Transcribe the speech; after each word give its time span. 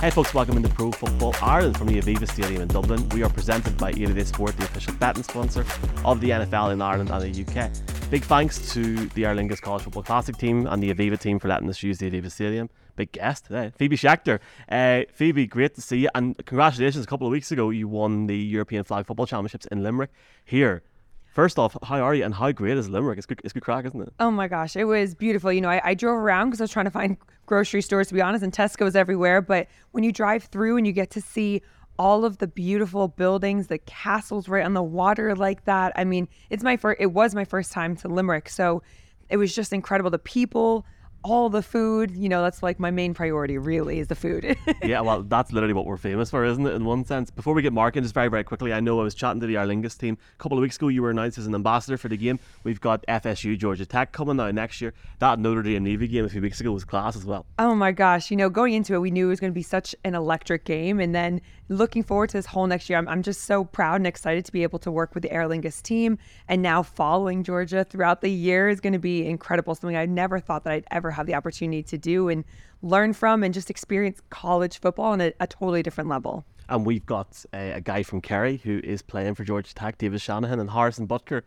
Hey 0.00 0.10
folks, 0.10 0.32
welcome 0.32 0.56
into 0.56 0.68
Pro 0.68 0.92
Football 0.92 1.34
Ireland 1.42 1.76
from 1.76 1.88
the 1.88 2.00
Aviva 2.00 2.30
Stadium 2.30 2.62
in 2.62 2.68
Dublin. 2.68 3.08
We 3.08 3.24
are 3.24 3.28
presented 3.28 3.76
by 3.76 3.88
888 3.88 4.26
Sport, 4.28 4.56
the 4.56 4.62
official 4.62 4.94
betting 4.94 5.24
sponsor 5.24 5.66
of 6.04 6.20
the 6.20 6.30
NFL 6.30 6.72
in 6.72 6.80
Ireland 6.80 7.10
and 7.10 7.20
the 7.20 7.42
UK. 7.42 7.72
Big 8.08 8.22
thanks 8.22 8.72
to 8.74 9.08
the 9.08 9.26
Aer 9.26 9.34
Lingus 9.34 9.60
College 9.60 9.82
Football 9.82 10.04
Classic 10.04 10.36
team 10.36 10.68
and 10.68 10.80
the 10.80 10.94
Aviva 10.94 11.18
team 11.18 11.40
for 11.40 11.48
letting 11.48 11.68
us 11.68 11.82
use 11.82 11.98
the 11.98 12.08
Aviva 12.08 12.30
Stadium. 12.30 12.70
Big 12.94 13.10
guest 13.10 13.46
today, 13.46 13.72
Phoebe 13.76 13.96
Schecter. 13.96 14.38
Uh, 14.68 15.02
Phoebe, 15.12 15.48
great 15.48 15.74
to 15.74 15.80
see 15.80 15.98
you, 15.98 16.08
and 16.14 16.36
congratulations! 16.46 17.04
A 17.04 17.08
couple 17.08 17.26
of 17.26 17.32
weeks 17.32 17.50
ago, 17.50 17.70
you 17.70 17.88
won 17.88 18.28
the 18.28 18.38
European 18.38 18.84
Flag 18.84 19.04
Football 19.04 19.26
Championships 19.26 19.66
in 19.66 19.82
Limerick. 19.82 20.10
Here, 20.44 20.84
First 21.32 21.58
off, 21.58 21.76
how 21.82 22.00
are 22.00 22.14
you 22.14 22.24
and 22.24 22.34
how 22.34 22.50
great 22.52 22.76
is 22.76 22.88
Limerick? 22.88 23.18
It's 23.18 23.26
good, 23.26 23.40
it's 23.44 23.52
good 23.52 23.62
crack, 23.62 23.84
isn't 23.84 24.00
it? 24.00 24.12
Oh 24.18 24.30
my 24.30 24.48
gosh, 24.48 24.76
it 24.76 24.84
was 24.84 25.14
beautiful. 25.14 25.52
You 25.52 25.60
know, 25.60 25.68
I, 25.68 25.80
I 25.84 25.94
drove 25.94 26.16
around 26.16 26.48
because 26.48 26.60
I 26.60 26.64
was 26.64 26.70
trying 26.70 26.86
to 26.86 26.90
find 26.90 27.16
grocery 27.46 27.82
stores, 27.82 28.08
to 28.08 28.14
be 28.14 28.20
honest, 28.20 28.42
and 28.42 28.52
Tesco's 28.52 28.96
everywhere. 28.96 29.40
But 29.40 29.68
when 29.92 30.04
you 30.04 30.12
drive 30.12 30.44
through 30.44 30.76
and 30.76 30.86
you 30.86 30.92
get 30.92 31.10
to 31.10 31.20
see 31.20 31.62
all 31.98 32.24
of 32.24 32.38
the 32.38 32.46
beautiful 32.46 33.08
buildings, 33.08 33.66
the 33.66 33.78
castles 33.78 34.48
right 34.48 34.64
on 34.64 34.74
the 34.74 34.82
water 34.82 35.34
like 35.34 35.64
that, 35.64 35.92
I 35.96 36.04
mean, 36.04 36.28
it's 36.50 36.62
my 36.62 36.76
first. 36.76 37.00
It 37.00 37.12
was 37.12 37.34
my 37.34 37.44
first 37.44 37.72
time 37.72 37.96
to 37.96 38.08
Limerick, 38.08 38.48
so 38.48 38.82
it 39.28 39.36
was 39.36 39.54
just 39.54 39.72
incredible. 39.72 40.10
The 40.10 40.18
people, 40.18 40.86
all 41.24 41.50
the 41.50 41.62
food, 41.62 42.16
you 42.16 42.28
know, 42.28 42.42
that's 42.42 42.62
like 42.62 42.78
my 42.78 42.90
main 42.90 43.12
priority 43.12 43.58
really 43.58 43.98
is 43.98 44.06
the 44.06 44.14
food. 44.14 44.56
yeah, 44.82 45.00
well, 45.00 45.22
that's 45.22 45.52
literally 45.52 45.74
what 45.74 45.84
we're 45.84 45.96
famous 45.96 46.30
for, 46.30 46.44
isn't 46.44 46.66
it, 46.66 46.74
in 46.74 46.84
one 46.84 47.04
sense? 47.04 47.30
Before 47.30 47.54
we 47.54 47.62
get 47.62 47.72
marking, 47.72 48.02
just 48.02 48.14
very, 48.14 48.28
very 48.28 48.44
quickly, 48.44 48.72
I 48.72 48.80
know 48.80 49.00
I 49.00 49.02
was 49.02 49.14
chatting 49.14 49.40
to 49.40 49.46
the 49.46 49.56
Aer 49.56 49.66
Lingus 49.66 49.98
team 49.98 50.16
a 50.34 50.42
couple 50.42 50.56
of 50.56 50.62
weeks 50.62 50.76
ago. 50.76 50.88
You 50.88 51.02
were 51.02 51.10
announced 51.10 51.38
as 51.38 51.46
an 51.46 51.54
ambassador 51.54 51.96
for 51.96 52.08
the 52.08 52.16
game. 52.16 52.38
We've 52.62 52.80
got 52.80 53.04
FSU 53.06 53.58
Georgia 53.58 53.84
Tech 53.84 54.12
coming 54.12 54.36
now 54.36 54.50
next 54.50 54.80
year. 54.80 54.94
That 55.18 55.38
Notre 55.38 55.62
Dame 55.62 55.84
Navy 55.84 56.08
game 56.08 56.24
a 56.24 56.28
few 56.28 56.40
weeks 56.40 56.60
ago 56.60 56.72
was 56.72 56.84
class 56.84 57.16
as 57.16 57.24
well. 57.24 57.46
Oh 57.58 57.74
my 57.74 57.92
gosh. 57.92 58.30
You 58.30 58.36
know, 58.36 58.48
going 58.48 58.74
into 58.74 58.94
it, 58.94 58.98
we 58.98 59.10
knew 59.10 59.26
it 59.26 59.30
was 59.30 59.40
going 59.40 59.52
to 59.52 59.54
be 59.54 59.62
such 59.62 59.94
an 60.04 60.14
electric 60.14 60.64
game. 60.64 61.00
And 61.00 61.14
then 61.14 61.40
looking 61.68 62.02
forward 62.02 62.30
to 62.30 62.38
this 62.38 62.46
whole 62.46 62.66
next 62.66 62.88
year, 62.88 62.98
I'm, 62.98 63.08
I'm 63.08 63.22
just 63.22 63.42
so 63.42 63.64
proud 63.64 63.96
and 63.96 64.06
excited 64.06 64.44
to 64.46 64.52
be 64.52 64.62
able 64.62 64.78
to 64.80 64.90
work 64.90 65.14
with 65.14 65.22
the 65.22 65.32
Aer 65.32 65.48
Lingus 65.48 65.82
team. 65.82 66.18
And 66.48 66.62
now 66.62 66.82
following 66.82 67.42
Georgia 67.42 67.84
throughout 67.84 68.20
the 68.20 68.30
year 68.30 68.68
is 68.68 68.80
going 68.80 68.92
to 68.92 68.98
be 68.98 69.26
incredible. 69.26 69.74
Something 69.74 69.96
I 69.96 70.06
never 70.06 70.40
thought 70.40 70.64
that 70.64 70.72
I'd 70.72 70.86
ever 70.90 71.07
have 71.10 71.26
the 71.26 71.34
opportunity 71.34 71.82
to 71.84 71.98
do 71.98 72.28
and 72.28 72.44
learn 72.82 73.12
from 73.12 73.42
and 73.42 73.52
just 73.52 73.70
experience 73.70 74.20
college 74.30 74.80
football 74.80 75.12
on 75.12 75.20
a, 75.20 75.32
a 75.40 75.46
totally 75.46 75.82
different 75.82 76.08
level. 76.08 76.44
And 76.68 76.84
we've 76.84 77.06
got 77.06 77.44
a, 77.52 77.72
a, 77.72 77.80
guy 77.80 78.02
from 78.02 78.20
Kerry 78.20 78.58
who 78.58 78.80
is 78.84 79.00
playing 79.00 79.34
for 79.34 79.44
Georgia 79.44 79.74
Tech, 79.74 79.96
David 79.96 80.20
Shanahan, 80.20 80.60
and 80.60 80.70
Harrison 80.70 81.08
Butker, 81.08 81.42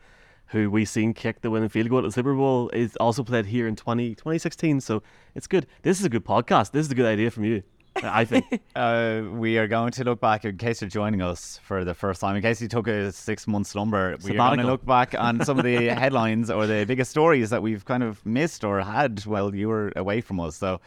who 0.47 0.69
we 0.71 0.83
seen 0.83 1.13
kick 1.13 1.41
the 1.41 1.51
winning 1.51 1.69
field 1.69 1.89
goal 1.89 1.99
at 1.99 2.05
the 2.05 2.11
Super 2.11 2.33
Bowl, 2.33 2.69
is 2.69 2.95
also 2.95 3.23
played 3.23 3.45
here 3.45 3.67
in 3.67 3.75
20, 3.75 4.15
2016. 4.15 4.81
So 4.81 5.03
it's 5.35 5.47
good. 5.47 5.67
This 5.83 5.99
is 5.99 6.05
a 6.05 6.09
good 6.09 6.25
podcast. 6.25 6.71
This 6.71 6.87
is 6.87 6.91
a 6.91 6.95
good 6.95 7.05
idea 7.05 7.29
from 7.29 7.43
you. 7.43 7.61
I 7.95 8.25
think. 8.25 8.61
uh, 8.75 9.21
we 9.31 9.57
are 9.57 9.67
going 9.67 9.91
to 9.93 10.03
look 10.03 10.19
back, 10.19 10.45
in 10.45 10.57
case 10.57 10.81
you're 10.81 10.89
joining 10.89 11.21
us 11.21 11.59
for 11.63 11.83
the 11.83 11.93
first 11.93 12.21
time, 12.21 12.35
in 12.35 12.41
case 12.41 12.61
you 12.61 12.67
took 12.67 12.87
a 12.87 13.11
six 13.11 13.47
month 13.47 13.67
slumber, 13.67 14.17
we 14.23 14.31
are 14.31 14.37
going 14.37 14.59
to 14.59 14.65
look 14.65 14.85
back 14.85 15.15
on 15.17 15.43
some 15.43 15.59
of 15.59 15.65
the 15.65 15.87
headlines 15.89 16.49
or 16.49 16.67
the 16.67 16.85
biggest 16.85 17.11
stories 17.11 17.49
that 17.49 17.61
we've 17.61 17.85
kind 17.85 18.03
of 18.03 18.25
missed 18.25 18.63
or 18.63 18.81
had 18.81 19.25
while 19.25 19.53
you 19.53 19.67
were 19.67 19.91
away 19.95 20.21
from 20.21 20.39
us. 20.39 20.55
So, 20.55 20.79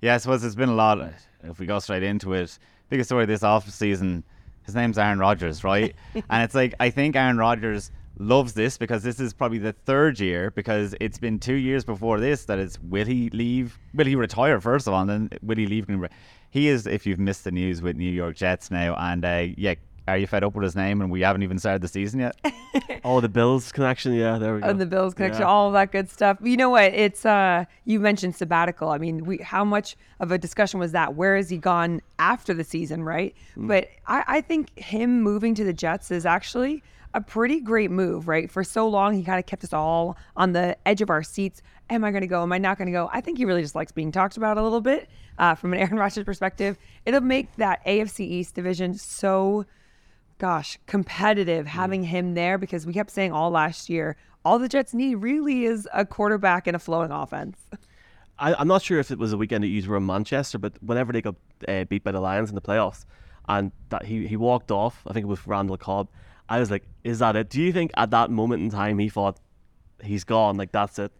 yeah, 0.00 0.14
I 0.14 0.18
suppose 0.18 0.44
it's 0.44 0.54
been 0.54 0.68
a 0.68 0.74
lot. 0.74 1.12
If 1.42 1.58
we 1.58 1.66
go 1.66 1.78
straight 1.78 2.02
into 2.02 2.32
it, 2.34 2.58
biggest 2.88 3.08
story 3.08 3.26
this 3.26 3.42
off 3.42 3.68
season, 3.68 4.24
his 4.64 4.74
name's 4.74 4.98
Aaron 4.98 5.18
Rodgers, 5.18 5.64
right? 5.64 5.94
and 6.14 6.42
it's 6.42 6.54
like, 6.54 6.74
I 6.78 6.90
think 6.90 7.16
Aaron 7.16 7.38
Rodgers 7.38 7.90
loves 8.18 8.52
this 8.52 8.78
because 8.78 9.02
this 9.02 9.18
is 9.18 9.32
probably 9.32 9.58
the 9.58 9.72
third 9.72 10.20
year 10.20 10.50
because 10.50 10.94
it's 11.00 11.18
been 11.18 11.38
two 11.38 11.54
years 11.54 11.84
before 11.84 12.20
this 12.20 12.44
that 12.44 12.58
it's 12.58 12.78
will 12.80 13.06
he 13.06 13.30
leave 13.30 13.78
will 13.94 14.04
he 14.04 14.14
retire 14.14 14.60
first 14.60 14.86
of 14.86 14.92
all 14.92 15.00
and 15.00 15.10
then 15.10 15.38
will 15.42 15.56
he 15.56 15.66
leave 15.66 15.88
he 16.52 16.68
is 16.68 16.86
if 16.86 17.06
you've 17.06 17.18
missed 17.18 17.44
the 17.44 17.50
news 17.50 17.80
with 17.80 17.96
New 17.96 18.10
York 18.10 18.36
Jets 18.36 18.70
now 18.70 18.94
and 18.94 19.24
uh, 19.24 19.46
yeah 19.56 19.74
are 20.06 20.18
you 20.18 20.26
fed 20.26 20.42
up 20.44 20.54
with 20.54 20.64
his 20.64 20.76
name 20.76 21.00
and 21.00 21.10
we 21.10 21.20
haven't 21.20 21.42
even 21.42 21.58
started 21.58 21.80
the 21.80 21.88
season 21.88 22.20
yet? 22.20 22.36
Oh 23.04 23.20
the 23.20 23.28
bills 23.28 23.72
connection. 23.72 24.14
Yeah 24.14 24.38
there 24.38 24.54
we 24.54 24.60
go. 24.60 24.68
oh, 24.68 24.72
the 24.74 24.86
bills 24.86 25.12
connection 25.12 25.40
yeah. 25.40 25.48
all 25.48 25.66
of 25.66 25.72
that 25.72 25.90
good 25.90 26.08
stuff. 26.08 26.38
You 26.40 26.56
know 26.56 26.70
what? 26.70 26.94
It's 26.94 27.26
uh 27.26 27.64
you 27.84 27.98
mentioned 27.98 28.36
sabbatical. 28.36 28.90
I 28.90 28.98
mean 28.98 29.24
we 29.24 29.38
how 29.38 29.64
much 29.64 29.96
of 30.20 30.30
a 30.30 30.38
discussion 30.38 30.78
was 30.78 30.92
that? 30.92 31.16
Where 31.16 31.34
has 31.34 31.50
he 31.50 31.56
gone 31.56 32.00
after 32.20 32.54
the 32.54 32.62
season 32.62 33.02
right? 33.02 33.34
Mm. 33.56 33.66
but 33.66 33.88
I, 34.06 34.22
I 34.28 34.40
think 34.40 34.78
him 34.78 35.20
moving 35.20 35.56
to 35.56 35.64
the 35.64 35.72
jets 35.72 36.12
is 36.12 36.24
actually 36.24 36.84
a 37.14 37.20
pretty 37.20 37.60
great 37.60 37.90
move, 37.90 38.28
right? 38.28 38.50
For 38.50 38.64
so 38.64 38.88
long, 38.88 39.14
he 39.14 39.22
kind 39.22 39.38
of 39.38 39.46
kept 39.46 39.64
us 39.64 39.72
all 39.72 40.16
on 40.36 40.52
the 40.52 40.76
edge 40.86 41.00
of 41.00 41.10
our 41.10 41.22
seats. 41.22 41.62
Am 41.90 42.04
I 42.04 42.10
going 42.10 42.22
to 42.22 42.26
go? 42.26 42.42
Am 42.42 42.52
I 42.52 42.58
not 42.58 42.78
going 42.78 42.86
to 42.86 42.92
go? 42.92 43.10
I 43.12 43.20
think 43.20 43.38
he 43.38 43.44
really 43.44 43.62
just 43.62 43.74
likes 43.74 43.92
being 43.92 44.12
talked 44.12 44.36
about 44.36 44.56
a 44.56 44.62
little 44.62 44.80
bit 44.80 45.08
uh, 45.38 45.54
from 45.54 45.72
an 45.72 45.78
Aaron 45.80 45.96
Rodgers 45.96 46.24
perspective. 46.24 46.78
It'll 47.04 47.20
make 47.20 47.54
that 47.56 47.84
AFC 47.84 48.20
East 48.20 48.54
division 48.54 48.94
so, 48.94 49.66
gosh, 50.38 50.78
competitive 50.86 51.66
having 51.66 52.04
him 52.04 52.34
there 52.34 52.58
because 52.58 52.86
we 52.86 52.92
kept 52.92 53.10
saying 53.10 53.32
all 53.32 53.50
last 53.50 53.90
year, 53.90 54.16
all 54.44 54.58
the 54.58 54.68
Jets 54.68 54.94
need 54.94 55.16
really 55.16 55.64
is 55.64 55.86
a 55.92 56.04
quarterback 56.04 56.66
and 56.66 56.74
a 56.74 56.78
flowing 56.78 57.10
offense. 57.10 57.58
I, 58.38 58.60
am 58.60 58.66
not 58.66 58.82
sure 58.82 58.98
if 58.98 59.10
it 59.10 59.18
was 59.18 59.32
a 59.32 59.36
weekend 59.36 59.62
that 59.62 59.68
you 59.68 59.88
were 59.88 59.98
in 59.98 60.06
Manchester, 60.06 60.58
but 60.58 60.72
whenever 60.82 61.12
they 61.12 61.22
got 61.22 61.36
uh, 61.68 61.84
beat 61.84 62.02
by 62.02 62.10
the 62.10 62.20
Lions 62.20 62.48
in 62.48 62.54
the 62.54 62.60
playoffs, 62.60 63.04
and 63.48 63.70
that 63.90 64.04
he, 64.04 64.26
he 64.26 64.36
walked 64.36 64.70
off, 64.70 65.02
I 65.06 65.12
think 65.12 65.24
it 65.24 65.28
was 65.28 65.46
Randall 65.46 65.76
Cobb 65.76 66.08
I 66.48 66.60
was 66.60 66.70
like, 66.70 66.84
is 67.04 67.20
that 67.20 67.36
it? 67.36 67.48
Do 67.48 67.60
you 67.60 67.72
think 67.72 67.90
at 67.96 68.10
that 68.10 68.30
moment 68.30 68.62
in 68.62 68.70
time 68.70 68.98
he 68.98 69.08
thought 69.08 69.38
he's 70.02 70.24
gone? 70.24 70.56
Like 70.56 70.72
that's 70.72 70.98
it? 70.98 71.12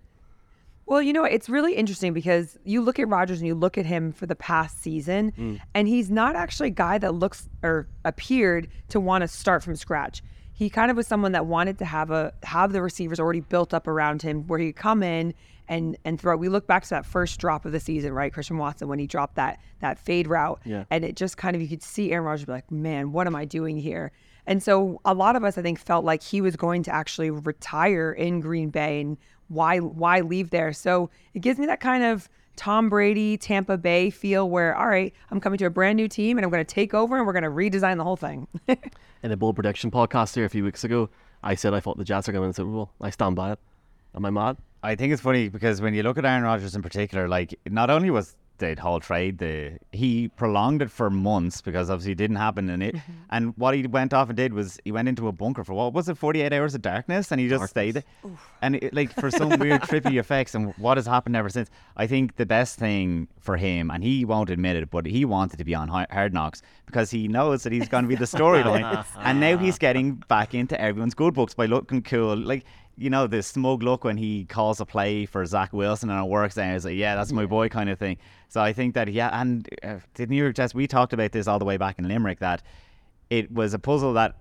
Well, 0.84 1.00
you 1.00 1.12
know, 1.12 1.25
it's 1.25 1.49
really 1.49 1.75
interesting 1.75 2.12
because 2.12 2.59
you 2.65 2.83
look 2.83 2.99
at 2.99 3.09
Rodgers 3.09 3.38
and 3.38 3.47
you 3.47 3.55
look 3.55 3.78
at 3.78 3.87
him 3.87 4.12
for 4.12 4.27
the 4.27 4.34
past 4.34 4.83
season, 4.83 5.33
mm. 5.33 5.60
and 5.75 5.87
he's 5.87 6.10
not 6.10 6.34
actually 6.34 6.69
a 6.69 6.72
guy 6.72 6.99
that 6.99 7.15
looks 7.15 7.49
or 7.62 7.88
appeared 8.05 8.69
to 8.88 9.00
want 9.00 9.22
to 9.22 9.28
start 9.28 9.62
from 9.62 9.77
scratch. 9.77 10.22
He 10.53 10.69
kind 10.69 10.91
of 10.91 10.97
was 10.97 11.06
someone 11.06 11.33
that 11.33 11.47
wanted 11.47 11.78
to 11.78 11.84
have 11.84 12.10
a 12.10 12.34
have 12.43 12.72
the 12.72 12.83
receivers 12.83 13.19
already 13.19 13.41
built 13.41 13.72
up 13.72 13.87
around 13.87 14.22
him, 14.22 14.47
where 14.49 14.59
he 14.59 14.66
could 14.66 14.83
come 14.83 15.03
in 15.03 15.34
and 15.69 15.97
and 16.04 16.21
throw. 16.21 16.37
We 16.37 16.49
look 16.49 16.66
back 16.66 16.83
to 16.83 16.91
that 16.91 17.06
first 17.06 17.39
drop 17.41 17.65
of 17.65 17.72
the 17.72 17.81
season, 17.81 18.12
right? 18.12 18.33
Christian 18.33 18.59
Watson 18.59 18.89
when 18.89 18.99
he 18.99 19.06
dropped 19.06 19.37
that 19.37 19.60
that 19.81 19.99
fade 19.99 20.27
route, 20.27 20.60
yeah. 20.65 20.84
and 20.91 21.04
it 21.04 21.16
just 21.16 21.37
kind 21.37 21.56
of 21.56 21.62
you 21.62 21.69
could 21.69 21.83
see 21.83 22.12
Aaron 22.12 22.27
Rodgers 22.27 22.44
be 22.44 22.53
like, 22.53 22.71
"Man, 22.71 23.12
what 23.12 23.27
am 23.27 23.37
I 23.37 23.44
doing 23.44 23.78
here?" 23.78 24.12
And 24.47 24.62
so 24.62 25.00
a 25.04 25.14
lot 25.14 25.36
of 25.36 25.44
us, 25.44 25.56
I 25.56 25.62
think, 25.62 25.78
felt 25.78 26.04
like 26.04 26.22
he 26.22 26.41
was 26.41 26.56
going 26.56 26.82
to 26.84 26.94
actually 26.94 27.30
retire 27.30 28.12
in 28.12 28.41
Green 28.41 28.70
Bay 28.70 29.00
and 29.00 29.16
why 29.48 29.78
why 29.78 30.20
leave 30.20 30.50
there? 30.50 30.72
So 30.72 31.10
it 31.34 31.41
gives 31.41 31.58
me 31.58 31.66
that 31.66 31.80
kind 31.80 32.03
of 32.03 32.28
Tom 32.56 32.88
Brady, 32.88 33.36
Tampa 33.36 33.78
Bay 33.78 34.10
feel 34.10 34.48
where, 34.48 34.76
all 34.76 34.88
right, 34.88 35.12
I'm 35.30 35.41
coming 35.41 35.58
to 35.58 35.66
a 35.66 35.70
brand 35.70 35.97
new 35.97 36.08
team 36.08 36.38
and 36.38 36.44
I'm 36.44 36.50
going 36.50 36.64
to 36.64 36.75
take 36.75 36.94
over 36.94 37.16
and 37.16 37.26
we're 37.26 37.32
going 37.32 37.44
to 37.44 37.50
redesign 37.50 37.97
the 37.97 38.04
whole 38.04 38.16
thing. 38.16 38.47
in 39.22 39.32
a 39.32 39.36
bold 39.36 39.54
prediction 39.54 39.91
podcast 39.91 40.34
here 40.34 40.44
a 40.44 40.48
few 40.48 40.64
weeks 40.64 40.84
ago, 40.84 41.09
I 41.42 41.54
said 41.54 41.74
I 41.74 41.80
thought 41.80 41.98
the 41.98 42.04
Jets 42.04 42.28
are 42.28 42.32
going 42.32 42.41
to 42.41 42.42
win 42.42 42.50
the 42.50 42.54
Super 42.54 42.70
Bowl. 42.70 42.91
I 43.00 43.10
stand 43.10 43.36
by 43.36 43.53
it. 43.53 43.59
Am 44.14 44.24
I 44.24 44.30
mad? 44.30 44.59
I 44.82 44.97
think 44.97 45.12
it's 45.12 45.22
funny 45.22 45.48
because 45.48 45.80
when 45.80 45.94
you 45.94 46.03
look 46.03 46.19
at 46.19 46.24
Aaron 46.24 46.42
Rodgers 46.42 46.74
in 46.74 46.82
particular, 46.82 47.28
like 47.28 47.59
not 47.70 47.88
only 47.88 48.10
was 48.10 48.36
the 48.62 48.74
whole 48.80 49.00
trade. 49.00 49.38
The 49.38 49.78
he 49.92 50.28
prolonged 50.28 50.82
it 50.82 50.90
for 50.90 51.10
months 51.10 51.60
because 51.60 51.90
obviously 51.90 52.12
it 52.12 52.18
didn't 52.18 52.36
happen. 52.36 52.70
And 52.70 52.82
it 52.82 52.94
mm-hmm. 52.94 53.12
and 53.30 53.56
what 53.56 53.74
he 53.74 53.86
went 53.86 54.14
off 54.14 54.28
and 54.28 54.36
did 54.36 54.54
was 54.54 54.78
he 54.84 54.92
went 54.92 55.08
into 55.08 55.28
a 55.28 55.32
bunker 55.32 55.64
for 55.64 55.74
what 55.74 55.92
was 55.92 56.08
it, 56.08 56.16
forty 56.16 56.40
eight 56.40 56.52
hours 56.52 56.74
of 56.74 56.82
darkness, 56.82 57.30
and 57.30 57.40
he 57.40 57.48
just 57.48 57.60
darkness. 57.60 57.70
stayed. 57.70 58.04
Oof. 58.24 58.50
And 58.62 58.76
it, 58.76 58.94
like 58.94 59.12
for 59.12 59.30
some 59.30 59.50
weird 59.58 59.82
trippy 59.90 60.18
effects, 60.18 60.54
and 60.54 60.72
what 60.78 60.96
has 60.96 61.06
happened 61.06 61.36
ever 61.36 61.48
since. 61.48 61.70
I 61.96 62.06
think 62.06 62.36
the 62.36 62.46
best 62.46 62.78
thing 62.78 63.28
for 63.38 63.56
him, 63.56 63.90
and 63.90 64.02
he 64.02 64.24
won't 64.24 64.50
admit 64.50 64.76
it, 64.76 64.90
but 64.90 65.06
he 65.06 65.24
wanted 65.24 65.58
to 65.58 65.64
be 65.64 65.74
on 65.74 65.88
Hard 65.88 66.32
Knocks 66.32 66.62
because 66.86 67.10
he 67.10 67.28
knows 67.28 67.62
that 67.64 67.72
he's 67.72 67.88
going 67.88 68.04
to 68.04 68.08
be 68.08 68.14
the 68.14 68.24
storyline, 68.36 69.04
and 69.18 69.40
now 69.40 69.56
he's 69.58 69.78
getting 69.78 70.14
back 70.28 70.54
into 70.54 70.80
everyone's 70.80 71.14
good 71.14 71.34
books 71.34 71.54
by 71.54 71.66
looking 71.66 72.02
cool. 72.02 72.36
Like 72.36 72.64
you 72.97 73.10
know, 73.10 73.26
the 73.26 73.42
smug 73.42 73.82
look 73.82 74.04
when 74.04 74.16
he 74.16 74.44
calls 74.44 74.80
a 74.80 74.86
play 74.86 75.26
for 75.26 75.44
Zach 75.47 75.72
Wilson 75.72 76.10
and 76.10 76.25
it 76.25 76.28
works 76.28 76.58
and 76.58 76.72
he's 76.72 76.84
like, 76.84 76.97
yeah, 76.97 77.14
that's 77.14 77.32
my 77.32 77.47
boy 77.47 77.69
kind 77.69 77.88
of 77.88 77.98
thing. 77.98 78.18
So 78.48 78.60
I 78.60 78.72
think 78.72 78.94
that, 78.94 79.09
yeah, 79.09 79.41
and 79.41 79.68
uh, 79.83 79.97
the 80.15 80.27
New 80.27 80.36
York 80.36 80.56
Jets, 80.56 80.74
we 80.74 80.86
talked 80.86 81.12
about 81.12 81.33
this 81.33 81.47
all 81.47 81.59
the 81.59 81.65
way 81.65 81.78
back 81.78 81.98
in 81.98 82.06
Limerick 82.06 82.41
that 82.41 82.62
it 83.30 83.50
was 83.50 83.72
a 83.72 83.78
puzzle 83.78 84.12
that 84.15 84.36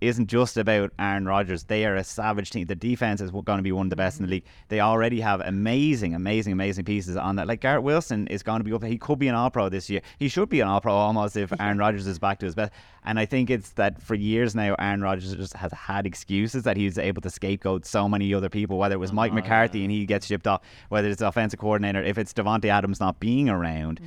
isn't 0.00 0.28
just 0.28 0.56
about 0.56 0.92
Aaron 0.98 1.26
Rodgers. 1.26 1.64
They 1.64 1.84
are 1.84 1.94
a 1.94 2.04
savage 2.04 2.50
team. 2.50 2.66
The 2.66 2.74
defense 2.74 3.20
is 3.20 3.30
going 3.30 3.58
to 3.58 3.62
be 3.62 3.72
one 3.72 3.86
of 3.86 3.90
the 3.90 3.96
best 3.96 4.18
in 4.18 4.26
the 4.26 4.30
league. 4.30 4.44
They 4.68 4.80
already 4.80 5.20
have 5.20 5.40
amazing, 5.40 6.14
amazing, 6.14 6.52
amazing 6.52 6.84
pieces 6.84 7.16
on 7.16 7.36
that. 7.36 7.46
Like 7.46 7.60
Garrett 7.60 7.82
Wilson 7.82 8.26
is 8.28 8.42
going 8.42 8.60
to 8.60 8.64
be 8.64 8.72
up. 8.72 8.82
He 8.82 8.96
could 8.96 9.18
be 9.18 9.28
an 9.28 9.34
All 9.34 9.50
Pro 9.50 9.68
this 9.68 9.90
year. 9.90 10.00
He 10.18 10.28
should 10.28 10.48
be 10.48 10.60
an 10.60 10.68
All 10.68 10.80
Pro 10.80 10.94
almost 10.94 11.36
if 11.36 11.52
Aaron 11.60 11.78
Rodgers 11.78 12.06
is 12.06 12.18
back 12.18 12.38
to 12.38 12.46
his 12.46 12.54
best. 12.54 12.72
And 13.04 13.18
I 13.18 13.26
think 13.26 13.50
it's 13.50 13.70
that 13.72 14.00
for 14.00 14.14
years 14.14 14.54
now, 14.54 14.74
Aaron 14.78 15.02
Rodgers 15.02 15.34
just 15.34 15.54
has 15.54 15.72
had 15.72 16.06
excuses 16.06 16.62
that 16.62 16.76
he's 16.76 16.98
able 16.98 17.20
to 17.22 17.30
scapegoat 17.30 17.84
so 17.84 18.08
many 18.08 18.32
other 18.32 18.48
people. 18.48 18.78
Whether 18.78 18.94
it 18.94 18.98
was 18.98 19.12
Mike 19.12 19.32
oh, 19.32 19.36
McCarthy 19.36 19.80
yeah. 19.80 19.84
and 19.84 19.92
he 19.92 20.06
gets 20.06 20.26
shipped 20.26 20.46
off, 20.46 20.62
whether 20.88 21.08
it's 21.08 21.20
the 21.20 21.28
offensive 21.28 21.60
coordinator, 21.60 22.02
if 22.02 22.16
it's 22.16 22.32
Davante 22.32 22.66
Adams 22.66 23.00
not 23.00 23.20
being 23.20 23.48
around. 23.48 24.00
Mm. 24.00 24.06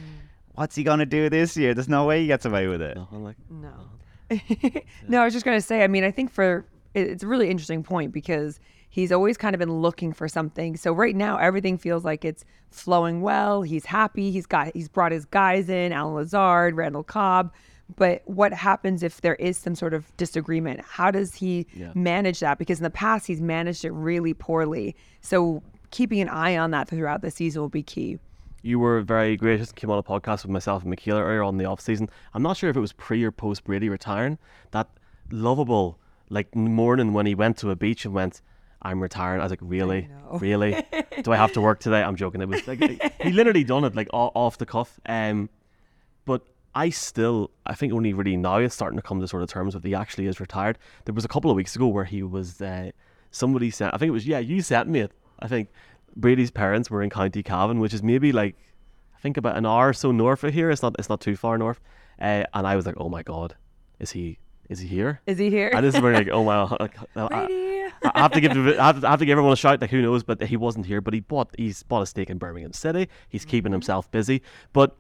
What's 0.56 0.76
he 0.76 0.84
gonna 0.84 1.08
do 1.08 1.30
this 1.30 1.58
year? 1.58 1.74
There's 1.74 1.90
no 1.90 2.06
way 2.06 2.22
he 2.22 2.28
gets 2.28 2.46
away 2.46 2.68
with 2.68 2.80
it. 2.80 2.96
No, 2.96 3.08
like, 3.12 3.38
no. 3.50 3.74
no, 5.08 5.22
I 5.22 5.26
was 5.26 5.34
just 5.34 5.46
going 5.46 5.58
to 5.58 5.66
say, 5.66 5.84
I 5.84 5.88
mean, 5.88 6.04
I 6.04 6.12
think 6.12 6.32
for 6.32 6.66
it's 6.94 7.24
a 7.24 7.28
really 7.28 7.50
interesting 7.50 7.84
point 7.84 8.12
because 8.12 8.60
He's 8.90 9.12
always 9.12 9.38
kind 9.38 9.56
of 9.56 9.60
been 9.60 9.74
looking 9.82 10.14
for 10.14 10.28
something. 10.28 10.78
So 10.78 10.94
right 10.94 11.16
now, 11.16 11.38
everything 11.38 11.80
feels 11.80 12.06
like 12.06 12.24
it's 12.24 12.46
flowing 12.70 13.22
well. 13.22 13.64
He's 13.64 13.86
happy. 13.86 14.30
He's 14.30 14.46
got 14.46 14.70
he's 14.76 14.88
brought 14.88 15.12
his 15.12 15.26
guys 15.26 15.68
in, 15.68 15.92
Allen 15.92 16.14
Lazard, 16.14 16.76
Randall 16.76 17.02
Cobb. 17.02 17.52
But 17.96 18.22
what 18.26 18.54
happens 18.54 19.02
if 19.02 19.22
there 19.22 19.34
is 19.38 19.58
some 19.58 19.74
sort 19.74 19.96
of 19.96 20.16
disagreement? 20.18 20.82
How 20.82 21.10
does 21.10 21.34
he 21.34 21.66
Yeah. 21.74 21.92
manage 21.96 22.40
that? 22.42 22.60
Because 22.60 22.78
in 22.78 22.84
the 22.84 22.92
past, 22.92 23.26
he's 23.26 23.42
managed 23.42 23.84
it 23.84 23.90
really 23.94 24.36
poorly. 24.36 24.96
So 25.22 25.64
keeping 25.90 26.22
an 26.22 26.30
eye 26.30 26.56
on 26.56 26.70
that 26.70 26.88
throughout 26.88 27.24
the 27.24 27.32
season 27.32 27.64
will 27.64 27.70
be 27.70 27.82
key. 27.82 28.20
You 28.64 28.80
were 28.80 29.02
very 29.02 29.36
gracious, 29.36 29.70
and 29.70 29.76
came 29.76 29.92
on 29.92 30.00
a 30.00 30.04
podcast 30.04 30.44
with 30.44 30.50
myself 30.50 30.84
and 30.84 30.90
Michaela 30.90 31.22
earlier 31.22 31.44
on 31.44 31.56
in 31.56 31.58
the 31.58 31.66
off 31.66 31.82
season. 31.82 32.10
I'm 32.34 32.42
not 32.42 32.58
sure 32.58 32.70
if 32.70 32.78
it 32.78 32.80
was 32.80 32.94
pre 32.94 33.22
or 33.24 33.32
post 33.32 33.66
Brady 33.66 33.90
retiring. 33.90 34.40
That 34.72 34.88
lovable 35.30 36.00
like 36.30 36.56
morning 36.56 37.12
when 37.14 37.26
he 37.26 37.36
went 37.36 37.58
to 37.58 37.70
a 37.72 37.76
beach 37.76 38.06
and 38.06 38.14
went, 38.14 38.42
I'm 38.82 39.02
retiring. 39.02 39.42
I 39.42 39.44
was 39.44 39.52
like, 39.52 39.60
really, 39.62 40.10
really? 40.32 40.84
Do 41.24 41.34
I 41.34 41.36
have 41.36 41.52
to 41.54 41.62
work 41.62 41.80
today? 41.80 42.02
I'm 42.02 42.16
joking. 42.16 42.42
It 42.42 42.48
was 42.48 42.66
like 42.66 42.80
he 43.22 43.32
literally 43.32 43.66
done 43.66 43.84
it 43.84 43.96
like 43.96 44.08
off 44.12 44.58
the 44.58 44.66
cuff. 44.66 45.00
Um, 45.06 45.50
but 46.26 46.42
I 46.74 46.90
still, 46.90 47.52
I 47.66 47.76
think 47.76 47.94
only 47.94 48.14
really 48.14 48.36
now 48.38 48.58
is 48.58 48.74
starting 48.74 48.98
to 48.98 49.04
come 49.04 49.20
to 49.20 49.28
sort 49.28 49.44
of 49.44 49.50
terms 49.50 49.76
with 49.76 49.84
he 49.84 49.94
actually 49.94 50.28
is 50.28 50.40
retired. 50.40 50.78
There 51.06 51.14
was 51.14 51.26
a 51.26 51.30
couple 51.30 51.52
of 51.52 51.56
weeks 51.56 51.76
ago 51.76 51.88
where 51.88 52.06
he 52.06 52.24
was, 52.24 52.62
uh, 52.62 52.92
somebody 53.32 53.70
said, 53.70 53.92
I 53.94 53.98
think 53.98 54.08
it 54.08 54.14
was, 54.14 54.26
yeah, 54.26 54.40
you 54.40 54.62
sent 54.62 54.90
me 54.90 55.02
it. 55.02 55.12
I 55.40 55.48
think 55.48 55.70
Brady's 56.16 56.52
parents 56.52 56.90
were 56.90 57.02
in 57.02 57.10
County 57.10 57.44
Cavan, 57.44 57.80
which 57.80 57.94
is 57.94 58.04
maybe 58.04 58.32
like, 58.32 58.56
I 59.16 59.20
think 59.20 59.38
about 59.38 59.58
an 59.58 59.66
hour 59.66 59.90
or 59.90 59.94
so 59.94 60.12
north 60.12 60.44
of 60.44 60.54
here. 60.54 60.70
It's 60.70 60.82
not, 60.82 60.96
it's 61.00 61.10
not 61.10 61.22
too 61.22 61.36
far 61.36 61.58
north. 61.58 61.80
Uh, 62.22 62.44
and 62.54 62.68
I 62.68 62.76
was 62.76 62.86
like, 62.86 62.96
oh 62.98 63.10
my 63.10 63.24
God, 63.24 63.56
is 64.00 64.12
he, 64.12 64.38
is 64.70 64.80
he 64.80 64.88
here? 64.88 65.22
Is 65.26 65.38
he 65.38 65.50
here? 65.50 65.72
And 65.74 65.86
this 65.86 65.96
is 65.96 66.02
where 66.02 66.14
like, 66.14 66.30
oh 66.32 66.42
wow, 66.42 66.78
like, 66.80 66.96
I- 67.16 67.90
I 68.06 68.20
have 68.20 68.32
to 68.34 68.42
give 68.42 68.52
I 68.52 68.86
have 68.88 69.00
to, 69.02 69.08
I 69.08 69.12
have 69.12 69.20
to 69.20 69.26
give 69.26 69.34
everyone 69.34 69.54
a 69.54 69.56
shout. 69.56 69.80
Like 69.80 69.90
who 69.90 70.02
knows, 70.02 70.24
but 70.24 70.42
he 70.44 70.58
wasn't 70.58 70.86
here. 70.86 71.00
But 71.00 71.14
he 71.14 71.22
bought 71.22 71.50
he's 71.58 71.84
bought 71.84 72.02
a 72.02 72.06
stake 72.06 72.30
in 72.30 72.38
Birmingham 72.38 72.74
City. 72.74 73.08
He's 73.30 73.46
keeping 73.46 73.70
Mm-hmm. 73.70 73.74
himself 73.76 74.12
busy. 74.12 74.42
But 74.74 74.96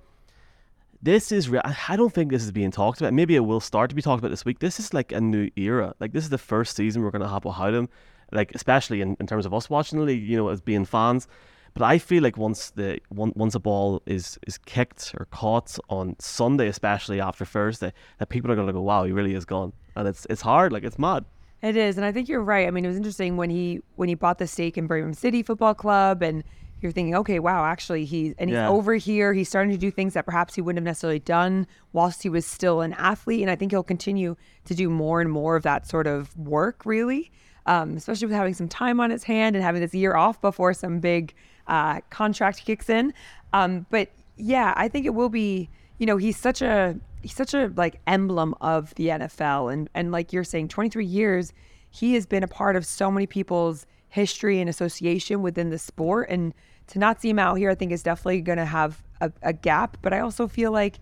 this 1.01 1.31
is 1.31 1.50
re- 1.50 1.59
I 1.66 1.75
I 1.89 1.95
don't 1.98 2.13
think 2.13 2.31
this 2.31 2.44
is 2.44 2.51
being 2.51 2.71
talked 2.71 3.01
about. 3.01 3.13
Maybe 3.13 3.36
it 3.36 3.42
will 3.42 3.59
start 3.59 3.89
to 3.89 3.95
be 3.95 4.01
talked 4.01 4.19
about 4.19 4.30
this 4.31 4.45
week. 4.45 4.59
This 4.59 4.80
is 4.80 4.94
like 4.94 5.12
a 5.12 5.19
new 5.19 5.50
era. 5.57 5.94
Like 6.00 6.13
this 6.13 6.24
is 6.24 6.30
the 6.30 6.38
first 6.38 6.75
season 6.77 7.01
we're 7.04 7.12
gonna 7.12 7.27
have 7.27 7.44
without 7.44 7.74
him. 7.74 7.89
Like 8.33 8.51
especially 8.56 9.01
in, 9.01 9.15
in 9.19 9.27
terms 9.27 9.45
of 9.45 9.53
us 9.53 9.69
watching 9.69 10.00
the 10.00 10.06
league, 10.06 10.24
you 10.24 10.38
know, 10.38 10.50
as 10.50 10.62
being 10.62 10.85
fans. 10.85 11.27
But 11.75 11.83
I 11.83 11.97
feel 11.97 12.21
like 12.21 12.38
once 12.38 12.69
the 12.71 13.00
one, 13.09 13.31
once 13.35 13.56
a 13.56 13.59
ball 13.59 14.01
is 14.06 14.38
is 14.45 14.57
kicked 14.59 15.15
or 15.18 15.25
caught 15.31 15.77
on 15.89 16.15
Sunday, 16.19 16.68
especially 16.68 17.19
after 17.19 17.45
Thursday, 17.45 17.94
that 18.19 18.30
people 18.30 18.51
are 18.51 18.56
gonna 18.56 18.74
go, 18.74 18.81
"Wow, 18.81 19.06
he 19.06 19.12
really 19.12 19.33
is 19.33 19.45
gone," 19.45 19.74
and 19.95 20.07
it's 20.07 20.27
it's 20.30 20.41
hard. 20.41 20.71
Like 20.71 20.83
it's 20.83 21.00
mad. 21.00 21.25
It 21.63 21.75
is, 21.77 21.97
and 21.97 22.06
I 22.06 22.12
think 22.12 22.27
you're 22.30 22.44
right. 22.44 22.68
I 22.68 22.71
mean, 22.71 22.83
it 22.85 22.89
was 22.89 22.97
interesting 22.97 23.38
when 23.38 23.50
he 23.50 23.81
when 23.95 24.07
he 24.09 24.15
bought 24.15 24.38
the 24.38 24.47
stake 24.47 24.77
in 24.77 24.85
Birmingham 24.85 25.13
City 25.13 25.41
Football 25.41 25.74
Club, 25.74 26.21
and 26.21 26.44
you're 26.81 26.91
thinking, 26.91 27.15
okay, 27.15 27.39
wow, 27.39 27.63
actually, 27.65 28.03
he's 28.06 28.35
and 28.38 28.50
he's 28.50 28.57
Yeah. 28.57 28.69
over 28.69 28.94
here. 28.95 29.33
He's 29.33 29.50
starting 29.50 29.71
to 29.71 29.77
do 29.77 29.89
things 29.89 30.13
that 30.13 30.25
perhaps 30.25 30.53
he 30.53 30.62
wouldn't 30.62 30.77
have 30.80 30.85
necessarily 30.91 31.19
done 31.19 31.65
whilst 31.94 32.21
he 32.21 32.30
was 32.30 32.45
still 32.45 32.81
an 32.81 32.94
athlete, 33.00 33.41
and 33.41 33.50
I 33.50 33.56
think 33.56 33.71
he'll 33.71 33.81
continue 33.81 34.35
to 34.65 34.75
do 34.75 34.89
more 34.91 35.21
and 35.21 35.31
more 35.31 35.56
of 35.56 35.63
that 35.63 35.88
sort 35.88 36.06
of 36.06 36.38
work, 36.38 36.85
really, 36.85 37.31
um, 37.65 37.95
especially 37.95 38.27
with 38.27 38.36
having 38.36 38.54
some 38.54 38.68
time 38.68 39.00
on 39.00 39.10
his 39.10 39.24
hand 39.24 39.56
and 39.56 39.63
having 39.63 39.81
this 39.81 39.94
year 39.94 40.15
off 40.15 40.39
before 40.42 40.74
some 40.74 41.00
big 41.00 41.33
uh, 41.68 42.01
contract 42.10 42.65
kicks 42.65 42.89
in. 42.89 43.13
Um, 43.54 43.86
but 43.89 44.10
yeah, 44.38 44.74
I 44.75 44.88
think 44.88 45.06
it 45.06 45.13
will 45.13 45.30
be. 45.30 45.69
You 46.00 46.07
know, 46.07 46.18
he's 46.18 46.38
such 46.38 46.62
a 46.62 46.98
he's 47.21 47.36
such 47.36 47.54
a 47.54 47.71
like 47.75 48.01
emblem 48.07 48.56
of 48.62 48.94
the 48.95 49.07
NFL, 49.07 49.71
and 49.71 49.89
and 49.94 50.12
like 50.12 50.33
you're 50.33 50.44
saying, 50.44 50.68
23 50.69 51.06
years, 51.06 51.54
he 51.89 52.15
has 52.15 52.25
been 52.25 52.44
a 52.44 52.48
part 52.48 52.75
of 52.75 52.86
so 52.86 53.12
many 53.12 53.27
people's 53.27 53.86
history 54.09 54.59
and 54.59 54.69
association 54.69 55.42
within 55.42 55.69
the 55.69 55.77
sport, 55.77 56.30
and 56.30 56.54
to 56.88 57.00
not 57.00 57.21
see 57.21 57.30
him 57.30 57.39
out 57.39 57.56
here, 57.56 57.69
I 57.69 57.75
think 57.75 57.92
is 57.92 58.04
definitely 58.04 58.42
going 58.42 58.57
to 58.57 58.66
have 58.66 59.01
a, 59.21 59.31
a 59.42 59.54
gap. 59.54 59.98
But 60.01 60.13
I 60.13 60.19
also 60.19 60.48
feel 60.48 60.71
like 60.71 61.00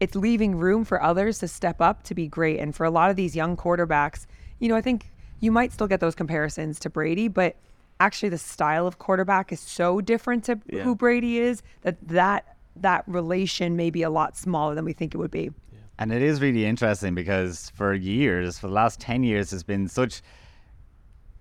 it's 0.00 0.16
leaving 0.16 0.56
room 0.56 0.84
for 0.84 1.00
others 1.02 1.38
to 1.40 1.48
step 1.48 1.80
up 1.80 2.02
to 2.04 2.14
be 2.14 2.26
great, 2.26 2.58
and 2.58 2.74
for 2.74 2.84
a 2.84 2.90
lot 2.90 3.10
of 3.10 3.16
these 3.16 3.36
young 3.36 3.56
quarterbacks, 3.56 4.26
you 4.58 4.68
know, 4.68 4.76
I 4.76 4.80
think 4.80 5.12
you 5.40 5.50
might 5.50 5.72
still 5.72 5.86
get 5.86 6.00
those 6.00 6.14
comparisons 6.14 6.78
to 6.80 6.90
Brady, 6.90 7.28
but 7.28 7.56
actually 7.98 8.28
the 8.28 8.38
style 8.38 8.86
of 8.86 8.98
quarterback 8.98 9.52
is 9.52 9.60
so 9.60 10.00
different 10.00 10.44
to 10.44 10.58
Yeah. 10.66 10.82
who 10.82 10.94
Brady 10.94 11.38
is 11.38 11.62
that 11.82 11.96
that 12.08 12.56
that 12.76 13.04
relation 13.06 13.76
may 13.76 13.90
be 13.90 14.02
a 14.02 14.10
lot 14.10 14.36
smaller 14.36 14.74
than 14.74 14.84
we 14.84 14.92
think 14.92 15.14
it 15.14 15.18
would 15.18 15.30
be. 15.30 15.50
And 15.98 16.12
it 16.12 16.22
is 16.22 16.40
really 16.40 16.64
interesting 16.64 17.14
because 17.14 17.70
for 17.74 17.92
years, 17.92 18.58
for 18.58 18.68
the 18.68 18.72
last 18.72 19.00
10 19.00 19.22
years, 19.22 19.50
has 19.50 19.62
been 19.62 19.86
such, 19.86 20.22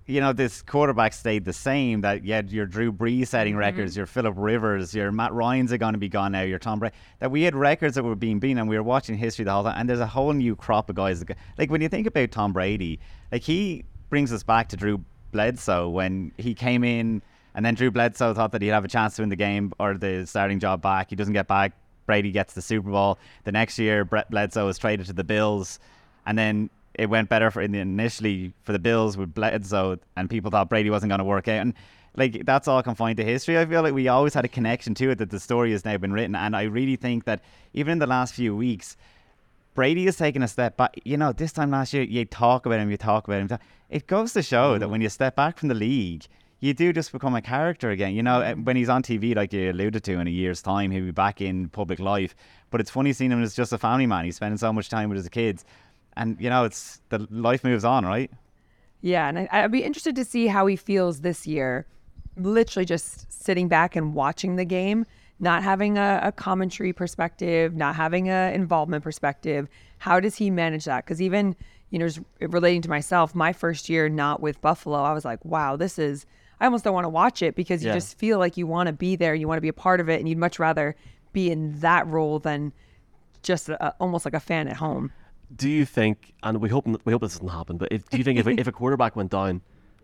you 0.06 0.19
know, 0.19 0.34
this 0.34 0.62
quarterback 0.62 1.13
stayed 1.13 1.46
the 1.46 1.54
same 1.54 2.01
that 2.01 2.25
you 2.25 2.34
had 2.34 2.51
your 2.51 2.66
Drew 2.66 2.92
Brees 2.92 3.28
setting 3.28 3.54
mm-hmm. 3.54 3.60
records, 3.60 3.96
your 3.96 4.06
Philip 4.06 4.34
Rivers, 4.36 4.94
your 4.94 5.13
Matt 5.13 5.31
Ryan's 5.31 5.72
are 5.72 5.78
going 5.78 5.94
to 5.94 6.00
be 6.00 6.10
gone 6.10 6.34
now, 6.34 6.42
your 6.42 6.60
Tom 6.60 6.80
Brady, 6.80 6.94
that 7.19 7.31
we 7.31 7.44
had 7.44 7.56
records 7.56 7.96
that 7.96 8.04
were 8.04 8.16
being 8.16 8.40
beaten 8.40 8.57
and 8.57 8.68
we 8.68 8.75
were 8.75 8.84
watching 8.84 9.16
history 9.18 9.46
the 9.46 9.51
whole 9.51 9.63
time. 9.63 9.75
And 9.78 9.88
there's 9.88 10.01
a 10.01 10.07
whole 10.07 10.34
new 10.34 10.57
crop 10.57 10.90
of 10.90 10.96
guys. 10.98 11.19
That, 11.19 11.25
go- 11.25 11.36
like 11.57 11.72
when 11.72 11.80
you 11.80 11.88
think 11.88 12.06
about 12.06 12.31
Tom 12.31 12.51
Brady, 12.51 13.00
like 13.31 13.44
he 13.44 13.86
brings 14.10 14.32
us 14.34 14.44
back 14.44 14.70
to 14.70 14.78
Drew 14.78 15.04
Bledsoe 15.32 15.90
when 15.90 16.32
he 16.38 16.54
came 16.54 16.84
in 16.84 17.22
and 17.56 17.66
then 17.66 17.76
Drew 17.76 17.92
Bledsoe 17.92 18.34
thought 18.34 18.52
that 18.52 18.62
he'd 18.62 18.70
have 18.70 18.86
a 18.86 18.90
chance 18.90 19.16
to 19.16 19.22
win 19.22 19.30
the 19.30 19.36
game 19.36 19.74
or 19.80 19.96
the 19.96 20.26
starting 20.26 20.60
job 20.60 20.82
back. 20.82 21.10
He 21.10 21.16
doesn't 21.16 21.34
get 21.34 21.48
back. 21.48 21.74
Brady 22.06 22.32
gets 22.32 22.54
the 22.54 22.62
Super 22.62 22.90
Bowl. 22.90 23.20
The 23.44 23.52
next 23.52 23.78
year, 23.78 24.06
Brett 24.06 24.32
Bledsoe 24.32 24.66
was 24.66 24.78
traded 24.78 25.06
to 25.08 25.14
the 25.14 25.24
Bills, 25.24 25.80
and 26.26 26.38
then 26.38 26.70
it 26.96 27.10
went 27.10 27.30
better 27.30 27.52
for 27.52 27.62
initially 27.62 28.54
for 28.64 28.72
the 28.72 28.80
Bills 28.80 29.18
with 29.18 29.34
Bledsoe, 29.34 30.00
and 30.16 30.30
people 30.30 30.50
thought 30.50 30.70
Brady 30.70 30.90
wasn't 30.90 31.10
going 31.10 31.20
to 31.20 31.26
work 31.26 31.48
out. 31.48 31.62
And 31.62 31.74
like 32.16 32.46
that's 32.46 32.68
all 32.68 32.82
confined 32.82 33.18
to 33.18 33.24
history. 33.24 33.60
I 33.60 33.66
feel 33.66 33.84
like 33.84 33.94
we 33.94 34.08
always 34.08 34.34
had 34.34 34.46
a 34.46 34.48
connection 34.48 34.96
to 34.96 35.12
it 35.12 35.20
that 35.20 35.30
the 35.30 35.40
story 35.40 35.72
has 35.72 35.86
now 35.86 35.98
been 35.98 36.14
written, 36.14 36.36
and 36.36 36.56
I 36.56 36.64
really 36.64 36.96
think 36.96 37.26
that 37.26 37.42
even 37.74 37.94
in 37.94 38.00
the 38.00 38.08
last 38.08 38.34
few 38.34 38.56
weeks, 38.56 38.98
Brady 39.74 40.06
has 40.06 40.18
taken 40.18 40.44
a 40.44 40.48
step 40.48 40.77
back. 40.77 41.00
You 41.06 41.18
know, 41.18 41.31
this 41.31 41.54
time 41.54 41.71
last 41.71 41.94
year, 41.94 42.04
you 42.04 42.25
talk 42.25 42.66
about 42.66 42.80
him, 42.80 42.92
you 42.92 42.98
talk 42.98 43.27
about 43.27 43.39
him. 43.39 43.60
It 43.89 44.07
goes 44.07 44.33
to 44.33 44.42
show 44.42 44.77
that 44.77 44.89
when 44.89 45.01
you 45.01 45.10
step 45.10 45.36
back 45.36 45.57
from 45.57 45.69
the 45.69 45.75
league, 45.75 46.25
you 46.60 46.74
do 46.74 46.92
just 46.92 47.12
become 47.12 47.36
a 47.36 47.42
character 47.42 47.89
again. 47.89 48.13
You 48.13 48.24
know, 48.24 48.42
uh, 48.42 48.56
when 48.56 48.75
he's 48.75 48.89
on 48.89 49.01
TV, 49.01 49.36
like 49.36 49.54
you 49.54 49.71
alluded 49.71 50.04
to, 50.04 50.19
in 50.19 50.27
a 50.27 50.31
year's 50.31 50.62
time, 50.62 50.92
he'll 50.92 51.06
be 51.06 51.12
back 51.12 51.42
in 51.42 51.69
public 51.69 52.00
life. 52.00 52.36
But 52.69 52.81
it's 52.81 52.89
funny 52.89 53.13
seeing 53.13 53.31
him 53.31 53.42
as 53.42 53.56
just 53.56 53.71
a 53.71 53.77
family 53.77 54.06
man. 54.06 54.25
He's 54.25 54.36
spending 54.36 54.57
so 54.57 54.74
much 54.74 54.89
time 54.89 55.10
with 55.10 55.18
his 55.18 55.30
kids, 55.30 55.63
and 56.18 56.39
you 56.39 56.50
know, 56.50 56.65
it's 56.65 57.01
the 57.10 57.25
life 57.31 57.63
moves 57.63 57.86
on, 57.86 58.06
right? 58.06 58.30
Yeah, 59.01 59.30
and 59.30 59.39
I, 59.39 59.48
I'd 59.51 59.72
be 59.72 59.83
interested 59.83 60.15
to 60.18 60.25
see 60.25 60.48
how 60.48 60.68
he 60.68 60.75
feels 60.75 61.22
this 61.22 61.48
year. 61.48 61.86
Literally 62.36 62.86
just 62.86 63.31
sitting 63.31 63.68
back 63.68 63.95
and 63.95 64.13
watching 64.13 64.56
the 64.57 64.65
game, 64.65 65.06
not 65.39 65.63
having 65.63 65.97
a, 65.97 66.19
a 66.24 66.31
commentary 66.31 66.91
perspective, 66.94 67.75
not 67.75 67.96
having 67.96 68.29
an 68.29 68.53
involvement 68.53 69.03
perspective. 69.03 69.67
How 70.00 70.19
does 70.19 70.36
he 70.36 70.50
manage 70.51 70.86
that? 70.86 71.05
Because 71.05 71.22
even 71.22 71.55
you 71.91 71.98
know, 71.98 72.08
relating 72.41 72.81
to 72.84 72.89
myself, 72.89 73.34
my 73.34 73.51
first 73.51 73.89
year 73.89 74.10
not 74.10 74.41
with 74.41 74.62
Buffalo, 74.62 75.00
I 75.01 75.12
was 75.13 75.25
like, 75.25 75.43
wow, 75.43 75.75
this 75.75 75.98
is. 75.98 76.25
I 76.62 76.65
almost 76.65 76.84
don't 76.84 76.93
want 76.93 77.05
to 77.05 77.10
watch 77.10 77.41
it 77.41 77.55
because 77.55 77.81
you 77.84 77.88
Yeah. 77.89 77.96
just 77.96 78.17
feel 78.17 78.38
like 78.38 78.58
you 78.58 78.67
want 78.67 78.88
to 78.88 78.93
be 78.93 79.15
there, 79.15 79.34
you 79.34 79.48
want 79.48 79.58
to 79.58 79.62
be 79.62 79.69
a 79.69 79.74
part 79.74 80.00
of 80.01 80.10
it, 80.10 80.19
and 80.19 80.27
you'd 80.29 80.38
much 80.38 80.60
rather 80.60 80.96
be 81.34 81.50
in 81.50 81.79
that 81.79 82.05
role 82.05 82.38
than 82.38 82.74
just 83.41 83.69
a, 83.69 83.96
almost 84.00 84.25
like 84.25 84.34
a 84.34 84.39
fan 84.41 84.67
at 84.67 84.75
home. 84.75 85.12
do 85.55 85.69
you 85.69 85.86
think, 85.86 86.34
and 86.43 86.60
we 86.62 86.69
hope 86.69 86.86
we 87.05 87.12
hope 87.13 87.22
this 87.22 87.34
doesn't 87.34 87.48
happen, 87.48 87.77
but 87.77 87.88
if, 87.91 88.08
do 88.10 88.17
you 88.17 88.24
think 88.24 88.38
if 88.38 88.46
a, 88.46 88.51
if 88.60 88.67
a 88.67 88.72
quarterback 88.72 89.15
went 89.15 89.31
down 89.31 89.62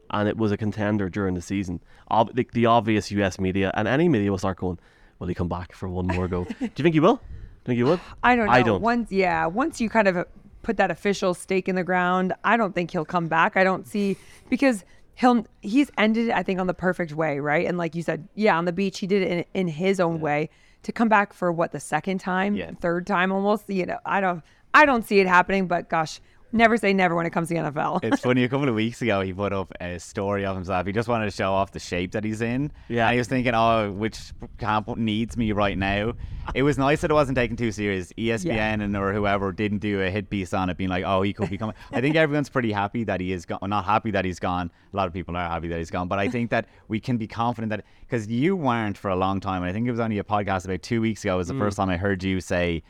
and 0.09 0.27
it 0.29 0.37
was 0.37 0.51
a 0.51 0.57
contender 0.57 1.07
during 1.09 1.35
the 1.35 1.41
season, 1.41 1.81
ob- 2.09 2.33
the, 2.33 2.47
the 2.53 2.65
obvious 2.65 3.11
U.S. 3.11 3.37
media 3.39 3.71
and 3.75 3.87
any 3.87 4.07
media 4.09 4.31
will 4.31 4.37
start 4.39 4.57
going, 4.57 4.79
"Will 5.19 5.27
he 5.27 5.33
come 5.33 5.49
back 5.49 5.73
for 5.73 5.87
one 5.89 6.07
more 6.07 6.27
go?" 6.27 6.45
do 6.45 6.55
you 6.61 6.69
think 6.83 6.93
he 6.93 6.99
will? 6.99 7.15
Do 7.15 7.21
you 7.21 7.65
think 7.65 7.77
he 7.77 7.83
will? 7.83 7.99
I 8.23 8.35
don't 8.35 8.45
know. 8.47 8.51
I 8.51 8.61
don't. 8.61 8.81
Once, 8.81 9.11
yeah, 9.11 9.45
once 9.47 9.79
you 9.81 9.89
kind 9.89 10.07
of 10.07 10.17
uh, 10.17 10.25
put 10.61 10.77
that 10.77 10.91
official 10.91 11.33
stake 11.33 11.67
in 11.67 11.75
the 11.75 11.83
ground, 11.83 12.33
I 12.43 12.57
don't 12.57 12.73
think 12.75 12.91
he'll 12.91 13.05
come 13.05 13.27
back. 13.27 13.55
I 13.57 13.63
don't 13.63 13.87
see 13.87 14.17
because 14.49 14.83
he'll 15.15 15.45
he's 15.61 15.89
ended 15.97 16.27
it. 16.29 16.33
I 16.33 16.43
think 16.43 16.59
on 16.59 16.67
the 16.67 16.73
perfect 16.73 17.13
way, 17.13 17.39
right? 17.39 17.65
And 17.67 17.77
like 17.77 17.95
you 17.95 18.01
said, 18.03 18.27
yeah, 18.35 18.57
on 18.57 18.65
the 18.65 18.73
beach 18.73 18.99
he 18.99 19.07
did 19.07 19.21
it 19.23 19.31
in, 19.53 19.61
in 19.61 19.67
his 19.67 19.99
own 19.99 20.19
way. 20.19 20.49
To 20.83 20.91
come 20.91 21.09
back 21.09 21.33
for 21.33 21.51
what 21.51 21.71
the 21.71 21.79
second 21.79 22.19
time, 22.19 22.55
Yeah. 22.55 22.69
third 22.79 23.07
time 23.07 23.31
almost, 23.31 23.67
you 23.71 23.87
know, 23.87 23.97
I 24.05 24.21
don't, 24.21 24.43
I 24.71 24.85
don't 24.85 25.03
see 25.03 25.19
it 25.19 25.25
happening. 25.25 25.65
But 25.67 25.89
gosh, 25.89 26.19
never 26.55 26.77
say 26.77 26.93
never 26.93 27.13
when 27.15 27.25
it 27.25 27.29
comes 27.31 27.49
to 27.49 27.53
the 27.53 27.59
NFL. 27.59 28.03
It's 28.03 28.21
funny. 28.21 28.43
A 28.43 28.49
couple 28.49 28.67
of 28.69 28.75
weeks 28.75 29.01
ago, 29.01 29.21
he 29.21 29.33
put 29.33 29.53
up 29.53 29.71
a 29.79 29.99
story 29.99 30.45
of 30.45 30.55
himself. 30.55 30.87
He 30.87 30.93
just 30.93 31.07
wanted 31.07 31.25
to 31.25 31.31
show 31.31 31.51
off 31.51 31.71
the 31.71 31.79
shape 31.79 32.13
that 32.13 32.23
he's 32.23 32.41
in. 32.41 32.71
Yeah. 32.87 33.05
And 33.07 33.13
he 33.13 33.17
was 33.19 33.27
thinking, 33.27 33.53
oh, 33.53 33.91
which 33.91 34.31
camp 34.57 34.95
needs 34.97 35.37
me 35.37 35.51
right 35.51 35.77
now? 35.77 36.13
It 36.53 36.63
was 36.63 36.77
nice 36.77 37.01
that 37.01 37.11
it 37.11 37.13
wasn't 37.13 37.37
taken 37.37 37.57
too 37.57 37.71
serious. 37.71 38.13
ESPN 38.13 38.83
and 38.83 38.95
or 38.95 39.13
whoever 39.13 39.51
didn't 39.51 39.79
do 39.79 40.01
a 40.01 40.09
hit 40.09 40.29
piece 40.29 40.53
on 40.53 40.69
it, 40.69 40.77
being 40.77 40.89
like, 40.89 41.03
oh, 41.05 41.21
he 41.23 41.33
could 41.33 41.49
be 41.49 41.57
coming. 41.57 41.75
I 41.91 42.01
think 42.01 42.15
everyone's 42.15 42.49
pretty 42.49 42.71
happy 42.71 43.03
that 43.05 43.19
he 43.19 43.31
is 43.33 43.45
gone. 43.45 43.59
Well, 43.61 43.69
not 43.69 43.85
happy 43.85 44.11
that 44.11 44.25
he's 44.25 44.39
gone. 44.39 44.71
A 44.93 44.95
lot 44.97 45.07
of 45.07 45.13
people 45.13 45.35
are 45.35 45.47
happy 45.47 45.67
that 45.69 45.77
he's 45.79 45.91
gone. 45.91 46.07
But 46.07 46.19
I 46.19 46.29
think 46.29 46.51
that 46.51 46.67
we 46.87 46.99
can 46.99 47.17
be 47.17 47.27
confident 47.27 47.69
that 47.71 47.83
because 48.01 48.27
you 48.27 48.55
weren't 48.55 48.97
for 48.97 49.09
a 49.09 49.15
long 49.15 49.39
time. 49.39 49.63
And 49.63 49.69
I 49.69 49.73
think 49.73 49.87
it 49.87 49.91
was 49.91 49.99
only 49.99 50.19
a 50.19 50.23
podcast 50.23 50.65
about 50.65 50.83
two 50.83 51.01
weeks 51.01 51.23
ago. 51.23 51.37
Was 51.37 51.47
the 51.47 51.53
Mm. 51.55 51.59
first 51.59 51.77
time 51.77 51.89
I 51.89 51.97
heard 51.97 52.23
you 52.23 52.39
say, 52.39 52.83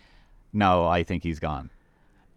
no, 0.54 0.86
I 0.86 1.04
think 1.04 1.24
he's 1.24 1.40
gone. 1.40 1.70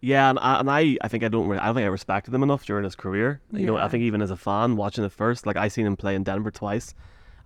Yeah, 0.01 0.29
and 0.29 0.39
I, 0.39 0.59
and 0.59 0.69
I, 0.71 0.97
I 1.01 1.07
think 1.09 1.23
I 1.23 1.27
don't, 1.27 1.47
really, 1.47 1.59
I 1.59 1.65
don't 1.65 1.75
think 1.75 1.85
I 1.85 1.89
respected 1.89 2.33
him 2.33 2.43
enough 2.43 2.65
during 2.65 2.85
his 2.85 2.95
career. 2.95 3.41
You 3.51 3.65
know, 3.65 3.77
I 3.77 3.89
think 3.89 4.03
even 4.03 4.21
as 4.21 4.31
a 4.31 4.37
fan 4.37 4.77
watching 4.77 5.03
it 5.03 5.11
first, 5.11 5.45
like 5.45 5.57
I 5.57 5.67
seen 5.67 5.85
him 5.85 5.97
play 5.97 6.15
in 6.15 6.23
Denver 6.23 6.51
twice, 6.51 6.95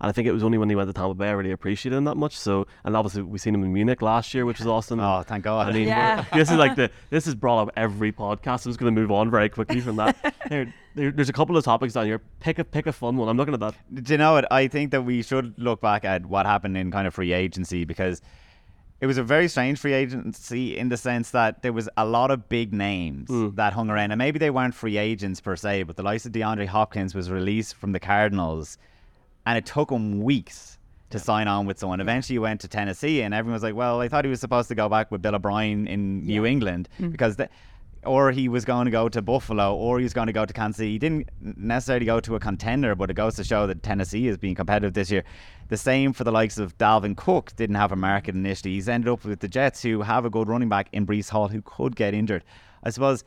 and 0.00 0.08
I 0.08 0.12
think 0.12 0.28
it 0.28 0.32
was 0.32 0.44
only 0.44 0.58
when 0.58 0.68
he 0.68 0.76
went 0.76 0.88
to 0.88 0.92
Tampa 0.92 1.14
Bay 1.14 1.28
I 1.28 1.32
really 1.32 1.50
appreciated 1.50 1.96
him 1.96 2.04
that 2.04 2.16
much. 2.16 2.36
So, 2.38 2.66
and 2.84 2.96
obviously 2.96 3.22
we 3.22 3.38
seen 3.38 3.54
him 3.54 3.64
in 3.64 3.72
Munich 3.72 4.02
last 4.02 4.34
year, 4.34 4.44
which 4.44 4.58
was 4.58 4.66
awesome. 4.68 5.00
Oh, 5.00 5.22
thank 5.22 5.44
God. 5.44 5.68
I 5.68 5.72
mean, 5.72 5.88
Yeah. 5.88 6.24
this 6.34 6.50
is 6.50 6.56
like 6.56 6.76
the 6.76 6.90
this 7.10 7.26
is 7.26 7.34
brought 7.34 7.62
up 7.62 7.70
every 7.76 8.12
podcast. 8.12 8.66
I'm 8.66 8.70
just 8.70 8.78
going 8.78 8.94
to 8.94 9.00
move 9.00 9.10
on 9.10 9.30
very 9.30 9.48
quickly 9.48 9.80
from 9.80 9.96
that. 9.96 10.34
Here, 10.48 10.72
there, 10.94 11.10
there's 11.10 11.28
a 11.28 11.32
couple 11.32 11.56
of 11.56 11.64
topics 11.64 11.94
down 11.94 12.06
here. 12.06 12.20
Pick 12.38 12.58
a 12.58 12.64
pick 12.64 12.86
a 12.86 12.92
fun 12.92 13.16
one. 13.16 13.28
I'm 13.28 13.36
looking 13.36 13.54
at 13.54 13.60
that. 13.60 13.74
Do 13.92 14.12
you 14.12 14.18
know 14.18 14.34
what? 14.34 14.52
I 14.52 14.68
think 14.68 14.90
that 14.92 15.02
we 15.02 15.22
should 15.22 15.58
look 15.58 15.80
back 15.80 16.04
at 16.04 16.26
what 16.26 16.44
happened 16.46 16.76
in 16.76 16.90
kind 16.92 17.06
of 17.08 17.14
free 17.14 17.32
agency 17.32 17.84
because 17.84 18.20
it 19.00 19.06
was 19.06 19.18
a 19.18 19.22
very 19.22 19.48
strange 19.48 19.78
free 19.78 19.92
agency 19.92 20.76
in 20.78 20.88
the 20.88 20.96
sense 20.96 21.30
that 21.32 21.62
there 21.62 21.72
was 21.72 21.88
a 21.96 22.04
lot 22.04 22.30
of 22.30 22.48
big 22.48 22.72
names 22.72 23.28
hmm. 23.28 23.50
that 23.54 23.72
hung 23.72 23.90
around, 23.90 24.12
and 24.12 24.18
maybe 24.18 24.38
they 24.38 24.50
weren't 24.50 24.74
free 24.74 24.96
agents 24.96 25.40
per 25.40 25.56
se, 25.56 25.82
but 25.82 25.96
the 25.96 26.02
likes 26.02 26.24
of 26.26 26.32
DeAndre 26.32 26.66
Hopkins 26.66 27.14
was 27.14 27.30
released 27.30 27.74
from 27.74 27.92
the 27.92 28.00
Cardinals, 28.00 28.78
and 29.46 29.58
it 29.58 29.66
took 29.66 29.90
him 29.90 30.22
weeks 30.22 30.78
to 31.10 31.18
sign 31.18 31.48
on 31.48 31.66
with 31.66 31.78
someone. 31.78 31.98
Hmm. 31.98 32.08
Eventually, 32.08 32.34
he 32.34 32.38
went 32.38 32.60
to 32.62 32.68
Tennessee, 32.68 33.22
and 33.22 33.34
everyone 33.34 33.54
was 33.54 33.62
like, 33.62 33.74
"Well, 33.74 34.00
I 34.00 34.08
thought 34.08 34.24
he 34.24 34.30
was 34.30 34.40
supposed 34.40 34.68
to 34.68 34.74
go 34.74 34.88
back 34.88 35.10
with 35.10 35.22
Bill 35.22 35.34
O'Brien 35.34 35.86
in 35.86 36.24
New 36.24 36.46
England 36.46 36.88
hmm. 36.96 37.10
because." 37.10 37.36
The, 37.36 37.48
or 38.06 38.30
he 38.30 38.48
was 38.48 38.64
going 38.64 38.84
to 38.86 38.90
go 38.90 39.08
to 39.08 39.22
Buffalo, 39.22 39.74
or 39.74 39.98
he 39.98 40.04
was 40.04 40.12
going 40.12 40.26
to 40.26 40.32
go 40.32 40.44
to 40.44 40.52
Kansas 40.52 40.78
City. 40.78 40.92
He 40.92 40.98
didn't 40.98 41.28
necessarily 41.40 42.06
go 42.06 42.20
to 42.20 42.34
a 42.36 42.40
contender, 42.40 42.94
but 42.94 43.10
it 43.10 43.14
goes 43.14 43.36
to 43.36 43.44
show 43.44 43.66
that 43.66 43.82
Tennessee 43.82 44.28
is 44.28 44.36
being 44.36 44.54
competitive 44.54 44.94
this 44.94 45.10
year. 45.10 45.24
The 45.68 45.76
same 45.76 46.12
for 46.12 46.24
the 46.24 46.32
likes 46.32 46.58
of 46.58 46.76
Dalvin 46.78 47.16
Cook, 47.16 47.56
didn't 47.56 47.76
have 47.76 47.92
a 47.92 47.96
market 47.96 48.34
initially. 48.34 48.74
He's 48.74 48.88
ended 48.88 49.08
up 49.08 49.24
with 49.24 49.40
the 49.40 49.48
Jets, 49.48 49.82
who 49.82 50.02
have 50.02 50.24
a 50.24 50.30
good 50.30 50.48
running 50.48 50.68
back 50.68 50.88
in 50.92 51.06
Breece 51.06 51.30
Hall, 51.30 51.48
who 51.48 51.62
could 51.62 51.96
get 51.96 52.14
injured. 52.14 52.44
I 52.82 52.90
suppose 52.90 53.24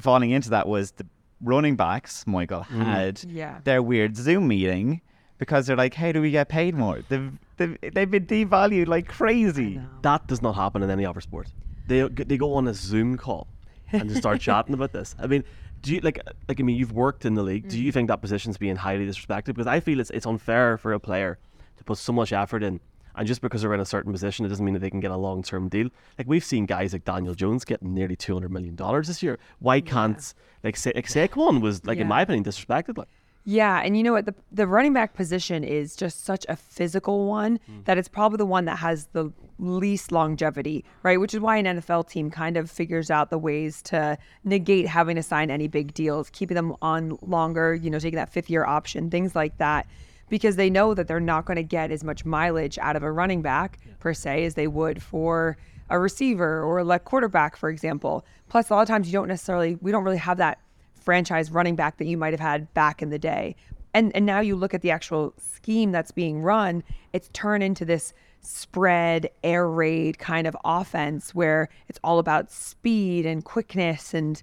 falling 0.00 0.30
into 0.30 0.50
that 0.50 0.66
was 0.66 0.92
the 0.92 1.06
running 1.40 1.76
backs, 1.76 2.26
Michael, 2.26 2.60
mm-hmm. 2.60 2.82
had 2.82 3.22
Yeah. 3.24 3.60
their 3.64 3.82
weird 3.82 4.16
Zoom 4.16 4.48
meeting 4.48 5.00
because 5.38 5.66
they're 5.66 5.76
like, 5.76 5.94
how 5.94 6.10
do 6.12 6.20
we 6.20 6.30
get 6.30 6.48
paid 6.48 6.74
more? 6.74 7.00
They've, 7.08 7.32
they've, 7.56 7.78
they've 7.92 8.10
been 8.10 8.26
devalued 8.26 8.88
like 8.88 9.08
crazy. 9.08 9.80
That 10.02 10.26
does 10.26 10.42
not 10.42 10.54
happen 10.54 10.82
in 10.82 10.90
any 10.90 11.04
other 11.06 11.20
sport. 11.20 11.48
They 11.86 12.02
they 12.08 12.36
go 12.36 12.54
on 12.54 12.68
a 12.68 12.74
Zoom 12.74 13.16
call 13.16 13.46
and 13.92 14.08
just 14.08 14.20
start 14.20 14.40
chatting 14.40 14.74
about 14.74 14.92
this. 14.92 15.14
I 15.18 15.26
mean, 15.26 15.44
do 15.82 15.94
you 15.94 16.00
like 16.00 16.18
like 16.48 16.60
I 16.60 16.62
mean 16.62 16.76
you've 16.76 16.92
worked 16.92 17.24
in 17.24 17.34
the 17.34 17.42
league. 17.42 17.68
Do 17.68 17.80
you 17.80 17.90
mm. 17.90 17.94
think 17.94 18.08
that 18.08 18.20
position's 18.20 18.56
being 18.56 18.76
highly 18.76 19.06
disrespected? 19.06 19.46
Because 19.46 19.66
I 19.66 19.80
feel 19.80 20.00
it's 20.00 20.10
it's 20.10 20.26
unfair 20.26 20.78
for 20.78 20.92
a 20.92 21.00
player 21.00 21.38
to 21.76 21.84
put 21.84 21.98
so 21.98 22.12
much 22.12 22.32
effort 22.32 22.62
in. 22.62 22.80
And 23.16 23.28
just 23.28 23.42
because 23.42 23.62
they're 23.62 23.72
in 23.72 23.78
a 23.78 23.84
certain 23.84 24.10
position, 24.10 24.44
it 24.44 24.48
doesn't 24.48 24.64
mean 24.64 24.74
that 24.74 24.80
they 24.80 24.90
can 24.90 24.98
get 24.98 25.12
a 25.12 25.16
long 25.16 25.42
term 25.42 25.68
deal. 25.68 25.88
Like 26.18 26.26
we've 26.26 26.42
seen 26.42 26.66
guys 26.66 26.92
like 26.92 27.04
Daniel 27.04 27.34
Jones 27.34 27.64
getting 27.64 27.94
nearly 27.94 28.16
two 28.16 28.32
hundred 28.32 28.50
million 28.50 28.74
dollars 28.74 29.06
this 29.06 29.22
year. 29.22 29.38
Why 29.60 29.80
can't 29.80 30.34
like 30.64 30.76
Sa- 30.76 30.90
like 30.94 31.06
Saquon 31.06 31.60
was 31.60 31.84
like 31.84 31.98
in 31.98 32.08
my 32.08 32.22
opinion 32.22 32.44
disrespected? 32.44 32.98
Like 32.98 33.08
Yeah, 33.46 33.82
and 33.84 33.94
you 33.94 34.02
know 34.02 34.12
what? 34.12 34.24
The 34.24 34.34
the 34.50 34.66
running 34.66 34.94
back 34.94 35.12
position 35.12 35.64
is 35.64 35.96
just 35.96 36.24
such 36.24 36.46
a 36.48 36.56
physical 36.56 37.26
one 37.26 37.60
hmm. 37.66 37.82
that 37.84 37.98
it's 37.98 38.08
probably 38.08 38.38
the 38.38 38.46
one 38.46 38.64
that 38.64 38.78
has 38.78 39.06
the 39.12 39.32
least 39.58 40.12
longevity, 40.12 40.84
right? 41.02 41.20
Which 41.20 41.34
is 41.34 41.40
why 41.40 41.58
an 41.58 41.66
NFL 41.66 42.08
team 42.08 42.30
kind 42.30 42.56
of 42.56 42.70
figures 42.70 43.10
out 43.10 43.28
the 43.28 43.38
ways 43.38 43.82
to 43.82 44.16
negate 44.44 44.86
having 44.86 45.16
to 45.16 45.22
sign 45.22 45.50
any 45.50 45.68
big 45.68 45.92
deals, 45.92 46.30
keeping 46.30 46.54
them 46.54 46.74
on 46.80 47.18
longer, 47.20 47.74
you 47.74 47.90
know, 47.90 47.98
taking 47.98 48.16
that 48.16 48.32
fifth 48.32 48.48
year 48.48 48.64
option, 48.64 49.10
things 49.10 49.36
like 49.36 49.58
that. 49.58 49.86
Because 50.30 50.56
they 50.56 50.70
know 50.70 50.94
that 50.94 51.06
they're 51.06 51.20
not 51.20 51.44
going 51.44 51.56
to 51.56 51.62
get 51.62 51.90
as 51.90 52.02
much 52.02 52.24
mileage 52.24 52.78
out 52.78 52.96
of 52.96 53.02
a 53.02 53.12
running 53.12 53.42
back 53.42 53.78
per 54.00 54.14
se 54.14 54.46
as 54.46 54.54
they 54.54 54.66
would 54.66 55.02
for 55.02 55.58
a 55.90 55.98
receiver 55.98 56.62
or 56.62 56.78
a 56.78 56.98
quarterback, 56.98 57.56
for 57.56 57.68
example. 57.68 58.24
Plus, 58.48 58.70
a 58.70 58.74
lot 58.74 58.80
of 58.80 58.88
times 58.88 59.06
you 59.06 59.12
don't 59.12 59.28
necessarily, 59.28 59.76
we 59.82 59.92
don't 59.92 60.02
really 60.02 60.16
have 60.16 60.38
that 60.38 60.60
franchise 61.04 61.50
running 61.50 61.76
back 61.76 61.98
that 61.98 62.06
you 62.06 62.16
might 62.16 62.32
have 62.32 62.40
had 62.40 62.72
back 62.74 63.02
in 63.02 63.10
the 63.10 63.18
day. 63.18 63.56
And 63.92 64.14
and 64.14 64.26
now 64.26 64.40
you 64.40 64.56
look 64.56 64.74
at 64.74 64.82
the 64.82 64.90
actual 64.90 65.34
scheme 65.38 65.92
that's 65.92 66.10
being 66.10 66.42
run, 66.42 66.82
it's 67.12 67.30
turned 67.32 67.62
into 67.62 67.84
this 67.84 68.12
spread 68.40 69.30
air 69.42 69.68
raid 69.68 70.18
kind 70.18 70.46
of 70.46 70.56
offense 70.64 71.34
where 71.34 71.68
it's 71.88 71.98
all 72.04 72.18
about 72.18 72.50
speed 72.50 73.24
and 73.24 73.44
quickness 73.44 74.12
and 74.12 74.42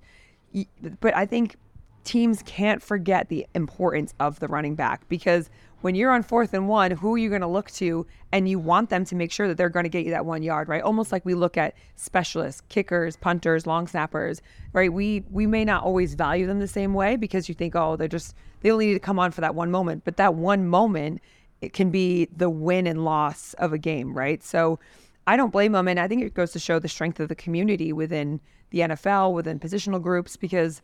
but 0.99 1.15
I 1.15 1.25
think 1.25 1.55
teams 2.03 2.41
can't 2.43 2.81
forget 2.81 3.29
the 3.29 3.45
importance 3.53 4.13
of 4.19 4.39
the 4.39 4.47
running 4.47 4.75
back 4.75 5.07
because 5.07 5.49
when 5.81 5.95
you're 5.95 6.11
on 6.11 6.23
fourth 6.23 6.53
and 6.53 6.67
one, 6.67 6.91
who 6.91 7.13
are 7.13 7.17
you 7.17 7.29
going 7.29 7.41
to 7.41 7.47
look 7.47 7.71
to? 7.71 8.05
And 8.31 8.47
you 8.47 8.59
want 8.59 8.89
them 8.89 9.03
to 9.05 9.15
make 9.15 9.31
sure 9.31 9.47
that 9.47 9.57
they're 9.57 9.69
going 9.69 9.83
to 9.83 9.89
get 9.89 10.05
you 10.05 10.11
that 10.11 10.25
one 10.25 10.43
yard, 10.43 10.69
right? 10.69 10.81
Almost 10.81 11.11
like 11.11 11.25
we 11.25 11.33
look 11.33 11.57
at 11.57 11.75
specialists, 11.95 12.61
kickers, 12.69 13.17
punters, 13.17 13.67
long 13.67 13.87
snappers, 13.87 14.41
right? 14.73 14.91
We 14.91 15.23
we 15.29 15.47
may 15.47 15.65
not 15.65 15.83
always 15.83 16.13
value 16.13 16.47
them 16.47 16.59
the 16.59 16.67
same 16.67 16.93
way 16.93 17.15
because 17.15 17.49
you 17.49 17.55
think, 17.55 17.75
oh, 17.75 17.95
they're 17.95 18.07
just 18.07 18.35
they 18.61 18.71
only 18.71 18.87
need 18.87 18.93
to 18.93 18.99
come 18.99 19.19
on 19.19 19.31
for 19.31 19.41
that 19.41 19.55
one 19.55 19.71
moment, 19.71 20.03
but 20.05 20.17
that 20.17 20.35
one 20.35 20.67
moment 20.67 21.21
it 21.61 21.73
can 21.73 21.91
be 21.91 22.27
the 22.35 22.49
win 22.49 22.87
and 22.87 23.05
loss 23.05 23.53
of 23.55 23.73
a 23.73 23.77
game, 23.77 24.13
right? 24.13 24.43
So 24.43 24.79
I 25.27 25.37
don't 25.37 25.51
blame 25.51 25.73
them, 25.73 25.87
and 25.87 25.99
I 25.99 26.07
think 26.07 26.23
it 26.23 26.33
goes 26.33 26.51
to 26.53 26.59
show 26.59 26.79
the 26.79 26.87
strength 26.87 27.19
of 27.19 27.29
the 27.29 27.35
community 27.35 27.93
within 27.93 28.41
the 28.71 28.79
NFL, 28.79 29.33
within 29.33 29.59
positional 29.59 30.01
groups, 30.01 30.35
because 30.35 30.81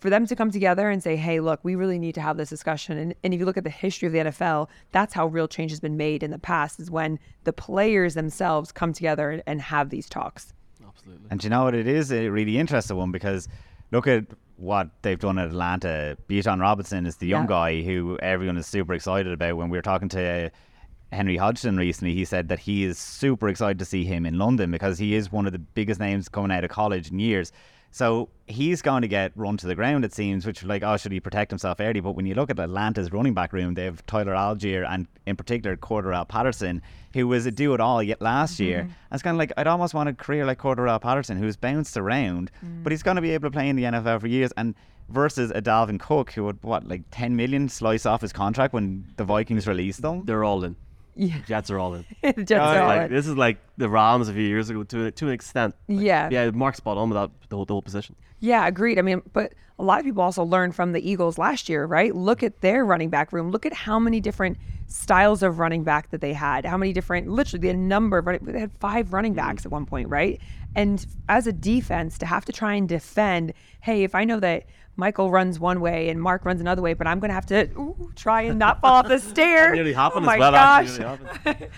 for 0.00 0.10
them 0.10 0.26
to 0.26 0.36
come 0.36 0.50
together 0.50 0.90
and 0.90 1.02
say, 1.02 1.16
hey, 1.16 1.40
look, 1.40 1.60
we 1.62 1.74
really 1.74 1.98
need 1.98 2.14
to 2.16 2.20
have 2.20 2.36
this 2.36 2.50
discussion. 2.50 2.98
And, 2.98 3.14
and 3.24 3.32
if 3.32 3.40
you 3.40 3.46
look 3.46 3.56
at 3.56 3.64
the 3.64 3.70
history 3.70 4.06
of 4.06 4.12
the 4.12 4.18
NFL, 4.18 4.68
that's 4.92 5.14
how 5.14 5.26
real 5.26 5.48
change 5.48 5.70
has 5.70 5.80
been 5.80 5.96
made 5.96 6.22
in 6.22 6.30
the 6.30 6.38
past, 6.38 6.78
is 6.80 6.90
when 6.90 7.18
the 7.44 7.52
players 7.52 8.14
themselves 8.14 8.70
come 8.72 8.92
together 8.92 9.30
and, 9.30 9.42
and 9.46 9.62
have 9.62 9.90
these 9.90 10.08
talks. 10.08 10.52
absolutely. 10.86 11.26
And 11.30 11.40
do 11.40 11.46
you 11.46 11.50
know 11.50 11.64
what? 11.64 11.74
It 11.74 11.86
is 11.86 12.12
a 12.12 12.28
really 12.28 12.58
interesting 12.58 12.96
one 12.96 13.12
because 13.12 13.48
look 13.92 14.06
at 14.06 14.24
what 14.56 14.88
they've 15.02 15.18
done 15.18 15.38
at 15.38 15.48
Atlanta. 15.48 16.16
Bijan 16.28 16.60
Robinson 16.60 17.06
is 17.06 17.16
the 17.16 17.26
young 17.26 17.44
Yeah. 17.44 17.48
guy 17.48 17.82
who 17.82 18.18
everyone 18.18 18.56
is 18.56 18.66
super 18.66 18.94
excited 18.94 19.32
about. 19.32 19.56
When 19.56 19.68
we 19.70 19.78
were 19.78 19.82
talking 19.82 20.08
to 20.10 20.20
uh, 20.46 20.48
Henry 21.12 21.36
Hodgson 21.36 21.76
recently, 21.76 22.14
he 22.14 22.24
said 22.24 22.48
that 22.48 22.58
he 22.60 22.84
is 22.84 22.98
super 22.98 23.48
excited 23.48 23.78
to 23.78 23.84
see 23.84 24.04
him 24.04 24.26
in 24.26 24.38
London 24.38 24.70
because 24.70 24.98
he 24.98 25.14
is 25.14 25.32
one 25.32 25.46
of 25.46 25.52
the 25.52 25.58
biggest 25.58 25.98
names 26.00 26.28
coming 26.28 26.50
out 26.50 26.64
of 26.64 26.70
college 26.70 27.10
in 27.10 27.18
years. 27.18 27.52
So 27.94 28.28
he's 28.48 28.82
going 28.82 29.02
to 29.02 29.08
get 29.08 29.30
run 29.36 29.56
to 29.58 29.68
the 29.68 29.76
ground, 29.76 30.04
it 30.04 30.12
seems, 30.12 30.44
which 30.44 30.64
like, 30.64 30.82
oh, 30.82 30.96
should 30.96 31.12
he 31.12 31.20
protect 31.20 31.52
himself 31.52 31.78
early? 31.78 32.00
But 32.00 32.16
when 32.16 32.26
you 32.26 32.34
look 32.34 32.50
at 32.50 32.58
Atlanta's 32.58 33.12
running 33.12 33.34
back 33.34 33.52
room, 33.52 33.74
they 33.74 33.84
have 33.84 34.04
Tyler 34.06 34.32
Allgeier 34.32 34.84
and 34.84 35.06
in 35.26 35.36
particular 35.36 35.76
Cordarrelle 35.76 36.26
Patterson, 36.26 36.82
who 37.12 37.28
was 37.28 37.46
a 37.46 37.52
do 37.52 37.72
it 37.72 37.78
all 37.78 38.02
yet 38.02 38.20
last 38.20 38.58
year. 38.58 38.78
Mm-hmm. 38.80 38.88
And 38.88 39.12
it's 39.12 39.22
kind 39.22 39.36
of 39.36 39.38
like, 39.38 39.52
I'd 39.56 39.68
almost 39.68 39.94
want 39.94 40.08
a 40.08 40.12
career 40.12 40.44
like 40.44 40.58
Cordarrelle 40.58 41.00
Patterson, 41.00 41.38
who's 41.38 41.56
bounced 41.56 41.96
around, 41.96 42.50
mm. 42.66 42.82
but 42.82 42.90
he's 42.90 43.04
going 43.04 43.14
to 43.14 43.22
be 43.22 43.30
able 43.30 43.48
to 43.48 43.52
play 43.52 43.68
in 43.68 43.76
the 43.76 43.84
NFL 43.84 44.22
for 44.22 44.26
years. 44.26 44.50
And 44.56 44.74
versus 45.08 45.52
a 45.52 45.62
Dalvin 45.62 46.00
Cook, 46.00 46.32
who 46.32 46.42
would, 46.46 46.60
what, 46.64 46.88
like 46.88 47.02
10 47.12 47.36
million 47.36 47.68
slice 47.68 48.06
off 48.06 48.22
his 48.22 48.32
contract 48.32 48.74
when 48.74 49.06
the 49.18 49.24
Vikings 49.24 49.68
released 49.68 50.02
them? 50.02 50.24
They're 50.24 50.42
all 50.42 50.64
in. 50.64 50.74
Yeah. 51.16 51.38
Jets 51.46 51.70
are 51.70 51.78
all 51.78 51.94
in. 51.94 52.04
the 52.22 52.32
Jets 52.32 52.52
Oh, 52.52 52.56
are 52.58 52.80
all 52.82 52.88
like 52.88 53.10
in. 53.10 53.12
this 53.14 53.26
is 53.26 53.36
like 53.36 53.58
the 53.76 53.88
Rams 53.88 54.28
a 54.28 54.32
few 54.32 54.42
years 54.42 54.70
ago 54.70 54.82
to 54.84 55.10
to 55.10 55.26
an 55.26 55.32
extent. 55.32 55.74
Like, 55.88 56.04
Yeah. 56.04 56.28
yeah. 56.30 56.50
Mark's 56.50 56.78
spot 56.78 56.96
on 56.96 57.10
with 57.10 57.16
that 57.16 57.30
the 57.48 57.56
whole, 57.56 57.64
the 57.64 57.74
whole 57.74 57.82
position. 57.82 58.16
Yeah, 58.40 58.66
agreed. 58.66 58.98
I 58.98 59.02
mean, 59.02 59.22
but 59.32 59.54
a 59.78 59.82
lot 59.82 59.98
of 59.98 60.04
people 60.04 60.22
also 60.22 60.44
learned 60.44 60.74
from 60.74 60.92
the 60.92 61.08
Eagles 61.08 61.38
last 61.38 61.68
year, 61.68 61.84
right? 61.84 62.14
Look 62.14 62.42
at 62.42 62.60
their 62.60 62.84
running 62.84 63.10
back 63.10 63.32
room. 63.32 63.50
Look 63.50 63.66
at 63.66 63.72
how 63.72 63.98
many 63.98 64.20
different 64.20 64.58
styles 64.86 65.42
of 65.42 65.58
running 65.58 65.82
back 65.82 66.10
that 66.10 66.20
they 66.20 66.32
had. 66.32 66.64
How 66.64 66.76
many 66.76 66.92
different, 66.92 67.28
literally, 67.28 67.68
the 67.68 67.74
number 67.74 68.18
of 68.18 68.26
running, 68.26 68.44
they 68.44 68.60
had 68.60 68.72
five 68.78 69.12
running 69.12 69.32
mm-hmm. 69.32 69.48
backs 69.48 69.66
at 69.66 69.72
one 69.72 69.86
point, 69.86 70.08
right? 70.08 70.40
And 70.76 71.04
as 71.28 71.46
a 71.46 71.52
defense, 71.52 72.18
to 72.18 72.26
have 72.26 72.44
to 72.44 72.52
try 72.52 72.74
and 72.74 72.88
defend, 72.88 73.52
hey, 73.80 74.02
if 74.04 74.14
I 74.14 74.24
know 74.24 74.40
that 74.40 74.66
Michael 74.96 75.30
runs 75.30 75.58
one 75.58 75.80
way 75.80 76.08
and 76.08 76.20
Mark 76.20 76.44
runs 76.44 76.60
another 76.60 76.82
way, 76.82 76.94
but 76.94 77.06
I'm 77.06 77.18
going 77.18 77.30
to 77.30 77.34
have 77.34 77.46
to 77.46 77.64
ooh, 77.76 78.12
try 78.14 78.42
and 78.42 78.58
not 78.58 78.80
fall 78.80 78.96
off 78.96 79.08
the 79.08 79.18
stair. 79.30 79.74
Nearly 79.74 79.94
oh 79.94 80.10
as 80.16 80.22
my 80.22 80.38
well, 80.38 80.52
gosh. 80.52 80.98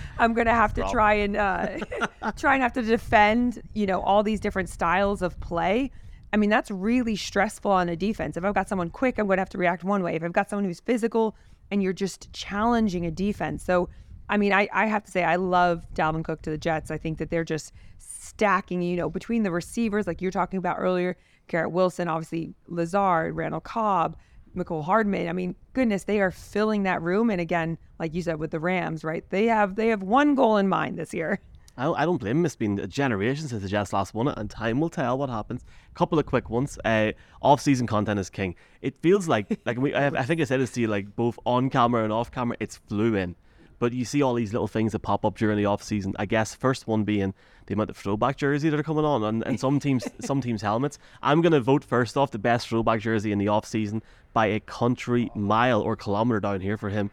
I'm 0.18 0.34
gonna 0.34 0.54
have 0.54 0.74
to 0.74 0.82
try 0.90 1.14
and 1.14 1.36
uh, 1.36 1.78
try 2.36 2.54
and 2.54 2.62
have 2.62 2.74
to 2.74 2.82
defend, 2.82 3.62
you 3.74 3.86
know, 3.86 4.00
all 4.00 4.22
these 4.22 4.40
different 4.40 4.68
styles 4.68 5.22
of 5.22 5.38
play. 5.40 5.90
I 6.32 6.36
mean, 6.36 6.50
that's 6.50 6.70
really 6.70 7.16
stressful 7.16 7.70
on 7.70 7.88
a 7.88 7.96
defense. 7.96 8.36
If 8.36 8.44
I've 8.44 8.54
got 8.54 8.68
someone 8.68 8.90
quick, 8.90 9.18
I'm 9.18 9.26
gonna 9.26 9.40
have 9.40 9.48
to 9.50 9.58
react 9.58 9.84
one 9.84 10.02
way. 10.02 10.14
If 10.16 10.22
I've 10.22 10.32
got 10.32 10.50
someone 10.50 10.64
who's 10.64 10.80
physical, 10.80 11.36
and 11.70 11.82
you're 11.82 11.92
just 11.92 12.32
challenging 12.32 13.06
a 13.06 13.10
defense. 13.10 13.64
So, 13.64 13.88
I 14.28 14.36
mean, 14.36 14.52
I, 14.52 14.68
I 14.72 14.86
have 14.86 15.04
to 15.04 15.10
say, 15.10 15.24
I 15.24 15.36
love 15.36 15.84
Dalvin 15.94 16.24
Cook 16.24 16.42
to 16.42 16.50
the 16.50 16.58
Jets. 16.58 16.90
I 16.90 16.98
think 16.98 17.18
that 17.18 17.30
they're 17.30 17.44
just 17.44 17.72
stacking, 17.98 18.82
you 18.82 18.96
know, 18.96 19.08
between 19.08 19.42
the 19.42 19.50
receivers, 19.50 20.06
like 20.06 20.20
you're 20.20 20.30
talking 20.30 20.58
about 20.58 20.76
earlier, 20.78 21.16
Garrett 21.48 21.72
Wilson, 21.72 22.08
obviously 22.08 22.54
Lazard, 22.66 23.36
Randall 23.36 23.60
Cobb, 23.60 24.16
Mecole 24.56 24.84
Hardman. 24.84 25.28
I 25.28 25.32
mean, 25.32 25.54
goodness, 25.72 26.04
they 26.04 26.20
are 26.20 26.30
filling 26.30 26.84
that 26.84 27.02
room. 27.02 27.30
And 27.30 27.40
again, 27.40 27.78
like 27.98 28.14
you 28.14 28.22
said 28.22 28.38
with 28.38 28.50
the 28.50 28.60
Rams, 28.60 29.04
right? 29.04 29.28
They 29.30 29.46
have 29.46 29.76
they 29.76 29.88
have 29.88 30.02
one 30.02 30.34
goal 30.34 30.56
in 30.56 30.68
mind 30.68 30.98
this 30.98 31.12
year. 31.12 31.40
I 31.78 31.84
don't, 31.84 31.98
I 31.98 32.04
don't 32.06 32.16
blame 32.16 32.38
him. 32.38 32.46
It's 32.46 32.56
been 32.56 32.78
a 32.78 32.86
generation 32.86 33.48
since 33.48 33.62
the 33.62 33.68
Jets 33.68 33.92
last 33.92 34.14
won 34.14 34.28
it, 34.28 34.38
and 34.38 34.48
time 34.48 34.80
will 34.80 34.88
tell 34.88 35.18
what 35.18 35.28
happens. 35.28 35.62
Couple 35.92 36.18
of 36.18 36.24
quick 36.24 36.48
ones. 36.48 36.78
Uh, 36.86 37.12
off-season 37.42 37.86
content 37.86 38.18
is 38.18 38.30
king. 38.30 38.54
It 38.80 38.94
feels 39.02 39.28
like 39.28 39.60
like 39.66 39.78
we. 39.78 39.94
I, 39.94 40.06
I 40.06 40.22
think 40.22 40.40
I 40.40 40.44
said 40.44 40.60
this 40.60 40.72
to 40.72 40.80
you 40.80 40.88
like 40.88 41.14
both 41.14 41.38
on 41.44 41.68
camera 41.68 42.02
and 42.02 42.12
off 42.12 42.30
camera. 42.30 42.56
It's 42.60 42.76
flew 42.76 43.14
in. 43.14 43.36
But 43.78 43.92
you 43.92 44.06
see 44.06 44.22
all 44.22 44.32
these 44.32 44.54
little 44.54 44.68
things 44.68 44.92
that 44.92 45.00
pop 45.00 45.26
up 45.26 45.36
during 45.36 45.58
the 45.58 45.66
off 45.66 45.82
season. 45.82 46.14
I 46.18 46.24
guess 46.24 46.54
first 46.54 46.86
one 46.86 47.04
being 47.04 47.34
the 47.66 47.74
amount 47.74 47.90
of 47.90 47.96
throwback 47.96 48.36
jersey 48.36 48.68
that 48.68 48.78
are 48.78 48.82
coming 48.82 49.04
on, 49.04 49.22
and, 49.24 49.42
and 49.46 49.58
some 49.60 49.78
teams 49.80 50.06
some 50.20 50.40
teams 50.40 50.62
helmets. 50.62 50.98
I'm 51.22 51.40
gonna 51.42 51.60
vote 51.60 51.84
first 51.84 52.16
off 52.16 52.30
the 52.30 52.38
best 52.38 52.68
throwback 52.68 53.00
jersey 53.00 53.32
in 53.32 53.38
the 53.38 53.48
off 53.48 53.64
season 53.66 54.02
by 54.32 54.46
a 54.46 54.60
country 54.60 55.30
mile 55.34 55.80
or 55.80 55.96
kilometer 55.96 56.40
down 56.40 56.60
here 56.60 56.76
for 56.76 56.88
him. 56.90 57.10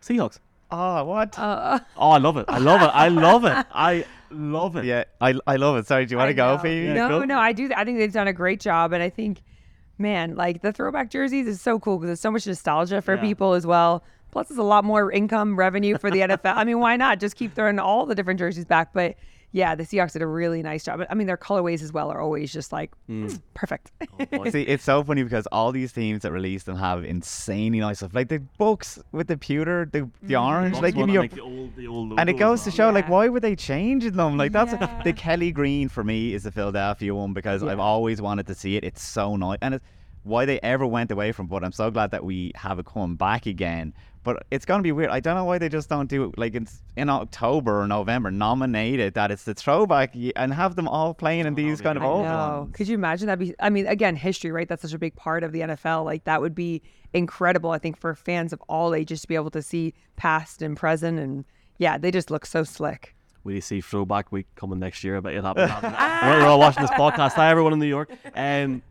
Seahawks. 0.00 0.38
Oh, 0.70 1.04
what? 1.04 1.38
Uh, 1.38 1.80
Oh, 1.96 2.10
I 2.10 2.18
love 2.18 2.36
it. 2.38 2.46
I 2.48 2.58
love 2.58 2.80
it. 2.82 2.90
I 2.94 3.08
love 3.08 3.44
it. 3.44 3.66
I 3.72 4.04
love 4.30 4.76
it. 4.76 4.84
yeah, 4.86 5.04
I, 5.20 5.34
I 5.46 5.56
love 5.56 5.76
it. 5.76 5.86
Sorry, 5.86 6.06
do 6.06 6.12
you 6.14 6.18
want 6.18 6.28
to 6.28 6.32
I 6.32 6.34
go, 6.34 6.56
know. 6.56 6.62
Phoebe? 6.62 6.94
No, 6.94 7.08
go. 7.08 7.24
no, 7.24 7.38
I 7.38 7.52
do. 7.52 7.70
I 7.76 7.84
think 7.84 7.98
they've 7.98 8.12
done 8.12 8.26
a 8.28 8.32
great 8.32 8.58
job, 8.60 8.92
and 8.92 9.02
I 9.02 9.10
think, 9.10 9.42
man, 9.98 10.34
like 10.34 10.62
the 10.62 10.72
throwback 10.72 11.10
jerseys 11.10 11.46
is 11.46 11.60
so 11.60 11.78
cool 11.78 11.98
because 11.98 12.08
there's 12.08 12.20
so 12.20 12.30
much 12.30 12.46
nostalgia 12.46 13.02
for 13.02 13.16
Yeah. 13.16 13.20
people 13.20 13.52
as 13.52 13.66
well. 13.66 14.02
Plus, 14.30 14.48
it's 14.48 14.58
a 14.58 14.62
lot 14.62 14.82
more 14.84 15.12
income 15.12 15.56
revenue 15.56 15.98
for 15.98 16.10
the 16.10 16.20
NFL. 16.20 16.56
I 16.56 16.64
mean, 16.64 16.80
why 16.80 16.96
not 16.96 17.20
just 17.20 17.36
keep 17.36 17.54
throwing 17.54 17.78
all 17.78 18.06
the 18.06 18.14
different 18.14 18.38
jerseys 18.40 18.64
back? 18.64 18.94
But 18.94 19.16
yeah, 19.52 19.74
the 19.74 19.82
Seahawks 19.84 20.12
did 20.14 20.22
a 20.22 20.26
really 20.26 20.62
nice 20.62 20.82
job. 20.84 21.04
I 21.08 21.14
mean, 21.14 21.26
their 21.26 21.36
colorways 21.36 21.82
as 21.82 21.92
well 21.92 22.10
are 22.10 22.20
always 22.20 22.52
just 22.52 22.72
like 22.72 22.90
mm, 23.08 23.40
perfect. 23.54 23.92
See, 24.50 24.62
it's 24.62 24.82
so 24.82 25.04
funny 25.04 25.22
because 25.22 25.46
all 25.52 25.72
these 25.72 25.92
teams 25.92 26.22
that 26.22 26.32
release 26.32 26.62
them 26.64 26.76
have 26.76 27.04
insanely 27.04 27.80
nice 27.80 27.98
stuff. 27.98 28.14
Like 28.14 28.28
the 28.28 28.42
Bucs 28.58 28.98
with 29.12 29.28
the 29.28 29.36
pewter, 29.36 29.88
the, 29.92 30.08
the 30.22 30.36
orange, 30.36 30.74
Lots 30.74 30.82
like 30.82 30.92
of 30.94 30.96
give 30.96 31.00
one 31.02 31.08
your 31.10 31.22
like, 31.22 31.34
the 31.34 31.40
old, 31.42 31.76
the 31.76 31.86
old 31.86 32.18
And 32.18 32.30
it 32.30 32.38
goes 32.38 32.62
to 32.64 32.70
on. 32.70 32.74
show, 32.76 32.90
like, 32.90 33.08
why 33.08 33.28
were 33.28 33.40
they 33.40 33.54
changing 33.54 34.12
them? 34.12 34.36
Like, 34.38 34.52
that's 34.52 34.72
Yeah. 34.72 35.02
the 35.04 35.12
Kelly 35.12 35.52
Green 35.52 35.88
for 35.90 36.02
me 36.02 36.32
is 36.32 36.44
the 36.44 36.50
Philadelphia 36.52 37.14
one 37.14 37.34
because 37.34 37.62
I've 37.62 37.78
always 37.80 38.22
wanted 38.22 38.46
to 38.46 38.54
see 38.54 38.76
it. 38.76 38.84
It's 38.84 39.02
so 39.02 39.36
nice, 39.36 39.58
and 39.60 39.74
it's 39.74 39.84
why 40.24 40.44
they 40.46 40.60
ever 40.60 40.86
went 40.86 41.10
away 41.10 41.32
from. 41.32 41.46
But 41.46 41.62
I'm 41.62 41.72
so 41.72 41.90
glad 41.90 42.10
that 42.12 42.24
we 42.24 42.52
have 42.54 42.78
it 42.78 42.86
come 42.86 43.16
back 43.16 43.44
again. 43.46 43.92
But 44.24 44.46
it's 44.52 44.64
gonna 44.64 44.82
be 44.82 44.92
weird. 44.92 45.10
I 45.10 45.18
don't 45.18 45.34
know 45.34 45.44
why 45.44 45.58
they 45.58 45.68
just 45.68 45.88
don't 45.88 46.08
do 46.08 46.24
it 46.24 46.38
like 46.38 46.54
in 46.54 46.68
in 46.96 47.08
October 47.08 47.80
or 47.80 47.86
November. 47.88 48.30
Nominate 48.30 49.00
it 49.00 49.14
that 49.14 49.30
it's 49.32 49.44
the 49.44 49.54
throwback 49.54 50.14
and 50.36 50.54
have 50.54 50.76
them 50.76 50.86
all 50.86 51.12
playing 51.12 51.46
in 51.46 51.54
these 51.54 51.80
kind 51.80 51.96
of 51.96 52.04
I 52.04 52.06
old 52.06 52.24
ones. 52.24 52.76
Could 52.76 52.86
you 52.86 52.94
imagine 52.94 53.26
that? 53.26 53.38
Be, 53.40 53.54
I 53.58 53.68
mean, 53.68 53.86
again, 53.86 54.14
history, 54.14 54.52
right? 54.52 54.68
That's 54.68 54.82
such 54.82 54.92
a 54.92 54.98
big 54.98 55.16
part 55.16 55.42
of 55.42 55.50
the 55.50 55.60
NFL. 55.60 56.04
Like 56.04 56.24
that 56.24 56.40
would 56.40 56.54
be 56.54 56.82
incredible. 57.12 57.70
I 57.70 57.78
think 57.78 57.98
for 57.98 58.14
fans 58.14 58.52
of 58.52 58.62
all 58.68 58.94
ages 58.94 59.22
to 59.22 59.28
be 59.28 59.34
able 59.34 59.50
to 59.50 59.62
see 59.62 59.92
past 60.14 60.62
and 60.62 60.76
present, 60.76 61.18
and 61.18 61.44
yeah, 61.78 61.98
they 61.98 62.12
just 62.12 62.30
look 62.30 62.46
so 62.46 62.62
slick. 62.62 63.16
We 63.44 63.60
see 63.60 63.80
throwback 63.80 64.30
week 64.30 64.46
coming 64.54 64.78
next 64.78 65.02
year. 65.02 65.16
I 65.16 65.20
bet 65.20 65.32
you'll 65.32 65.42
happen. 65.54 65.92
We're 66.28 66.46
all 66.46 66.60
watching 66.60 66.82
this 66.82 66.92
podcast. 66.92 67.32
Hi, 67.32 67.50
everyone 67.50 67.72
in 67.72 67.80
New 67.80 67.86
York. 67.86 68.08
Um, 68.36 68.82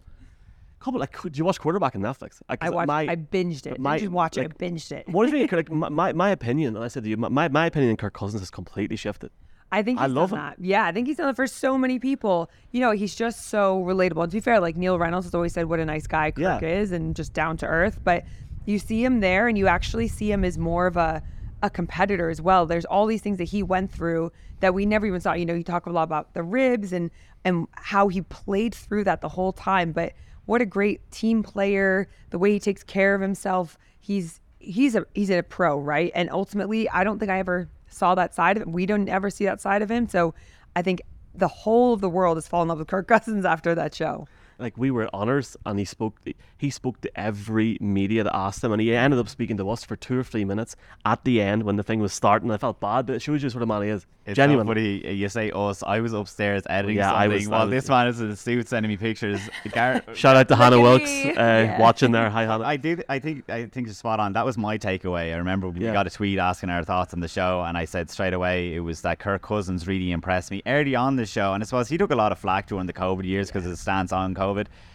couple 0.82 1.00
like, 1.00 1.12
could 1.12 1.38
you 1.38 1.46
watch 1.46 1.60
quarterback 1.60 1.96
on 1.96 2.02
Netflix? 2.02 2.42
Like, 2.50 2.64
I 2.64 2.70
watched. 2.70 2.88
my- 2.88 3.08
I 3.10 3.16
binged 3.16 3.66
it. 3.68 3.80
my- 3.80 3.94
I 3.96 4.00
just 4.00 4.12
watch 4.12 4.38
it. 4.38 4.46
I 4.46 4.48
binged 4.48 4.92
it. 4.92 5.08
What 5.08 5.30
do 5.30 5.38
you 5.38 5.48
think? 5.48 5.52
Like, 5.52 5.72
my, 5.92 6.12
my 6.14 6.30
opinion, 6.32 6.76
and 6.76 6.84
I 6.84 6.88
said 6.88 7.04
to 7.04 7.10
you, 7.10 7.18
my, 7.18 7.48
my 7.48 7.66
opinion 7.66 7.92
on 7.92 7.98
Kirk 7.98 8.14
Cousins 8.14 8.42
has 8.42 8.50
completely 8.52 8.96
shifted. 8.96 9.32
I 9.74 9.84
think 9.84 10.00
I 10.02 10.08
love 10.08 10.32
that. 10.32 10.58
Yeah, 10.60 10.84
I 10.86 10.92
think 10.92 11.08
he's 11.08 11.16
done 11.16 11.30
it 11.30 11.36
for 11.38 11.48
so 11.48 11.78
many 11.78 11.98
people. 11.98 12.52
You 12.72 12.82
know, 12.82 12.92
he's 12.92 13.16
just 13.16 13.48
so 13.48 13.82
relatable. 13.84 14.22
And 14.24 14.32
to 14.32 14.36
be 14.36 14.42
fair, 14.42 14.60
like 14.60 14.76
Neil 14.76 15.00
Reynolds 15.00 15.26
has 15.28 15.34
always 15.34 15.54
said 15.54 15.68
what 15.68 15.80
a 15.80 15.86
nice 15.86 16.08
guy 16.08 16.32
Kirk 16.32 16.62
Yeah. 16.62 16.68
is 16.68 16.92
and 16.92 17.16
just 17.16 17.32
down 17.34 17.56
to 17.58 17.66
earth. 17.68 18.02
But 18.04 18.26
you 18.66 18.80
see 18.80 19.02
him 19.02 19.22
there 19.22 19.48
and 19.48 19.58
you 19.58 19.68
actually 19.68 20.10
see 20.10 20.30
him 20.30 20.44
as 20.44 20.58
more 20.58 20.88
of 20.88 20.98
a 20.98 21.24
a 21.64 21.70
competitor 21.70 22.30
as 22.32 22.42
well. 22.42 22.66
There's 22.66 22.86
all 22.86 23.06
these 23.06 23.22
things 23.22 23.38
that 23.38 23.44
he 23.46 23.62
went 23.64 23.92
through 23.92 24.32
that 24.62 24.74
we 24.74 24.86
never 24.86 25.06
even 25.06 25.22
saw. 25.22 25.34
You 25.34 25.46
know, 25.46 25.54
you 25.54 25.64
talk 25.64 25.86
a 25.86 25.92
lot 25.92 26.04
about 26.04 26.34
the 26.34 26.44
ribs 26.44 26.92
and 26.92 27.10
and 27.46 27.68
how 27.74 28.08
he 28.10 28.22
played 28.24 28.76
through 28.76 29.06
that 29.06 29.22
the 29.22 29.30
whole 29.30 29.54
time. 29.54 29.94
But 29.94 30.12
what 30.45 30.62
a 30.62 30.65
great 30.65 31.10
team 31.12 31.43
player, 31.43 32.07
the 32.29 32.39
way 32.39 32.53
he 32.53 32.60
takes 32.60 32.83
care 32.83 33.15
of 33.15 33.21
himself. 33.21 33.77
He's 34.00 34.39
he's 34.60 34.95
a 34.95 35.05
he's 35.13 35.29
a 35.29 35.41
pro, 35.41 35.79
right? 35.79 36.12
And 36.15 36.29
ultimately, 36.29 36.89
I 36.89 37.03
don't 37.03 37.19
think 37.19 37.31
I 37.31 37.39
ever 37.39 37.69
saw 37.88 38.15
that 38.15 38.33
side 38.33 38.57
of 38.57 38.63
him. 38.63 38.71
We 38.71 38.86
don't 38.86 39.10
ever 39.10 39.29
see 39.29 39.45
that 39.45 39.62
side 39.62 39.81
of 39.81 39.89
him. 39.89 40.07
So 40.07 40.33
I 40.75 40.81
think 40.81 41.01
the 41.33 41.48
whole 41.48 41.93
of 41.93 42.01
the 42.01 42.10
world 42.10 42.38
has 42.38 42.48
fallen 42.48 42.65
in 42.65 42.69
love 42.69 42.79
with 42.79 42.88
Kirk 42.88 43.07
Cousins 43.07 43.45
after 43.45 43.75
that 43.75 43.93
show. 43.93 44.27
Like 44.62 44.77
we 44.77 44.91
were 44.91 45.03
at 45.03 45.10
honors, 45.13 45.58
and 45.65 45.77
he 45.80 45.86
spoke. 45.86 46.20
He 46.58 46.70
spoke 46.70 47.01
to 47.01 47.20
every 47.20 47.77
media 47.82 48.24
that 48.24 48.36
asked 48.36 48.63
him, 48.63 48.72
and 48.72 48.80
he 48.82 48.96
ended 48.96 49.20
up 49.20 49.27
speaking 49.27 49.58
to 49.58 49.70
us 49.72 49.84
for 49.84 49.96
two 49.96 50.20
or 50.20 50.24
three 50.24 50.46
minutes 50.46 50.75
at 51.03 51.24
the 51.25 51.41
end 51.41 51.63
when 51.63 51.75
the 51.77 51.84
thing 51.84 52.00
was 52.00 52.13
starting. 52.13 52.51
I 52.51 52.58
felt 52.58 52.80
bad, 52.80 53.08
but 53.08 53.15
it 53.15 53.22
shows 53.24 53.41
you 53.41 53.50
sort 53.50 53.63
of 53.63 53.68
man 53.70 53.82
he 53.82 53.89
is. 53.89 54.06
It's 54.24 54.36
Genuine. 54.36 54.68
so 54.68 54.74
funny 54.75 55.13
you 55.15 55.27
say 55.30 55.50
us. 55.51 55.82
I 55.82 56.00
was 56.00 56.13
upstairs 56.13 56.62
editing 56.70 56.98
Yeah, 56.98 57.12
I 57.12 57.24
something 57.24 57.32
was- 57.39 57.47
I 57.47 57.50
while 57.50 57.65
was- 57.65 57.71
this 57.71 57.89
man 57.89 58.08
is 58.08 58.21
in 58.21 58.30
the 58.30 58.36
suit 58.36 58.67
sending 58.69 58.91
me 58.91 58.95
pictures. 58.97 59.41
Gar- 59.71 60.04
Shout 60.13 60.36
out 60.36 60.47
to 60.50 60.56
Hannah 60.56 60.80
Wilkes 60.80 61.10
uh, 61.10 61.32
Yeah. 61.36 61.80
watching 61.82 62.12
there. 62.12 62.30
Hi 62.30 62.43
Hannah. 62.45 62.63
I 62.63 62.78
did. 62.78 63.04
I 63.10 63.17
think. 63.17 63.50
I 63.50 63.65
think 63.65 63.88
you're 63.88 63.95
spot 63.95 64.19
on. 64.19 64.34
That 64.34 64.45
was 64.45 64.60
my 64.60 64.78
takeaway. 64.78 65.34
I 65.34 65.38
remember 65.38 65.69
we 65.69 65.80
Yeah. 65.84 65.93
got 65.93 66.06
a 66.06 66.12
tweet 66.12 66.38
asking 66.38 66.69
our 66.69 66.84
thoughts 66.84 67.15
on 67.15 67.19
the 67.19 67.28
show, 67.28 67.63
and 67.63 67.76
I 67.76 67.86
said 67.86 68.12
straight 68.12 68.36
away 68.36 68.76
it 68.76 68.82
was 68.82 69.02
that 69.02 69.17
Kirk 69.17 69.41
Cousins 69.41 69.88
really 69.88 70.12
impressed 70.12 70.52
me 70.52 70.62
early 70.67 70.93
on 70.95 71.15
the 71.15 71.26
show. 71.26 71.54
And 71.54 71.63
I 71.63 71.65
suppose 71.65 71.89
he 71.89 71.97
took 71.97 72.12
a 72.12 72.15
lot 72.15 72.32
of 72.32 72.38
flack 72.38 72.67
during 72.67 72.86
the 72.86 72.93
COVID 72.93 73.24
years 73.26 73.47
because 73.47 73.65
of 73.65 73.71
his 73.71 73.80
stance 73.80 74.12
on 74.13 74.36
COVID. 74.36 74.51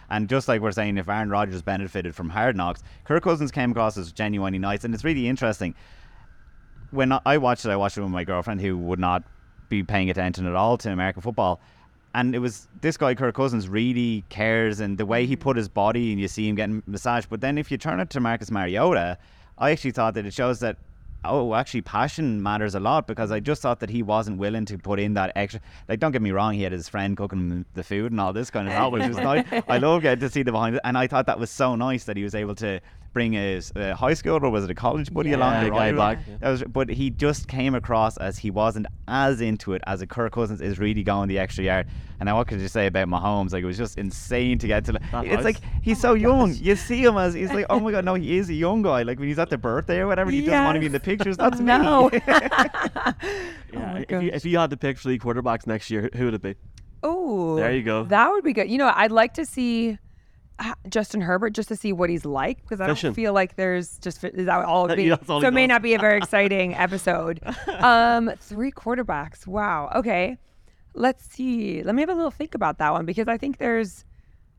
And 0.09 0.29
just 0.29 0.47
like 0.47 0.61
we're 0.61 0.71
saying, 0.71 0.97
if 0.97 1.09
Aaron 1.09 1.29
Rodgers 1.29 1.61
benefited 1.61 2.15
from 2.15 2.29
hard 2.29 2.55
knocks, 2.55 2.83
Kirk 3.03 3.23
Cousins 3.23 3.51
came 3.51 3.71
across 3.71 3.97
as 3.97 4.11
genuinely 4.11 4.59
nice, 4.59 4.83
and 4.83 4.93
it's 4.93 5.03
really 5.03 5.27
interesting. 5.27 5.75
When 6.91 7.17
I 7.25 7.37
watched 7.37 7.65
it, 7.65 7.69
I 7.69 7.75
watched 7.75 7.97
it 7.97 8.01
with 8.01 8.11
my 8.11 8.23
girlfriend 8.23 8.61
who 8.61 8.77
would 8.77 8.99
not 8.99 9.23
be 9.69 9.83
paying 9.83 10.09
attention 10.09 10.47
at 10.47 10.55
all 10.55 10.77
to 10.77 10.91
American 10.91 11.21
football. 11.21 11.59
And 12.15 12.33
it 12.33 12.39
was 12.39 12.67
this 12.81 12.97
guy, 12.97 13.13
Kirk 13.13 13.35
Cousins, 13.35 13.67
really 13.67 14.23
cares, 14.29 14.79
and 14.79 14.97
the 14.97 15.05
way 15.05 15.25
he 15.25 15.35
put 15.35 15.57
his 15.57 15.67
body, 15.67 16.11
and 16.11 16.21
you 16.21 16.27
see 16.27 16.47
him 16.47 16.55
getting 16.55 16.81
massaged. 16.87 17.29
But 17.29 17.41
then 17.41 17.57
if 17.57 17.69
you 17.69 17.77
turn 17.77 17.99
it 17.99 18.09
to 18.11 18.19
Marcus 18.19 18.49
Mariota, 18.49 19.17
I 19.57 19.71
actually 19.71 19.91
thought 19.91 20.13
that 20.13 20.25
it 20.25 20.33
shows 20.33 20.59
that 20.61 20.77
oh, 21.25 21.53
actually, 21.53 21.81
passion 21.81 22.41
matters 22.41 22.75
a 22.75 22.79
lot 22.79 23.07
because 23.07 23.31
I 23.31 23.39
just 23.39 23.61
thought 23.61 23.79
that 23.79 23.89
he 23.89 24.03
wasn't 24.03 24.37
willing 24.37 24.65
to 24.65 24.77
put 24.77 24.99
in 24.99 25.13
that 25.15 25.33
extra. 25.35 25.61
Like, 25.87 25.99
don't 25.99 26.11
get 26.11 26.21
me 26.21 26.31
wrong, 26.31 26.53
he 26.53 26.63
had 26.63 26.71
his 26.71 26.87
friend 26.89 27.15
cooking 27.17 27.65
the 27.73 27.83
food 27.83 28.11
and 28.11 28.21
all 28.21 28.33
this 28.33 28.49
kind 28.49 28.67
of 28.67 28.73
stuff, 28.73 28.91
which 28.91 29.07
was 29.07 29.17
nice. 29.17 29.45
I 29.67 29.77
love 29.79 30.01
getting 30.01 30.21
to 30.21 30.29
see 30.29 30.43
the 30.43 30.51
behind 30.51 30.75
it, 30.75 30.81
and 30.83 30.97
I 30.97 31.07
thought 31.07 31.25
that 31.25 31.39
was 31.39 31.49
so 31.49 31.75
nice 31.75 32.05
that 32.05 32.17
he 32.17 32.23
was 32.23 32.35
able 32.35 32.55
to 32.55 32.79
bring 33.13 33.33
his 33.33 33.71
uh, 33.75 33.93
high 33.95 34.13
school 34.13 34.39
or 34.43 34.49
was 34.49 34.63
it 34.63 34.69
a 34.69 34.75
college 34.75 35.11
buddy 35.13 35.29
Yeah. 35.31 35.37
along 35.37 35.63
the 35.63 35.69
guy 35.71 35.91
ride. 35.91 36.17
back, 36.17 36.19
yeah. 36.27 36.35
That 36.41 36.49
was, 36.49 36.63
but 36.63 36.89
he 36.89 37.09
just 37.09 37.47
came 37.47 37.73
across 37.75 38.17
as 38.17 38.37
he 38.37 38.51
wasn't 38.51 38.85
as 39.07 39.41
into 39.41 39.73
it 39.73 39.81
as 39.87 40.01
a 40.01 40.07
Kirk 40.07 40.33
Cousins 40.33 40.61
is 40.61 40.77
really 40.79 41.03
going 41.03 41.27
the 41.27 41.39
extra 41.39 41.63
yard. 41.63 41.87
And 42.19 42.27
now 42.27 42.37
what 42.37 42.47
could 42.47 42.59
you 42.59 42.67
say 42.67 42.87
about 42.87 43.07
Mahomes? 43.07 43.53
Like 43.53 43.63
it 43.63 43.67
was 43.67 43.77
just 43.77 43.97
insane 43.97 44.57
to 44.59 44.67
get 44.67 44.85
to. 44.85 44.93
That 44.93 45.01
it's 45.25 45.35
house. 45.35 45.43
like 45.43 45.57
he's 45.81 45.99
so 45.99 46.13
young. 46.15 46.53
You 46.55 46.75
see 46.75 47.03
him 47.03 47.17
as 47.17 47.33
he's 47.33 47.51
like, 47.53 47.65
oh 47.69 47.79
my 47.79 47.91
god, 47.95 48.05
no, 48.05 48.15
he 48.15 48.37
is 48.37 48.49
a 48.49 48.53
young 48.53 48.81
guy. 48.81 49.03
Like 49.03 49.19
when 49.19 49.27
he's 49.27 49.39
at 49.39 49.49
the 49.49 49.57
birthday 49.57 49.99
or 49.99 50.07
whatever, 50.07 50.31
he 50.31 50.41
doesn't 50.41 50.63
want 50.63 50.75
to 50.75 50.79
be 50.79 50.87
in 50.87 50.91
the 50.91 50.99
pictures. 50.99 51.37
That's 51.37 51.59
No. 51.67 52.09
me. 52.09 52.19
yeah, 52.27 53.13
my 53.73 54.05
if, 54.09 54.11
you, 54.23 54.31
if 54.33 54.45
you 54.45 54.57
had 54.57 54.69
to 54.71 54.77
pick 54.77 54.97
three 54.99 55.19
quarterbacks 55.19 55.67
next 55.67 55.89
year, 55.89 56.09
who 56.15 56.25
would 56.25 56.33
it 56.33 56.41
be? 56.41 56.55
Oh, 57.03 57.55
There 57.55 57.71
you 57.73 57.83
go. 57.83 58.03
That 58.05 58.29
would 58.31 58.43
be 58.43 58.53
good. 58.53 58.69
You 58.69 58.77
know, 58.79 58.91
I'd 58.93 59.11
like 59.11 59.35
to 59.35 59.45
see 59.45 59.97
Justin 60.89 61.21
Herbert 61.21 61.51
just 61.51 61.69
to 61.69 61.75
see 61.75 61.93
what 61.93 62.09
he's 62.09 62.25
like 62.25 62.61
because 62.61 62.81
I 62.81 62.87
Fishing. 62.87 63.09
don't 63.09 63.13
feel 63.15 63.33
like 63.33 63.55
there's 63.55 63.97
just 63.99 64.23
is 64.23 64.45
that 64.47 64.65
all. 64.65 64.87
be? 64.95 65.03
Yeah, 65.03 65.17
all 65.29 65.41
so 65.41 65.47
it 65.47 65.53
may 65.53 65.67
does. 65.67 65.69
not 65.75 65.81
be 65.81 65.93
a 65.93 65.99
very 65.99 66.17
exciting 66.23 66.73
episode. 66.75 67.39
Um, 67.79 68.31
three 68.39 68.71
quarterbacks. 68.71 69.45
Wow. 69.45 69.91
Okay. 69.95 70.37
Let's 70.95 71.25
see. 71.25 71.83
Let 71.83 71.93
me 71.93 72.01
have 72.01 72.09
a 72.09 72.15
little 72.15 72.31
think 72.31 72.55
about 72.55 72.79
that 72.79 72.91
one 72.91 73.05
because 73.05 73.27
I 73.27 73.37
think 73.37 73.57
there's. 73.59 74.03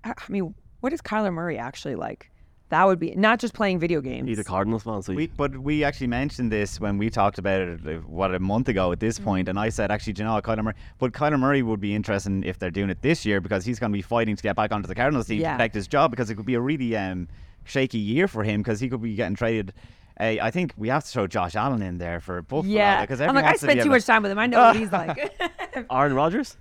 I 0.05 0.15
mean, 0.29 0.55
what 0.81 0.93
is 0.93 1.01
Kyler 1.03 1.33
Murray 1.33 1.59
actually 1.59 1.97
like? 1.97 2.31
That 2.71 2.87
would 2.87 2.99
be 2.99 3.15
not 3.15 3.39
just 3.41 3.55
playing 3.55 3.79
video 3.79 4.01
games. 4.03 4.29
He's 4.29 4.39
a 4.39 4.45
Cardinals 4.45 4.83
fan, 4.83 5.01
so 5.03 5.15
We, 5.15 5.29
but 5.29 5.57
we 5.57 5.85
actually 5.85 6.09
mentioned 6.09 6.53
this 6.53 6.79
when 6.79 6.99
we 6.99 7.09
talked 7.09 7.39
about 7.39 7.63
it, 7.63 7.81
uh, 7.87 7.93
what, 8.07 8.35
a 8.35 8.39
month 8.39 8.69
ago 8.69 8.93
at 8.93 8.99
Mm-hmm. 8.99 9.07
this 9.07 9.19
point, 9.19 9.49
and 9.49 9.59
I 9.59 9.71
said, 9.71 9.91
actually, 9.91 10.13
do 10.13 10.23
you 10.23 10.27
know, 10.29 10.35
what, 10.35 10.45
Kyler 10.45 10.63
Murray, 10.63 10.75
but 10.99 11.13
Kyler 11.13 11.39
Murray 11.39 11.63
would 11.63 11.81
be 11.81 11.95
interesting 11.95 12.43
if 12.45 12.59
they're 12.59 12.71
doing 12.71 12.91
it 12.91 13.01
this 13.01 13.25
year 13.25 13.41
because 13.41 13.65
he's 13.65 13.79
going 13.79 13.91
to 13.93 13.97
be 13.97 14.03
fighting 14.03 14.37
to 14.37 14.43
get 14.43 14.55
back 14.57 14.71
onto 14.73 14.87
the 14.87 14.95
Cardinals 14.95 15.29
team 15.29 15.41
Yeah. 15.41 15.53
to 15.53 15.57
protect 15.57 15.75
his 15.75 15.89
job 15.89 16.11
because 16.11 16.29
it 16.29 16.35
could 16.35 16.45
be 16.47 16.55
a 16.55 16.61
really 16.61 16.95
um, 16.97 17.29
shaky 17.65 17.99
year 17.99 18.29
for 18.29 18.45
him 18.45 18.61
because 18.61 18.81
he 18.81 18.89
could 18.91 19.01
be 19.01 19.15
getting 19.15 19.35
traded. 19.37 19.73
Uh, 20.21 20.35
I 20.43 20.51
think 20.51 20.75
we 20.77 20.89
have 20.89 21.05
to 21.05 21.09
throw 21.11 21.27
Josh 21.27 21.55
Allen 21.55 21.81
in 21.81 21.97
there 21.97 22.21
for 22.21 22.43
Buffalo 22.43 22.71
yeah. 22.75 23.01
because 23.01 23.21
I'm 23.21 23.35
like 23.35 23.45
I 23.45 23.49
wants 23.49 23.61
to 23.61 23.67
spent 23.67 23.79
too 23.79 23.85
able- 23.85 23.91
much 23.95 24.05
time 24.05 24.23
with 24.23 24.33
him. 24.33 24.39
I 24.39 24.47
know 24.47 24.61
what 24.61 24.77
he's 24.77 24.91
like. 24.93 25.33
Aaron 25.91 26.13
Rodgers. 26.13 26.57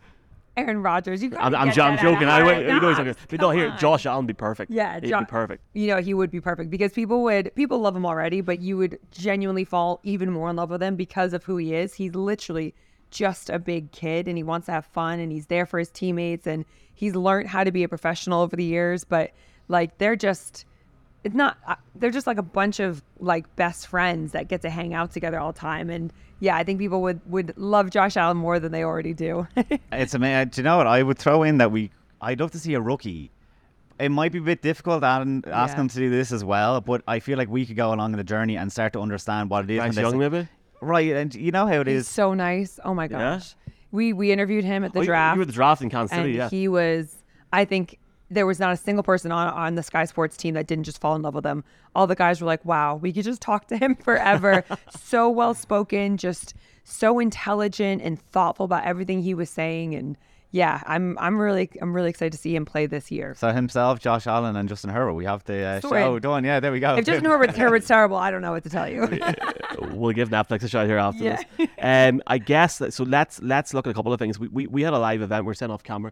Aaron 0.58 0.82
Rodgers. 0.82 1.24
You. 1.24 1.32
I'm, 1.38 1.54
I'm, 1.54 1.56
I'm 1.56 1.68
that 1.70 1.78
out 1.78 1.94
of 1.94 2.00
joking. 2.00 2.28
I, 2.28 2.42
Hard 2.42 2.66
you 2.66 2.80
know 2.80 2.94
he's. 2.94 3.16
But 3.30 3.40
no, 3.40 3.52
here, 3.52 3.74
Josh 3.78 4.06
Allen 4.06 4.26
would 4.26 4.28
be 4.28 4.34
perfect. 4.34 4.72
Yeah, 4.72 5.00
he'd 5.00 5.10
Jo- 5.10 5.20
be 5.20 5.26
perfect. 5.26 5.64
You 5.74 5.88
know, 5.88 6.02
he 6.02 6.14
would 6.14 6.32
be 6.32 6.42
perfect 6.42 6.70
because 6.70 6.92
people 6.92 7.24
would 7.24 7.54
people 7.56 7.80
love 7.80 7.96
him 7.96 8.06
already, 8.06 8.42
but 8.42 8.60
you 8.60 8.76
would 8.78 9.00
genuinely 9.12 9.64
fall 9.64 10.00
even 10.04 10.32
more 10.32 10.50
in 10.50 10.56
love 10.56 10.70
with 10.70 10.82
him 10.82 10.96
because 10.96 11.34
of 11.34 11.44
who 11.44 11.58
he 11.58 11.76
is. 11.76 11.94
He's 11.94 12.16
literally 12.16 12.74
just 13.12 13.50
a 13.50 13.60
big 13.60 13.92
kid 13.92 14.28
and 14.28 14.36
he 14.38 14.44
wants 14.44 14.66
to 14.66 14.72
have 14.72 14.86
fun 14.86 15.20
and 15.20 15.32
he's 15.32 15.46
there 15.46 15.66
for 15.66 15.80
his 15.80 15.90
teammates 15.90 16.46
and 16.46 16.66
he's 16.94 17.16
learned 17.16 17.48
how 17.48 17.64
to 17.64 17.72
be 17.72 17.84
a 17.84 17.88
professional 17.88 18.42
over 18.42 18.56
the 18.56 18.64
years, 18.66 19.04
but 19.04 19.32
like 19.70 19.98
they're 19.98 20.16
just 20.16 20.66
it's 21.28 21.36
not 21.36 21.58
uh, 21.68 21.76
they're 21.96 22.12
just 22.12 22.28
like 22.28 22.38
a 22.38 22.44
bunch 22.60 22.80
of 22.80 23.04
like 23.20 23.46
best 23.56 23.88
friends 23.88 24.32
that 24.32 24.48
get 24.48 24.62
to 24.62 24.70
hang 24.70 24.94
out 24.94 25.12
together 25.12 25.40
all 25.40 25.52
the 25.52 25.60
time 25.60 25.90
and 25.90 26.12
yeah, 26.40 26.56
I 26.56 26.64
think 26.64 26.78
people 26.80 27.02
would 27.02 27.20
would 27.30 27.54
love 27.58 27.90
Josh 27.90 28.16
Allen 28.16 28.38
more 28.38 28.60
than 28.60 28.72
they 28.72 28.84
already 28.84 29.14
do. 29.14 29.48
It's 29.92 30.14
amazing. 30.14 30.50
Do 30.50 30.62
you 30.62 30.64
know 30.64 30.78
what? 30.78 30.86
I 30.86 31.02
would 31.02 31.18
throw 31.18 31.42
in 31.44 31.58
that 31.58 31.72
we. 31.72 31.90
I'd 32.22 32.40
love 32.40 32.52
to 32.52 32.60
see 32.60 32.76
a 32.76 32.82
rookie. 32.82 33.32
It 34.00 34.10
might 34.10 34.32
be 34.32 34.38
a 34.38 34.42
bit 34.42 34.62
difficult 34.62 35.04
and 35.04 35.44
ask 35.48 35.72
Yeah. 35.72 35.78
them 35.78 35.88
to 35.90 35.98
do 35.98 36.10
this 36.12 36.32
as 36.32 36.44
well, 36.44 36.80
but 36.82 37.02
I 37.08 37.20
feel 37.20 37.40
like 37.40 37.50
we 37.50 37.66
could 37.66 37.76
go 37.76 37.92
along 37.92 38.12
in 38.14 38.18
the 38.18 38.24
journey 38.24 38.56
and 38.56 38.72
start 38.72 38.94
to 38.94 39.00
understand 39.02 39.50
what 39.50 39.64
it 39.64 39.72
is. 39.72 39.80
when 39.80 39.94
Young, 40.06 40.20
maybe. 40.20 40.48
right, 40.80 41.12
and 41.14 41.34
you 41.34 41.50
know 41.52 41.66
how 41.66 41.82
it 41.82 41.88
He's 41.88 42.02
is. 42.02 42.08
so 42.08 42.36
nice. 42.36 42.80
Oh 42.86 42.94
my 42.94 43.06
Yeah? 43.06 43.18
gosh. 43.18 43.56
We 43.92 44.14
we 44.14 44.32
interviewed 44.32 44.64
him 44.64 44.84
at 44.84 44.94
the 44.94 45.00
Oh, 45.00 45.06
draft. 45.06 45.36
You 45.38 45.40
were 45.40 45.46
the 45.46 45.54
draft 45.62 45.82
in 45.82 45.90
Kansas 45.90 46.16
and 46.16 46.26
City, 46.26 46.34
yeah. 46.38 46.50
he 46.50 46.68
was 46.68 47.16
i 47.52 47.64
think 47.66 47.98
there 48.30 48.46
was 48.46 48.60
not 48.60 48.74
a 48.74 48.78
single 48.78 49.04
person 49.04 49.32
on, 49.32 49.48
on 49.54 49.76
the 49.76 49.84
sky 49.84 50.06
sports 50.06 50.36
team 50.38 50.54
that 50.56 50.68
didn't 50.68 50.84
just 50.84 51.00
fall 51.00 51.16
in 51.16 51.22
love 51.22 51.34
with 51.36 51.46
him 51.46 51.64
all 51.96 52.08
the 52.08 52.16
guys 52.16 52.42
were 52.42 52.48
like 52.48 52.64
wow 52.66 52.96
we 52.96 53.12
could 53.14 53.24
just 53.24 53.42
talk 53.42 53.68
to 53.68 53.78
him 53.78 53.96
forever 54.04 54.64
so 55.00 55.30
well 55.30 55.54
spoken 55.54 56.18
just 56.18 56.54
so 56.84 57.20
intelligent 57.20 58.02
and 58.02 58.22
thoughtful 58.32 58.66
about 58.66 58.84
everything 58.86 59.22
he 59.22 59.34
was 59.34 59.50
saying 59.50 59.94
and 59.96 60.18
yeah 60.52 60.82
i'm 60.88 61.18
i'm 61.20 61.38
really 61.38 61.70
i'm 61.82 61.94
really 61.94 62.10
excited 62.10 62.32
to 62.32 62.38
see 62.38 62.56
him 62.56 62.64
play 62.66 62.86
this 62.86 63.12
year 63.12 63.36
So 63.38 63.52
himself, 63.52 64.00
Josh 64.00 64.26
Allen, 64.28 64.56
and 64.56 64.70
Justin 64.70 64.90
Herbert. 64.92 65.14
We 65.14 65.26
have 65.26 65.44
the 65.44 65.62
uh, 65.62 65.82
Sorted. 65.82 66.02
show 66.04 66.20
done. 66.20 66.46
Yeah, 66.46 66.62
there 66.62 66.72
we 66.72 66.80
go. 66.80 66.96
if 66.96 67.06
justin 67.06 67.26
herbert's 67.26 67.58
herbert's 67.58 67.88
terrible 67.88 68.16
i 68.18 68.32
don't 68.32 68.42
know 68.42 68.52
what 68.54 68.64
to 68.64 68.70
tell 68.70 68.88
you 68.90 69.02
we'll 69.92 70.14
give 70.14 70.30
Netflix 70.30 70.64
a 70.64 70.68
shot 70.70 70.86
here 70.88 70.98
after 70.98 71.24
Yeah. 71.24 71.42
this. 71.58 71.68
Um, 71.82 72.22
I 72.28 72.38
guess 72.38 72.78
that, 72.80 72.94
so. 72.94 73.04
Let's 73.04 73.42
let's 73.42 73.74
look 73.74 73.86
at 73.88 73.92
a 73.92 73.94
couple 73.94 74.12
of 74.14 74.20
things. 74.20 74.40
We, 74.40 74.48
we 74.48 74.68
we 74.68 74.82
had 74.82 74.94
a 74.94 74.98
live 75.00 75.22
event. 75.22 75.46
We 75.46 75.52
are 75.52 75.54
sent 75.54 75.72
off 75.72 75.84
camera. 75.84 76.12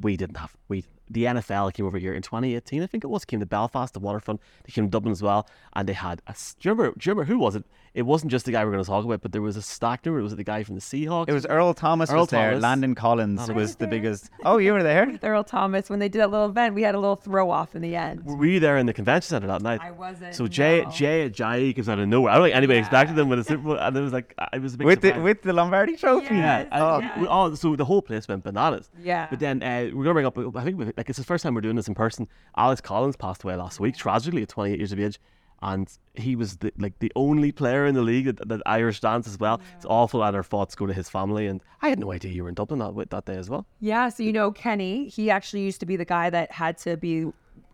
We 0.00 0.16
didn't 0.16 0.36
have 0.36 0.54
we. 0.68 0.84
The 1.08 1.24
NFL 1.24 1.72
came 1.72 1.86
over 1.86 1.98
here 1.98 2.12
in 2.12 2.22
2018. 2.22 2.82
I 2.82 2.86
think 2.86 3.04
it 3.04 3.08
was 3.08 3.24
came 3.24 3.40
to 3.40 3.46
Belfast, 3.46 3.94
the 3.94 4.00
Waterfront. 4.00 4.40
They 4.64 4.72
came 4.72 4.86
to 4.86 4.90
Dublin 4.90 5.12
as 5.12 5.22
well, 5.22 5.48
and 5.74 5.88
they 5.88 5.92
had 5.92 6.20
a, 6.26 6.32
Do 6.32 6.68
you 6.68 6.72
remember? 6.72 6.98
Do 6.98 7.08
you 7.08 7.12
remember 7.12 7.32
who 7.32 7.38
was 7.38 7.56
it? 7.56 7.64
It 7.96 8.02
wasn't 8.02 8.30
just 8.30 8.44
the 8.44 8.52
guy 8.52 8.62
we're 8.64 8.72
going 8.72 8.84
to 8.84 8.88
talk 8.88 9.04
about, 9.06 9.22
but 9.22 9.32
there 9.32 9.40
was 9.40 9.56
a 9.56 9.62
stack. 9.62 10.04
Remember, 10.04 10.22
was 10.22 10.34
it 10.34 10.36
the 10.36 10.44
guy 10.44 10.62
from 10.64 10.74
the 10.74 10.82
Seahawks? 10.82 11.28
It 11.28 11.32
was 11.32 11.46
Earl 11.46 11.72
Thomas 11.72 12.10
Earl 12.10 12.20
was 12.20 12.28
there. 12.28 12.50
Thomas. 12.50 12.62
Landon 12.62 12.94
Collins 12.94 13.48
Oh, 13.48 13.54
was 13.54 13.76
the 13.76 13.86
biggest. 13.86 14.28
Oh, 14.44 14.58
you 14.58 14.74
were 14.74 14.82
there. 14.82 15.18
earl 15.22 15.42
thomas 15.42 15.88
when 15.88 15.98
they 15.98 16.08
did 16.08 16.20
that 16.20 16.30
little 16.30 16.46
event 16.46 16.74
we 16.74 16.82
had 16.82 16.94
a 16.94 16.98
little 17.00 17.16
throw 17.16 17.50
off 17.50 17.74
in 17.74 17.80
the 17.82 17.96
end 17.96 18.22
Were 18.24 18.44
you 18.46 18.60
there 18.60 18.76
in 18.76 18.84
the 18.86 18.92
convention 18.92 19.28
center 19.30 19.46
that 19.46 19.62
night? 19.62 19.80
I 19.82 19.90
wasn't, 19.92 20.34
So 20.34 20.46
Jay 20.46 20.82
no. 20.82 20.90
Jay 20.90 21.28
Jay 21.30 21.72
comes 21.72 21.88
out 21.88 21.98
of 21.98 22.06
nowhere. 22.06 22.32
I 22.32 22.36
don't 22.36 22.44
think 22.44 22.54
anybody 22.56 22.76
Yeah. 22.78 22.84
expected 22.84 23.18
him 23.18 23.28
with 23.30 23.38
a 23.38 23.44
Super 23.44 23.62
Bowl, 23.62 23.78
and 23.78 23.96
it 23.96 24.00
was 24.00 24.12
like 24.12 24.34
I 24.38 24.58
was 24.58 24.74
a 24.74 24.76
big 24.76 24.86
With 24.86 25.00
the 25.00 25.12
with 25.18 25.40
the 25.42 25.54
Lombardi 25.54 25.96
Trophy. 25.96 26.34
Yeah. 26.34 26.58
Yes, 26.58 26.68
and 26.72 26.82
Oh, 26.82 26.98
yeah. 27.00 27.26
oh, 27.30 27.54
so 27.54 27.74
the 27.76 27.86
whole 27.86 28.02
place 28.02 28.28
went 28.28 28.44
bananas. 28.44 28.90
Yeah. 29.02 29.26
But 29.30 29.40
then 29.40 29.62
uh, 29.62 29.88
we're 29.94 30.04
gonna 30.04 30.12
bring 30.14 30.26
up. 30.26 30.36
I 30.56 30.64
think 30.64 30.78
like 30.98 31.08
it's 31.08 31.18
the 31.18 31.24
first 31.24 31.42
time 31.42 31.54
we're 31.54 31.62
doing 31.62 31.76
this 31.76 31.88
in 31.88 31.94
person. 31.94 32.28
Alex 32.58 32.82
Collins 32.82 33.16
passed 33.16 33.42
away 33.42 33.56
last 33.56 33.80
week, 33.80 33.96
tragically 33.96 34.42
at 34.42 34.50
28 34.50 34.78
years 34.78 34.92
of 34.92 35.00
age, 35.00 35.18
and 35.62 35.90
he 36.14 36.36
was 36.36 36.56
the, 36.58 36.72
like 36.78 36.98
the 36.98 37.12
only 37.16 37.52
player 37.52 37.86
in 37.86 37.94
the 37.94 38.02
league 38.02 38.26
that, 38.26 38.48
that 38.48 38.62
Irish 38.66 39.00
dance 39.00 39.26
as 39.26 39.38
well. 39.38 39.60
It's 39.76 39.86
awful, 39.86 40.22
and 40.22 40.36
our 40.36 40.42
thoughts 40.42 40.74
go 40.74 40.86
to 40.86 40.92
his 40.92 41.08
family. 41.08 41.46
And 41.46 41.60
I 41.82 41.88
had 41.88 41.98
no 41.98 42.12
idea 42.12 42.32
you 42.32 42.42
were 42.42 42.48
in 42.48 42.54
Dublin 42.54 42.78
that 42.80 43.10
that 43.10 43.24
day 43.24 43.36
as 43.36 43.48
well. 43.50 43.66
Yeah, 43.80 44.08
so 44.08 44.22
you 44.22 44.32
know 44.32 44.52
Kenny, 44.52 45.08
he 45.08 45.30
actually 45.30 45.62
used 45.62 45.80
to 45.80 45.86
be 45.86 45.96
the 45.96 46.04
guy 46.04 46.30
that 46.30 46.52
had 46.52 46.78
to 46.78 46.96
be 46.96 47.26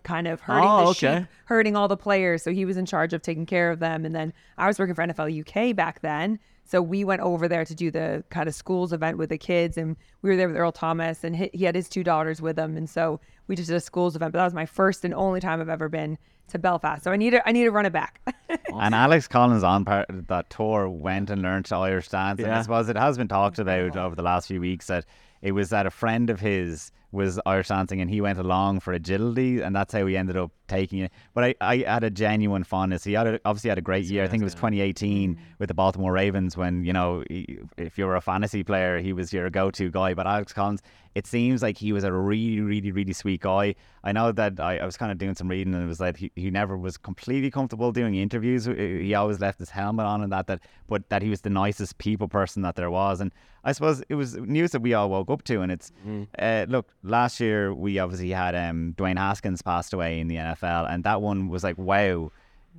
kind 0.02 0.26
of 0.26 0.40
hurting 0.40 0.68
Oh, 0.68 0.78
the 0.78 0.90
okay. 0.90 1.18
sheep, 1.20 1.28
herding 1.44 1.76
all 1.76 1.88
the 1.88 1.96
players. 1.96 2.42
So 2.42 2.52
he 2.52 2.64
was 2.64 2.76
in 2.76 2.86
charge 2.86 3.12
of 3.12 3.22
taking 3.22 3.46
care 3.46 3.70
of 3.70 3.78
them. 3.78 4.04
And 4.04 4.14
then 4.14 4.32
I 4.58 4.66
was 4.66 4.78
working 4.78 4.94
for 4.94 5.06
NFL 5.06 5.40
UK 5.40 5.76
back 5.76 6.00
then. 6.00 6.38
So 6.64 6.80
we 6.80 7.04
went 7.04 7.20
over 7.20 7.48
there 7.48 7.64
to 7.64 7.74
do 7.74 7.90
the 7.90 8.24
kind 8.30 8.48
of 8.48 8.54
schools 8.54 8.92
event 8.92 9.18
with 9.18 9.28
the 9.30 9.36
kids, 9.38 9.76
and 9.76 9.96
we 10.22 10.30
were 10.30 10.36
there 10.36 10.48
with 10.48 10.56
Earl 10.56 10.72
Thomas, 10.72 11.24
and 11.24 11.36
he, 11.36 11.50
he 11.52 11.64
had 11.64 11.74
his 11.74 11.88
two 11.88 12.04
daughters 12.04 12.40
with 12.40 12.58
him, 12.58 12.76
and 12.76 12.88
so 12.88 13.20
we 13.52 13.56
just 13.56 13.68
did 13.68 13.76
a 13.76 13.80
schools 13.80 14.16
event. 14.16 14.32
But 14.32 14.38
that 14.38 14.44
was 14.46 14.54
my 14.54 14.64
first 14.64 15.04
and 15.04 15.12
only 15.12 15.38
time 15.38 15.60
I've 15.60 15.68
ever 15.68 15.90
been 15.90 16.16
to 16.48 16.58
Belfast. 16.58 17.04
So 17.04 17.12
I 17.12 17.16
need 17.18 17.32
to 17.32 17.46
I 17.46 17.52
need 17.52 17.64
to 17.64 17.70
run 17.70 17.84
it 17.84 17.92
back. 17.92 18.18
And 18.74 18.94
Alex 18.94 19.28
Collins 19.28 19.62
on 19.62 19.84
part 19.84 20.08
of 20.08 20.26
that 20.28 20.48
tour 20.48 20.88
went 20.88 21.28
and 21.28 21.42
learned 21.42 21.70
Irish 21.70 22.08
dance. 22.08 22.38
And 22.38 22.48
Yeah. 22.48 22.58
I 22.58 22.62
suppose 22.62 22.88
it 22.88 22.96
has 22.96 23.18
been 23.18 23.28
talked 23.28 23.58
about 23.58 23.94
over 23.94 24.16
the 24.16 24.22
last 24.22 24.48
few 24.48 24.60
weeks 24.60 24.86
that 24.86 25.04
it 25.42 25.52
was 25.52 25.68
that 25.68 25.84
a 25.84 25.90
friend 25.90 26.30
of 26.30 26.40
his 26.40 26.90
was 27.12 27.38
Irish 27.46 27.68
dancing 27.68 28.00
and 28.00 28.10
he 28.10 28.20
went 28.20 28.38
along 28.38 28.80
for 28.80 28.92
agility 28.92 29.60
and 29.60 29.76
that's 29.76 29.92
how 29.92 30.06
he 30.06 30.16
ended 30.16 30.36
up 30.36 30.50
taking 30.66 31.00
it. 31.00 31.12
But 31.34 31.44
I, 31.44 31.54
I 31.60 31.76
had 31.86 32.02
a 32.02 32.10
genuine 32.10 32.64
fondness. 32.64 33.04
He 33.04 33.12
had 33.12 33.26
a, 33.26 33.40
obviously 33.44 33.68
had 33.68 33.78
a 33.78 33.82
great 33.82 34.06
year. 34.06 34.24
I 34.24 34.28
think 34.28 34.40
it 34.40 34.44
was 34.44 34.54
2018 34.54 35.38
with 35.58 35.68
the 35.68 35.74
Baltimore 35.74 36.12
Ravens 36.12 36.56
when, 36.56 36.84
you 36.84 36.92
know, 36.94 37.22
he, 37.28 37.58
if 37.76 37.98
you 37.98 38.06
were 38.06 38.16
a 38.16 38.20
fantasy 38.22 38.64
player, 38.64 38.98
he 38.98 39.12
was 39.12 39.32
your 39.32 39.50
go-to 39.50 39.90
guy. 39.90 40.14
But 40.14 40.26
Alex 40.26 40.54
Collins, 40.54 40.80
it 41.14 41.26
seems 41.26 41.62
like 41.62 41.76
he 41.76 41.92
was 41.92 42.04
a 42.04 42.12
really, 42.12 42.60
really, 42.60 42.90
really 42.90 43.12
sweet 43.12 43.42
guy. 43.42 43.74
I 44.02 44.12
know 44.12 44.32
that 44.32 44.58
I, 44.58 44.78
I 44.78 44.86
was 44.86 44.96
kind 44.96 45.12
of 45.12 45.18
doing 45.18 45.34
some 45.34 45.48
reading 45.48 45.74
and 45.74 45.84
it 45.84 45.86
was 45.86 46.00
like 46.00 46.16
he, 46.16 46.32
he 46.34 46.50
never 46.50 46.78
was 46.78 46.96
completely 46.96 47.50
comfortable 47.50 47.92
doing 47.92 48.14
interviews. 48.14 48.64
He 48.64 49.14
always 49.14 49.38
left 49.38 49.58
his 49.58 49.68
helmet 49.68 50.06
on 50.06 50.22
and 50.22 50.32
that, 50.32 50.46
that, 50.46 50.60
but 50.88 51.06
that 51.10 51.20
he 51.20 51.28
was 51.28 51.42
the 51.42 51.50
nicest 51.50 51.98
people 51.98 52.28
person 52.28 52.62
that 52.62 52.76
there 52.76 52.90
was. 52.90 53.20
And 53.20 53.30
I 53.64 53.72
suppose 53.72 54.02
it 54.08 54.14
was 54.14 54.36
news 54.36 54.70
that 54.72 54.80
we 54.80 54.94
all 54.94 55.10
woke 55.10 55.30
up 55.30 55.44
to. 55.44 55.60
And 55.60 55.70
it's, 55.70 55.92
uh, 56.38 56.64
look, 56.68 56.94
last 57.02 57.40
year 57.40 57.72
we 57.74 57.98
obviously 57.98 58.30
had 58.30 58.54
um, 58.54 58.94
Dwayne 58.96 59.18
Haskins 59.18 59.62
passed 59.62 59.92
away 59.92 60.20
in 60.20 60.28
the 60.28 60.36
NFL, 60.36 60.90
and 60.92 61.04
that 61.04 61.20
one 61.22 61.48
was 61.48 61.64
like, 61.64 61.78
wow. 61.78 62.30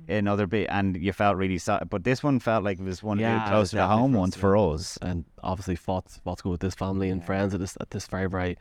Another 0.08 0.48
bit, 0.48 0.66
and 0.70 0.96
you 0.96 1.12
felt 1.12 1.36
really 1.36 1.56
sad, 1.56 1.88
but 1.88 2.02
this 2.02 2.20
one 2.20 2.40
felt 2.40 2.64
like 2.64 2.80
it 2.80 2.84
was 2.84 3.00
one 3.00 3.20
Yeah, 3.20 3.36
of 3.36 3.44
the 3.44 3.50
closer 3.50 3.76
to 3.76 3.86
home 3.86 4.10
for 4.12 4.16
us, 4.16 4.20
ones 4.20 4.36
for 4.36 4.56
us. 4.56 4.98
and 5.00 5.24
obviously 5.40 5.76
thoughts 5.76 6.16
thoughts 6.24 6.42
go 6.42 6.50
with 6.50 6.58
this 6.58 6.74
family 6.74 7.10
and 7.10 7.24
friends 7.24 7.54
at 7.54 7.60
this 7.60 7.76
at 7.80 7.90
this 7.90 8.08
very 8.08 8.28
very 8.28 8.58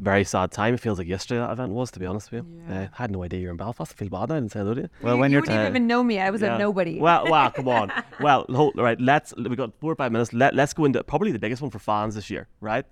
very 0.00 0.24
sad 0.24 0.50
time. 0.50 0.74
It 0.74 0.80
feels 0.80 0.98
like 0.98 1.06
yesterday 1.06 1.38
that 1.40 1.52
event 1.52 1.70
was, 1.72 1.92
to 1.92 2.00
be 2.00 2.06
honest 2.06 2.32
with 2.32 2.44
you. 2.44 2.62
Uh, 2.68 2.88
I 2.92 3.02
had 3.02 3.12
no 3.12 3.22
idea 3.22 3.38
you 3.38 3.46
were 3.46 3.50
in 3.52 3.58
Belfast. 3.58 3.92
I 3.92 3.94
feel 3.94 4.08
bad 4.08 4.28
now. 4.30 4.34
I 4.36 4.40
didn't 4.40 4.50
say 4.50 4.58
hello 4.58 4.74
to 4.74 4.80
you. 4.82 4.88
Well, 5.02 5.14
you, 5.14 5.20
when 5.20 5.30
you 5.30 5.34
you're 5.34 5.42
wouldn't 5.42 5.60
t- 5.62 5.68
even 5.68 5.86
know 5.86 6.02
me. 6.02 6.18
I 6.18 6.30
was 6.30 6.42
Yeah. 6.42 6.56
a 6.56 6.58
nobody. 6.58 6.98
Well, 6.98 7.30
well, 7.30 7.50
come 7.52 7.68
on. 7.68 7.92
Well, 8.20 8.44
hold, 8.50 8.76
right. 8.76 9.00
Let's. 9.00 9.32
We 9.36 9.54
got 9.54 9.72
four 9.78 9.92
or 9.92 9.96
five 9.96 10.10
minutes. 10.10 10.32
Let, 10.32 10.54
let's 10.56 10.72
go 10.72 10.84
into 10.84 11.02
probably 11.04 11.30
the 11.30 11.38
biggest 11.38 11.62
one 11.62 11.70
for 11.70 11.78
fans 11.78 12.16
this 12.16 12.28
year, 12.28 12.48
right? 12.60 12.84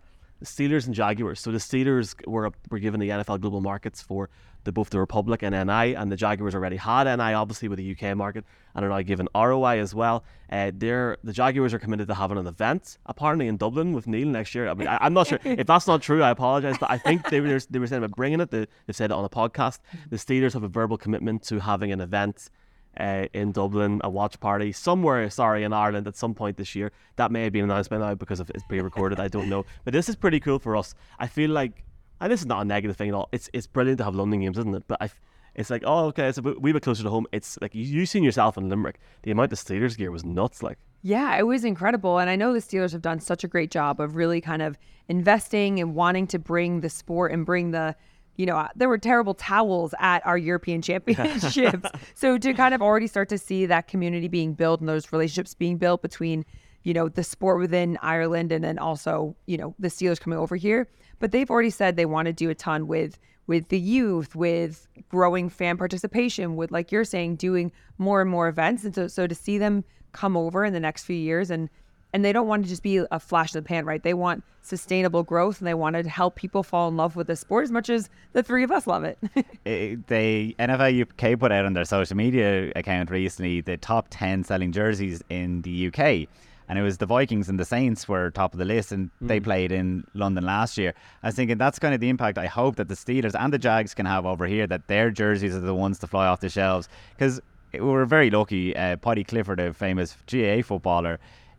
Steelers 0.44 0.86
and 0.86 0.94
Jaguars. 0.94 1.40
So 1.40 1.50
the 1.50 1.58
Steelers 1.58 2.14
were 2.26 2.50
were 2.70 2.78
given 2.78 3.00
the 3.00 3.08
NFL 3.08 3.40
global 3.40 3.60
markets 3.60 4.00
for 4.00 4.28
the 4.64 4.72
both 4.72 4.90
the 4.90 4.98
Republic 4.98 5.42
and 5.42 5.54
NI, 5.54 5.94
and 5.94 6.12
the 6.12 6.16
Jaguars 6.16 6.54
already 6.54 6.76
had 6.76 7.04
NI, 7.04 7.32
obviously 7.32 7.68
with 7.68 7.78
the 7.78 7.96
UK 7.96 8.16
market, 8.16 8.44
and 8.74 8.84
are 8.84 8.88
now 8.88 9.00
given 9.02 9.28
ROI 9.34 9.78
as 9.80 9.94
well. 9.94 10.24
Uh, 10.50 10.70
they're 10.74 11.16
the 11.24 11.32
Jaguars 11.32 11.72
are 11.74 11.78
committed 11.78 12.08
to 12.08 12.14
having 12.14 12.38
an 12.38 12.46
event 12.46 12.98
apparently 13.06 13.48
in 13.48 13.56
Dublin 13.56 13.92
with 13.92 14.06
Neil 14.06 14.28
next 14.28 14.54
year. 14.54 14.68
I 14.68 14.74
mean, 14.74 14.88
I, 14.88 14.98
I'm 15.00 15.14
not 15.14 15.26
sure 15.26 15.38
if 15.44 15.66
that's 15.66 15.86
not 15.86 16.02
true. 16.02 16.22
I 16.22 16.30
apologize, 16.30 16.76
but 16.78 16.90
I 16.90 16.98
think 16.98 17.28
they 17.30 17.40
were 17.40 17.60
they 17.70 17.78
were 17.78 17.86
saying 17.86 18.04
about 18.04 18.16
bringing 18.16 18.40
it. 18.40 18.50
They, 18.50 18.66
they've 18.86 18.96
said 18.96 19.10
it 19.10 19.14
on 19.14 19.24
a 19.24 19.28
podcast. 19.28 19.80
The 20.10 20.16
Steelers 20.16 20.52
have 20.52 20.62
a 20.62 20.68
verbal 20.68 20.98
commitment 20.98 21.42
to 21.44 21.60
having 21.60 21.92
an 21.92 22.00
event 22.00 22.50
uh, 22.96 23.26
in 23.32 23.52
Dublin, 23.52 24.00
a 24.02 24.10
watch 24.10 24.38
party 24.40 24.72
somewhere, 24.72 25.28
sorry, 25.30 25.64
in 25.64 25.72
Ireland 25.72 26.06
at 26.08 26.16
some 26.16 26.34
point 26.34 26.56
this 26.56 26.74
year. 26.74 26.92
That 27.16 27.30
may 27.30 27.44
have 27.44 27.52
been 27.52 27.64
announced 27.64 27.90
by 27.90 27.98
now 27.98 28.14
because 28.14 28.40
of 28.40 28.50
it's 28.50 28.64
pre-recorded. 28.64 29.20
I 29.20 29.28
don't 29.28 29.48
know, 29.48 29.64
but 29.84 29.92
this 29.92 30.08
is 30.08 30.16
pretty 30.16 30.40
cool 30.40 30.58
for 30.58 30.76
us. 30.76 30.94
I 31.18 31.26
feel 31.26 31.50
like, 31.50 31.84
and 32.20 32.32
this 32.32 32.40
is 32.40 32.46
not 32.46 32.62
a 32.62 32.64
negative 32.64 32.96
thing 32.96 33.08
at 33.08 33.14
all. 33.14 33.28
It's 33.32 33.48
it's 33.52 33.66
brilliant 33.66 33.98
to 33.98 34.04
have 34.04 34.14
London 34.14 34.40
games, 34.40 34.58
isn't 34.58 34.74
it? 34.74 34.84
But 34.88 35.00
I, 35.00 35.10
it's 35.54 35.70
like, 35.70 35.82
oh, 35.84 36.06
okay, 36.06 36.28
it's 36.28 36.38
a 36.38 36.42
bit, 36.42 36.62
wee 36.62 36.72
bit 36.72 36.82
closer 36.82 37.02
to 37.02 37.10
home. 37.10 37.26
It's 37.32 37.58
like 37.60 37.74
you, 37.74 37.82
you 37.82 38.06
seen 38.06 38.22
yourself 38.22 38.56
in 38.56 38.68
Limerick. 38.68 39.00
The 39.22 39.32
amount 39.32 39.52
of 39.52 39.58
Steelers 39.58 39.96
gear 39.96 40.12
was 40.12 40.24
nuts. 40.24 40.62
Like, 40.62 40.78
Yeah, 41.02 41.36
it 41.36 41.46
was 41.46 41.64
incredible. 41.64 42.18
And 42.18 42.30
I 42.30 42.36
know 42.36 42.52
the 42.52 42.60
Steelers 42.60 42.92
have 42.92 43.02
done 43.02 43.18
such 43.18 43.42
a 43.42 43.48
great 43.48 43.72
job 43.72 44.00
of 44.00 44.14
really 44.14 44.40
kind 44.40 44.62
of 44.62 44.78
investing 45.08 45.80
and 45.80 45.94
wanting 45.96 46.28
to 46.28 46.38
bring 46.38 46.80
the 46.80 46.88
sport 46.88 47.32
and 47.32 47.44
bring 47.44 47.72
the, 47.72 47.96
you 48.38 48.46
know, 48.46 48.56
uh, 48.56 48.68
there 48.76 48.88
were 48.88 48.98
terrible 48.98 49.34
towels 49.34 49.94
at 49.98 50.24
our 50.24 50.38
European 50.38 50.80
championships. 50.80 51.90
so 52.14 52.38
to 52.38 52.54
kind 52.54 52.72
of 52.72 52.80
already 52.80 53.08
start 53.08 53.28
to 53.28 53.36
see 53.36 53.66
that 53.66 53.88
community 53.88 54.28
being 54.28 54.54
built 54.54 54.80
and 54.80 54.88
those 54.88 55.12
relationships 55.12 55.54
being 55.54 55.76
built 55.76 56.00
between, 56.02 56.44
you 56.84 56.94
know, 56.94 57.08
the 57.08 57.24
sport 57.24 57.58
within 57.58 57.98
Ireland 58.00 58.52
and 58.52 58.62
then 58.62 58.78
also, 58.78 59.34
you 59.46 59.58
know, 59.58 59.74
the 59.80 59.88
Steelers 59.88 60.20
coming 60.20 60.38
over 60.38 60.54
here. 60.54 60.88
But 61.18 61.32
they've 61.32 61.50
already 61.50 61.70
said 61.70 61.96
they 61.96 62.06
want 62.06 62.26
to 62.26 62.32
do 62.32 62.48
a 62.48 62.54
ton 62.54 62.86
with 62.86 63.18
with 63.48 63.70
the 63.70 63.80
youth, 63.80 64.36
with 64.36 64.86
growing 65.08 65.48
fan 65.48 65.76
participation, 65.76 66.54
with 66.54 66.70
like 66.70 66.92
you're 66.92 67.02
saying, 67.02 67.36
doing 67.36 67.72
more 67.96 68.20
and 68.20 68.30
more 68.30 68.46
events. 68.46 68.84
And 68.84 68.94
so 68.94 69.08
so 69.08 69.26
to 69.26 69.34
see 69.34 69.58
them 69.58 69.84
come 70.12 70.36
over 70.36 70.64
in 70.64 70.72
the 70.72 70.80
next 70.80 71.04
few 71.04 71.16
years 71.16 71.50
and 71.50 71.68
and 72.12 72.24
they 72.24 72.32
don't 72.32 72.46
want 72.46 72.64
to 72.64 72.68
just 72.68 72.82
be 72.82 73.04
a 73.10 73.20
flash 73.20 73.54
in 73.54 73.62
the 73.62 73.66
pan, 73.66 73.84
right? 73.84 74.02
They 74.02 74.14
want 74.14 74.42
sustainable 74.62 75.22
growth 75.22 75.58
and 75.58 75.66
they 75.66 75.74
want 75.74 75.96
to 75.96 76.08
help 76.08 76.36
people 76.36 76.62
fall 76.62 76.88
in 76.88 76.96
love 76.96 77.16
with 77.16 77.26
the 77.26 77.36
sport 77.36 77.64
as 77.64 77.70
much 77.70 77.88
as 77.90 78.08
the 78.32 78.42
three 78.42 78.62
of 78.62 78.70
us 78.70 78.86
love 78.86 79.04
it. 79.04 79.18
it, 79.64 80.06
they 80.06 80.54
NFL 80.58 81.02
UK 81.02 81.38
put 81.38 81.52
out 81.52 81.64
on 81.64 81.74
their 81.74 81.84
social 81.84 82.16
media 82.16 82.70
account 82.76 83.10
recently 83.10 83.60
the 83.60 83.76
top 83.76 84.06
10 84.10 84.44
selling 84.44 84.72
jerseys 84.72 85.22
in 85.28 85.62
the 85.62 85.88
UK. 85.88 86.28
And 86.70 86.78
it 86.78 86.82
was 86.82 86.98
the 86.98 87.06
Vikings 87.06 87.48
and 87.48 87.58
the 87.58 87.64
Saints 87.64 88.06
were 88.06 88.30
top 88.30 88.52
of 88.52 88.58
the 88.58 88.66
list, 88.66 88.92
and 88.92 89.10
they 89.22 89.40
played 89.40 89.72
in 89.72 90.04
London 90.12 90.44
last 90.44 90.76
year. 90.76 90.92
I 91.22 91.28
was 91.28 91.34
thinking 91.34 91.56
that's 91.56 91.78
kind 91.78 91.94
of 91.94 92.00
the 92.00 92.10
impact 92.10 92.36
I 92.36 92.44
hope 92.44 92.76
that 92.76 92.88
the 92.88 92.94
Steelers 92.94 93.34
and 93.34 93.50
the 93.50 93.58
Jags 93.58 93.94
can 93.94 94.04
have 94.04 94.26
over 94.26 94.46
here, 94.46 94.66
that 94.66 94.86
their 94.86 95.10
jerseys 95.10 95.56
are 95.56 95.60
the 95.60 95.74
ones 95.74 95.98
to 96.00 96.06
fly 96.06 96.26
off 96.26 96.40
the 96.40 96.50
shelves. 96.50 96.90
Because 97.14 97.40
we 97.72 97.80
were 97.80 98.04
very 98.04 98.28
lucky. 98.28 98.76
Uh, 98.76 98.96
Paudie 98.96 99.24
Clifford, 99.24 99.60
a 99.60 99.72
famous 99.72 100.14
GAA 100.30 100.60
footballer, 100.60 101.18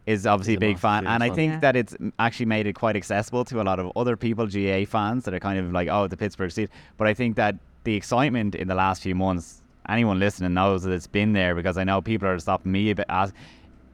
is 0.09 0.25
obviously 0.25 0.55
a 0.55 0.57
a 0.57 0.59
big 0.59 0.69
massive 0.75 0.81
fan. 0.81 1.03
Steelers 1.03 1.09
And 1.13 1.23
I 1.23 1.29
think 1.29 1.53
Yeah. 1.53 1.59
that 1.59 1.75
it's 1.75 1.95
actually 2.17 2.45
made 2.47 2.65
it 2.67 2.73
quite 2.73 2.95
accessible 2.95 3.45
to 3.45 3.61
a 3.61 3.65
lot 3.69 3.79
of 3.79 3.91
other 3.95 4.15
people, 4.17 4.47
GAA 4.47 4.85
fans, 4.85 5.23
that 5.25 5.33
are 5.33 5.39
kind 5.39 5.59
of 5.59 5.71
like, 5.71 5.87
oh, 5.89 6.07
the 6.07 6.17
Pittsburgh 6.17 6.49
Steelers. 6.49 6.69
But 6.97 7.07
I 7.07 7.13
think 7.13 7.35
that 7.35 7.55
the 7.83 7.95
excitement 7.95 8.55
in 8.55 8.67
the 8.67 8.75
last 8.75 9.01
few 9.03 9.15
months, 9.15 9.61
anyone 9.87 10.19
listening 10.19 10.53
knows 10.53 10.83
that 10.83 10.91
it's 10.91 11.07
been 11.07 11.33
there 11.33 11.55
because 11.55 11.77
I 11.77 11.83
know 11.83 12.01
people 12.01 12.27
are 12.27 12.39
stopping 12.39 12.71
me 12.71 12.89
a 12.91 12.95
bit. 12.95 13.05
As, 13.09 13.31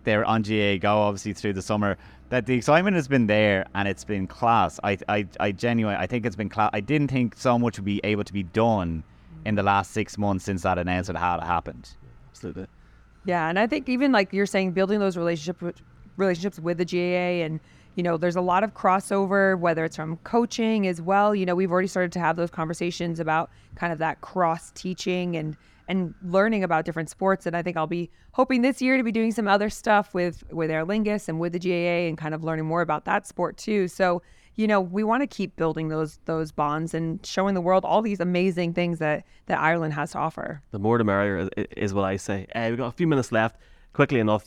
they're 0.05 0.25
on 0.25 0.41
GAA 0.43 0.77
Go 0.77 0.97
obviously 1.01 1.33
through 1.33 1.53
the 1.53 1.61
summer. 1.61 1.97
That 2.29 2.45
the 2.47 2.55
excitement 2.55 2.95
has 2.95 3.07
been 3.07 3.27
there 3.27 3.65
and 3.75 3.87
it's 3.87 4.03
been 4.03 4.25
class. 4.25 4.79
I 4.83 4.97
I, 5.07 5.27
I 5.39 5.51
genuinely 5.51 5.99
I 6.03 6.07
think 6.07 6.25
it's 6.25 6.35
been 6.35 6.49
class. 6.49 6.71
I 6.73 6.79
didn't 6.81 7.09
think 7.11 7.35
so 7.37 7.59
much 7.59 7.77
would 7.77 7.85
be 7.85 8.01
able 8.03 8.23
to 8.23 8.33
be 8.33 8.43
done 8.43 9.03
in 9.45 9.53
the 9.55 9.63
last 9.63 9.91
six 9.91 10.17
months 10.17 10.43
since 10.45 10.63
that 10.63 10.77
announcement 10.79 11.19
had 11.19 11.39
happened. 11.43 11.89
absolutely. 12.29 12.65
Yeah, 13.25 13.47
and 13.49 13.57
I 13.59 13.67
think 13.67 13.89
even 13.89 14.11
like 14.11 14.33
you're 14.33 14.45
saying, 14.47 14.71
building 14.71 14.99
those 14.99 15.17
relationship 15.17 15.61
relationships 16.17 16.59
with 16.59 16.77
the 16.77 16.85
GAA, 16.85 17.43
and 17.45 17.59
you 17.95 18.03
know, 18.03 18.17
there's 18.17 18.35
a 18.35 18.41
lot 18.41 18.63
of 18.63 18.73
crossover, 18.73 19.57
whether 19.57 19.85
it's 19.85 19.95
from 19.95 20.17
coaching 20.17 20.85
as 20.85 21.01
well. 21.01 21.33
You 21.33 21.45
know, 21.45 21.55
we've 21.55 21.71
already 21.71 21.87
started 21.87 22.11
to 22.13 22.19
have 22.19 22.35
those 22.35 22.51
conversations 22.51 23.19
about 23.19 23.49
kind 23.75 23.93
of 23.93 23.99
that 23.99 24.21
cross 24.21 24.71
teaching 24.71 25.35
and 25.35 25.55
and 25.87 26.13
learning 26.23 26.63
about 26.63 26.83
different 26.83 27.09
sports. 27.09 27.45
And 27.45 27.55
I 27.55 27.61
think 27.61 27.77
I'll 27.77 27.87
be 27.87 28.09
hoping 28.31 28.63
this 28.63 28.81
year 28.81 28.97
to 28.97 29.03
be 29.03 29.11
doing 29.11 29.31
some 29.31 29.47
other 29.47 29.69
stuff 29.69 30.13
with 30.13 30.43
with 30.51 30.69
Aer 30.69 30.85
Lingus 30.85 31.29
and 31.29 31.39
with 31.39 31.53
the 31.53 31.59
GAA 31.59 32.07
and 32.07 32.17
kind 32.17 32.33
of 32.33 32.43
learning 32.43 32.65
more 32.65 32.81
about 32.81 33.05
that 33.05 33.25
sport 33.25 33.57
too. 33.57 33.87
So 33.87 34.21
you 34.55 34.67
know, 34.67 34.79
we 34.79 35.03
want 35.03 35.21
to 35.21 35.27
keep 35.27 35.55
building 35.55 35.89
those 35.89 36.19
those 36.25 36.51
bonds 36.51 36.93
and 36.93 37.25
showing 37.25 37.53
the 37.53 37.61
world 37.61 37.83
all 37.85 38.01
these 38.01 38.19
amazing 38.19 38.73
things 38.73 38.99
that 38.99 39.25
that 39.47 39.59
Ireland 39.59 39.93
has 39.93 40.11
to 40.11 40.17
offer. 40.17 40.61
The 40.71 40.79
more 40.79 40.97
the 40.97 41.03
merrier 41.03 41.49
is, 41.55 41.93
what 41.93 42.03
I 42.03 42.17
say. 42.17 42.47
Uh, 42.55 42.67
we've 42.69 42.77
got 42.77 42.87
a 42.87 42.91
few 42.91 43.07
minutes 43.07 43.31
left. 43.31 43.57
Quickly 43.93 44.19
enough, 44.19 44.45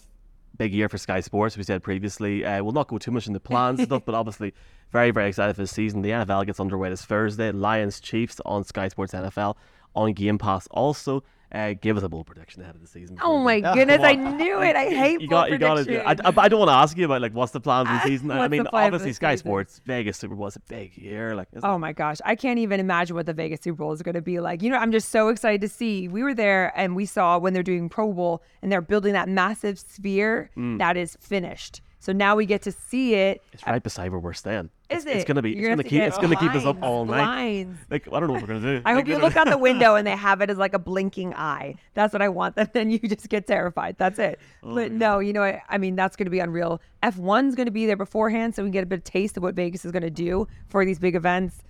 big 0.56 0.72
year 0.72 0.88
for 0.88 0.98
Sky 0.98 1.20
Sports. 1.20 1.56
We 1.56 1.62
said 1.62 1.82
previously. 1.82 2.44
Uh, 2.44 2.62
we'll 2.62 2.72
not 2.72 2.88
go 2.88 2.98
too 2.98 3.10
much 3.10 3.26
into 3.26 3.36
the 3.36 3.44
plans 3.44 3.78
and 3.78 3.88
stuff, 3.88 4.02
but 4.04 4.14
obviously 4.14 4.54
very 4.90 5.10
very 5.10 5.28
excited 5.28 5.54
for 5.54 5.62
the 5.62 5.68
season. 5.68 6.02
The 6.02 6.10
NFL 6.10 6.46
gets 6.46 6.60
underway 6.60 6.90
this 6.90 7.04
Thursday. 7.04 7.52
Lions 7.52 8.00
Chiefs 8.00 8.40
on 8.44 8.64
Sky 8.64 8.88
Sports 8.88 9.12
NFL 9.12 9.56
on 9.94 10.12
Game 10.12 10.38
Pass 10.38 10.66
also. 10.70 11.22
Uh, 11.50 11.72
give 11.80 11.96
us 11.96 12.02
a 12.02 12.08
bold 12.10 12.26
prediction 12.26 12.60
ahead 12.62 12.74
of 12.74 12.80
the 12.82 12.86
season. 12.86 13.18
Oh 13.22 13.38
my 13.38 13.60
please. 13.62 13.74
goodness, 13.74 14.00
I 14.02 14.14
knew 14.14 14.60
it. 14.60 14.76
I 14.76 14.84
hate 14.90 15.20
you 15.22 15.28
bold 15.28 15.30
got 15.30 15.50
you 15.50 15.58
got 15.58 15.74
to. 15.76 15.84
predictions. 15.84 16.20
I, 16.24 16.28
I, 16.28 16.44
I 16.44 16.48
don't 16.48 16.58
want 16.58 16.68
to 16.68 16.74
ask 16.74 16.96
you 16.96 17.06
about 17.06 17.22
like 17.22 17.32
what's 17.32 17.52
the 17.52 17.60
plans 17.60 17.88
for 17.88 17.94
the 17.94 18.00
Ah, 18.00 18.04
season. 18.04 18.30
I 18.30 18.48
mean, 18.48 18.64
the 18.64 18.68
plan 18.70 18.90
for 18.90 18.94
obviously 18.96 19.12
Sky 19.14 19.34
season? 19.34 19.46
Sports 19.46 19.80
Vegas 19.86 20.18
Super 20.18 20.34
Bowl 20.34 20.46
is 20.46 20.56
a 20.56 20.60
big 20.60 20.96
year. 20.98 21.34
Like, 21.34 21.48
isn't 21.52 21.66
Oh 21.68 21.78
my 21.78 21.92
gosh, 21.92 22.18
I 22.24 22.34
can't 22.34 22.58
even 22.58 22.80
imagine 22.80 23.16
what 23.16 23.24
the 23.26 23.32
Vegas 23.32 23.60
Super 23.62 23.76
Bowl 23.78 23.92
is 23.92 24.02
going 24.02 24.14
to 24.14 24.20
be 24.22 24.40
like. 24.40 24.62
You 24.62 24.70
know, 24.70 24.76
I'm 24.76 24.92
just 24.92 25.08
so 25.08 25.28
excited 25.28 25.62
to 25.62 25.68
see. 25.68 26.06
We 26.08 26.22
were 26.22 26.34
there 26.34 26.72
and 26.76 26.94
we 26.94 27.06
saw 27.06 27.38
when 27.38 27.54
they're 27.54 27.62
doing 27.62 27.88
Pro 27.88 28.12
Bowl 28.12 28.42
and 28.60 28.70
they're 28.70 28.80
building 28.82 29.14
that 29.14 29.28
massive 29.28 29.78
sphere 29.78 30.50
Mm. 30.56 30.78
that 30.78 30.96
is 30.96 31.16
finished. 31.20 31.80
So 32.00 32.12
now 32.12 32.36
we 32.36 32.46
get 32.46 32.62
to 32.62 32.72
see 32.72 33.14
it. 33.14 33.42
It's 33.52 33.66
right 33.66 33.82
beside 33.82 34.10
where 34.10 34.20
we're 34.20 34.32
staying. 34.32 34.70
Is 34.88 34.98
it's, 34.98 35.06
it? 35.06 35.16
It's 35.16 35.24
gonna 35.24 35.42
be. 35.42 35.50
You're 35.50 35.70
it's 35.72 35.82
gonna 35.82 35.82
have 35.82 35.90
keep. 35.90 36.02
It's 36.02 36.16
get 36.16 36.22
gonna 36.22 36.36
keep 36.36 36.54
us 36.54 36.64
up 36.64 36.80
all 36.82 37.04
night. 37.04 37.18
lines. 37.18 37.78
Like 37.90 38.06
I 38.06 38.20
don't 38.20 38.28
know 38.28 38.34
what 38.34 38.42
we're 38.42 38.48
gonna 38.48 38.60
do. 38.60 38.82
I 38.84 38.94
Like, 38.94 39.06
hope 39.06 39.08
you 39.08 39.18
look 39.20 39.36
out 39.36 39.48
the 39.48 39.58
window 39.58 39.96
and 39.96 40.06
they 40.06 40.16
have 40.16 40.40
it 40.40 40.48
as 40.48 40.58
like 40.58 40.74
a 40.74 40.78
blinking 40.78 41.34
eye. 41.34 41.74
That's 41.94 42.12
what 42.12 42.22
I 42.22 42.28
want. 42.28 42.54
And 42.56 42.70
then 42.72 42.90
you 42.90 42.98
just 43.00 43.28
get 43.28 43.46
terrified. 43.46 43.96
That's 43.98 44.18
it. 44.18 44.38
Oh 44.62 44.74
but 44.74 44.92
no, 44.92 45.18
you 45.18 45.32
know, 45.32 45.42
I, 45.42 45.62
I 45.68 45.78
mean, 45.78 45.96
that's 45.96 46.16
going 46.16 46.26
to 46.26 46.30
be 46.30 46.38
unreal. 46.38 46.80
F1's 47.02 47.54
going 47.54 47.66
to 47.66 47.72
be 47.72 47.86
there 47.86 47.96
beforehand, 47.96 48.54
so 48.54 48.62
we 48.62 48.68
can 48.68 48.72
get 48.72 48.82
a 48.82 48.86
bit 48.86 48.98
of 48.98 49.04
taste 49.04 49.36
of 49.36 49.42
what 49.42 49.54
Vegas 49.54 49.84
is 49.84 49.92
going 49.92 50.02
to 50.02 50.10
do 50.10 50.46
for 50.68 50.84
these 50.84 50.98
big 50.98 51.14
events. 51.14 51.62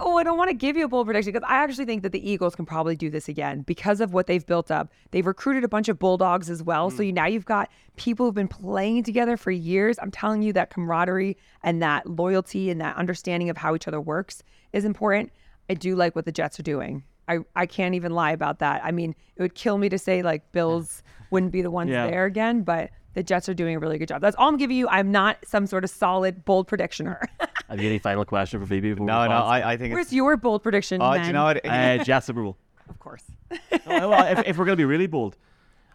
Oh, 0.00 0.16
I 0.16 0.22
don't 0.22 0.38
want 0.38 0.48
to 0.50 0.54
give 0.56 0.76
you 0.76 0.84
a 0.84 0.88
bold 0.88 1.06
prediction 1.06 1.32
because 1.32 1.46
I 1.48 1.56
actually 1.56 1.84
think 1.84 2.02
that 2.04 2.12
the 2.12 2.30
Eagles 2.30 2.54
can 2.54 2.64
probably 2.64 2.94
do 2.96 3.10
this 3.10 3.28
again 3.28 3.62
because 3.62 4.00
of 4.00 4.12
what 4.12 4.26
they've 4.28 4.46
built 4.46 4.70
up. 4.70 4.92
They've 5.10 5.26
recruited 5.26 5.64
a 5.64 5.68
bunch 5.68 5.88
of 5.88 5.98
Bulldogs 5.98 6.48
as 6.48 6.62
well. 6.62 6.90
So 6.90 7.02
you, 7.02 7.12
now 7.12 7.26
you've 7.26 7.44
got 7.44 7.68
people 7.96 8.26
who've 8.26 8.34
been 8.34 8.48
playing 8.48 9.02
together 9.02 9.36
for 9.36 9.50
years. 9.50 9.98
I'm 10.00 10.10
telling 10.12 10.42
you 10.42 10.52
that 10.52 10.70
camaraderie 10.70 11.36
and 11.64 11.82
that 11.82 12.06
loyalty 12.08 12.70
and 12.70 12.80
that 12.80 12.96
understanding 12.96 13.50
of 13.50 13.56
how 13.56 13.74
each 13.74 13.88
other 13.88 14.00
works 14.00 14.42
is 14.72 14.84
important. 14.84 15.32
I 15.68 15.74
do 15.74 15.96
like 15.96 16.14
what 16.14 16.24
the 16.24 16.32
Jets 16.32 16.58
are 16.60 16.62
doing. 16.64 17.02
I, 17.28 17.38
I 17.56 17.66
can't 17.66 17.94
even 17.94 18.12
lie 18.12 18.30
about 18.30 18.60
that. 18.60 18.80
I 18.84 18.90
mean, 18.92 19.14
it 19.36 19.42
would 19.42 19.54
kill 19.54 19.78
me 19.78 19.88
to 19.90 19.98
say 19.98 20.22
like 20.22 20.50
Bills 20.52 21.02
wouldn't 21.30 21.52
be 21.52 21.60
the 21.60 21.70
ones 21.70 21.90
Yeah. 21.90 22.06
there 22.06 22.24
again, 22.24 22.62
but 22.62 22.90
the 23.18 23.24
Jets 23.24 23.48
are 23.48 23.54
doing 23.54 23.74
a 23.74 23.80
really 23.80 23.98
good 23.98 24.06
job. 24.06 24.20
That's 24.20 24.36
all 24.36 24.48
I'm 24.48 24.56
giving 24.56 24.76
you. 24.76 24.88
I'm 24.88 25.10
not 25.10 25.38
some 25.44 25.66
sort 25.66 25.82
of 25.82 25.90
solid 25.90 26.44
bold 26.44 26.68
predictioner. 26.68 27.26
Have 27.68 27.80
you 27.80 27.88
any 27.88 27.98
final 27.98 28.24
question 28.24 28.60
for 28.60 28.66
Phoebe? 28.66 28.94
No, 28.94 29.26
no. 29.26 29.38
I, 29.38 29.72
I 29.72 29.76
think 29.76 29.92
Where's 29.92 30.06
it's. 30.06 30.12
your 30.12 30.36
bold 30.36 30.62
prediction? 30.62 31.02
Oh, 31.02 31.18
do 31.18 31.26
you 31.26 31.32
know 31.32 31.42
what? 31.44 31.66
Uh, 31.66 31.98
Jets 32.04 32.26
Super 32.26 32.44
Bowl. 32.44 32.56
Of 32.88 33.00
course. 33.00 33.24
No, 33.50 34.08
well, 34.10 34.38
if, 34.38 34.46
if 34.46 34.56
we're 34.56 34.64
gonna 34.66 34.76
be 34.76 34.84
really 34.84 35.08
bold, 35.08 35.36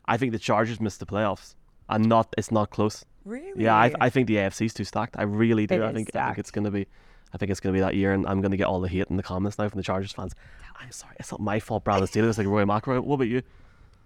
I 0.05 0.17
think 0.17 0.33
the 0.33 0.38
Chargers 0.39 0.81
missed 0.81 0.99
the 0.99 1.05
playoffs, 1.05 1.55
and 1.88 2.07
not 2.07 2.33
it's 2.38 2.51
not 2.51 2.71
close. 2.71 3.05
Really? 3.23 3.63
Yeah, 3.63 3.73
I, 3.75 3.93
I 4.01 4.09
think 4.09 4.27
the 4.27 4.36
AFC 4.36 4.65
is 4.65 4.73
too 4.73 4.83
stacked. 4.83 5.15
I 5.17 5.23
really 5.23 5.65
do. 5.65 5.75
It 5.75 5.81
I 5.81 5.89
is 5.89 5.95
think 5.95 6.15
I 6.15 6.25
think 6.27 6.39
it's 6.39 6.51
gonna 6.51 6.71
be, 6.71 6.88
I 7.33 7.38
think 7.38 7.51
it's 7.51 7.62
gonna 7.62 7.73
be 7.73 7.79
that 7.79 7.95
year, 7.95 8.12
and 8.12 8.27
I'm 8.27 8.41
gonna 8.41 8.57
get 8.57 8.67
all 8.67 8.81
the 8.81 8.89
hate 8.89 9.07
in 9.09 9.15
the 9.15 9.23
comments 9.23 9.57
now 9.57 9.69
from 9.69 9.77
the 9.77 9.83
Chargers 9.83 10.12
fans. 10.12 10.36
I'm 10.79 10.91
sorry, 10.91 11.15
it's 11.19 11.31
not 11.31 11.39
my 11.39 11.59
fault. 11.62 11.86
Brandon 11.86 12.07
Steelers 12.07 12.38
like 12.38 12.47
Rory 12.47 12.65
McIlroy. 12.65 12.99
What 12.99 13.15
about 13.15 13.29
you? 13.29 13.41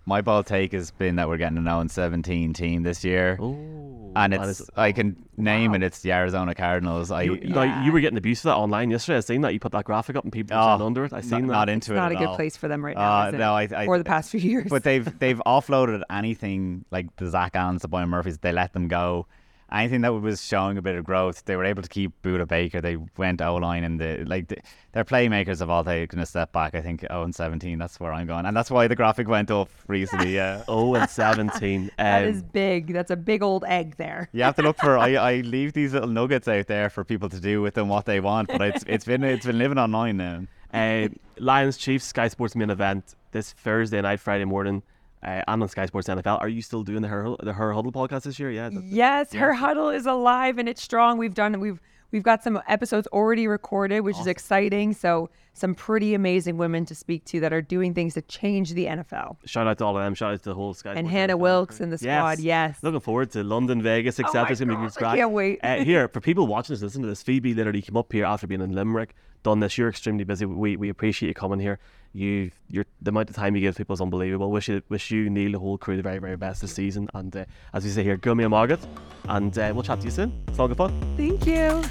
My 0.07 0.21
bold 0.21 0.45
take 0.47 0.71
has 0.71 0.89
been 0.91 1.17
that 1.17 1.27
we're 1.27 1.37
getting 1.37 1.57
a 1.57 1.61
0 1.61 1.85
17 1.89 2.53
team 2.53 2.83
this 2.83 3.03
year. 3.03 3.37
Oh, 3.41 4.13
and 4.15 4.33
it's 4.33 4.61
I 4.75 4.93
can 4.93 5.17
name 5.35 5.75
it. 5.75 5.83
It's 5.83 5.99
the 5.99 6.13
Arizona 6.13 6.55
Cardinals. 6.55 7.11
I 7.11 7.23
You, 7.23 7.35
like, 7.35 7.85
you 7.85 7.91
were 7.91 7.99
getting 7.99 8.17
abuse 8.17 8.41
for 8.41 8.47
that 8.47 8.55
online 8.55 8.89
yesterday. 8.89 9.17
I 9.17 9.19
seen 9.19 9.41
that 9.41 9.53
you 9.53 9.59
put 9.59 9.73
that 9.73 9.83
graphic 9.83 10.15
up 10.15 10.23
and 10.23 10.31
people 10.33 10.55
were 10.57 10.63
Oh, 10.63 10.85
under 10.85 11.03
it. 11.05 11.11
I 11.13 11.17
not, 11.17 11.25
seen 11.25 11.41
that. 11.47 11.53
not 11.53 11.69
into 11.69 11.91
It's 11.91 11.97
it. 11.97 12.01
not 12.01 12.11
a 12.13 12.15
good 12.15 12.27
all. 12.29 12.35
place 12.37 12.55
for 12.55 12.67
them 12.69 12.83
right 12.83 12.95
now. 12.95 13.19
Uh, 13.23 13.27
is 13.27 13.33
it? 13.33 13.37
no, 13.37 13.53
I, 13.53 13.61
I, 13.75 13.85
for 13.85 13.97
the 13.97 14.03
past 14.05 14.31
few 14.31 14.39
years. 14.39 14.69
But 14.69 14.83
they've 14.83 15.19
they've 15.19 15.41
offloaded 15.45 16.01
anything 16.09 16.85
like 16.89 17.13
the 17.17 17.29
Zach 17.29 17.55
Allens, 17.55 17.81
the 17.81 17.89
Byron 17.89 18.09
Murphys. 18.09 18.37
They 18.37 18.53
let 18.53 18.71
them 18.73 18.87
go. 18.87 19.27
Anything 19.71 20.01
that 20.01 20.13
was 20.13 20.41
showing 20.41 20.77
a 20.77 20.81
bit 20.81 20.95
of 20.95 21.03
growth, 21.03 21.43
they 21.45 21.55
were 21.57 21.65
able 21.65 21.81
to 21.83 21.89
keep 21.89 22.13
Budda 22.21 22.47
Baker. 22.47 22.79
They 22.79 22.97
went 23.17 23.41
O 23.41 23.55
line 23.55 23.83
and 23.83 23.99
the 23.99 24.23
like. 24.25 24.47
The, 24.47 24.57
their 24.93 25.03
playmakers 25.03 25.59
have 25.59 25.69
all 25.69 25.83
they 25.83 26.07
going 26.07 26.21
to 26.21 26.25
step 26.25 26.51
back. 26.53 26.73
I 26.73 26.81
think 26.81 27.01
0 27.01 27.23
and 27.23 27.35
17. 27.35 27.77
That's 27.77 27.99
where 27.99 28.11
I'm 28.13 28.25
going, 28.25 28.45
and 28.45 28.55
that's 28.55 28.71
why 28.71 28.87
the 28.87 28.95
graphic 28.95 29.27
went 29.27 29.51
up 29.51 29.69
recently. 29.87 30.33
Yeah. 30.35 30.63
Oh, 30.69 30.95
and 30.95 31.09
17. 31.09 31.91
that 31.97 32.23
Um, 32.23 32.29
is 32.29 32.41
big. 32.43 32.93
That's 32.93 33.11
a 33.11 33.15
big 33.15 33.43
old 33.43 33.63
egg 33.67 33.95
there. 33.97 34.29
You 34.31 34.43
have 34.43 34.55
to 34.55 34.61
look 34.61 34.77
for. 34.77 34.97
I, 34.97 35.15
I 35.15 35.35
leave 35.41 35.73
these 35.73 35.93
little 35.93 36.09
nuggets 36.09 36.47
out 36.47 36.67
there 36.67 36.89
for 36.89 37.03
people 37.03 37.29
to 37.29 37.39
do 37.39 37.61
with 37.61 37.73
them 37.75 37.89
what 37.89 38.05
they 38.05 38.19
want, 38.19 38.47
but 38.47 38.61
it's 38.61 38.83
it's 38.87 39.05
been 39.05 39.23
it's 39.23 39.45
been 39.45 39.57
living 39.59 39.77
online 39.77 40.17
now. 40.17 40.43
Uh, 40.73 41.09
Lions 41.37 41.77
Chiefs 41.77 42.05
Sky 42.05 42.27
Sports 42.29 42.55
main 42.55 42.69
event 42.69 43.15
this 43.31 43.51
Thursday 43.53 44.01
night, 44.01 44.19
Friday 44.19 44.45
morning, 44.45 44.81
uh, 45.23 45.41
and 45.47 45.63
on 45.63 45.67
Sky 45.69 45.85
Sports 45.85 46.07
NFL. 46.07 46.39
Are 46.41 46.49
you 46.49 46.61
still 46.61 46.83
doing 46.83 47.01
the 47.01 47.07
her 47.07 47.35
the 47.41 47.53
her 47.53 47.73
huddle 47.73 47.91
podcast 47.91 48.23
this 48.23 48.39
year? 48.39 48.51
Yeah. 48.51 48.69
Yes, 48.83 49.33
her 49.33 49.53
huddle 49.53 49.89
is 49.89 50.05
alive 50.05 50.57
and 50.57 50.69
it's 50.69 50.81
strong. 50.81 51.17
We've 51.17 51.33
done 51.33 51.59
we've 51.59 51.81
we've 52.11 52.23
got 52.23 52.43
some 52.43 52.61
episodes 52.67 53.07
already 53.07 53.47
recorded, 53.47 54.01
which 54.01 54.19
is 54.19 54.27
exciting. 54.27 54.93
So 54.93 55.29
some 55.53 55.73
pretty 55.73 56.13
amazing 56.13 56.57
women 56.57 56.85
to 56.85 56.95
speak 56.95 57.25
to 57.25 57.39
that 57.39 57.51
are 57.51 57.61
doing 57.61 57.93
things 57.93 58.13
to 58.13 58.21
change 58.21 58.73
the 58.73 58.85
NFL. 58.85 59.37
Shout 59.45 59.65
out 59.65 59.79
to 59.79 59.85
all 59.85 59.97
of 59.97 60.03
them. 60.03 60.13
Shout 60.13 60.33
out 60.33 60.43
to 60.43 60.49
the 60.49 60.55
whole 60.55 60.73
Sky. 60.73 60.93
And 60.93 61.07
Hannah 61.07 61.35
NFL 61.35 61.39
Wilkes 61.39 61.79
and 61.79 61.91
the 61.91 61.97
squad, 61.97 62.39
yes. 62.39 62.77
Looking 62.83 62.99
forward 62.99 63.31
to 63.31 63.43
London, 63.43 63.81
Vegas, 63.81 64.19
etc. 64.19 64.45
Oh 64.47 64.51
It's 64.51 64.59
gonna 64.59 64.73
be 64.73 64.75
God, 64.77 64.93
good 64.93 65.05
I 65.05 65.17
can't 65.17 65.31
wait. 65.31 65.59
Uh, 65.63 65.75
here 65.83 66.07
for 66.07 66.21
people 66.21 66.47
watching 66.47 66.73
this, 66.73 66.83
listen 66.83 67.01
to 67.01 67.07
this. 67.07 67.23
Phoebe 67.23 67.53
literally 67.53 67.81
came 67.81 67.97
up 67.97 68.11
here 68.13 68.25
after 68.25 68.45
being 68.45 68.61
in 68.61 68.73
Limerick, 68.73 69.15
done 69.43 69.59
this. 69.59 69.77
You're 69.77 69.89
extremely 69.89 70.23
busy. 70.23 70.45
We 70.45 70.75
we 70.75 70.89
appreciate 70.89 71.29
you 71.29 71.33
coming 71.33 71.59
here. 71.59 71.79
You 72.17 72.49
your 72.67 72.85
the 72.99 73.09
amount 73.09 73.29
of 73.29 73.35
time 73.35 73.55
you 73.55 73.61
give 73.61 73.77
people 73.77 73.93
is 73.93 74.01
unbelievable. 74.01 74.49
Wish 74.49 74.69
you 74.69 74.81
wish 74.89 75.11
you 75.11 75.29
Neil 75.29 75.51
the 75.51 75.59
whole 75.59 75.77
crew 75.77 75.97
the 75.97 76.01
very 76.01 76.17
very 76.17 76.35
best 76.35 76.61
this 76.61 76.73
season. 76.73 77.07
And 77.13 77.35
uh, 77.35 77.45
as 77.73 77.83
we 77.83 77.91
say 77.91 78.03
here, 78.03 78.17
go 78.17 78.33
me 78.33 78.43
a 78.43 78.49
Margaret, 78.49 78.79
and 79.25 79.55
uh, 79.55 79.71
we'll 79.71 79.83
chat 79.83 79.99
to 79.99 80.05
you 80.05 80.11
soon. 80.11 80.43
It's 80.47 80.57
all 80.57 80.67
good 80.67 80.77
fun. 80.77 81.15
Thank 81.15 81.45
you. 81.45 81.83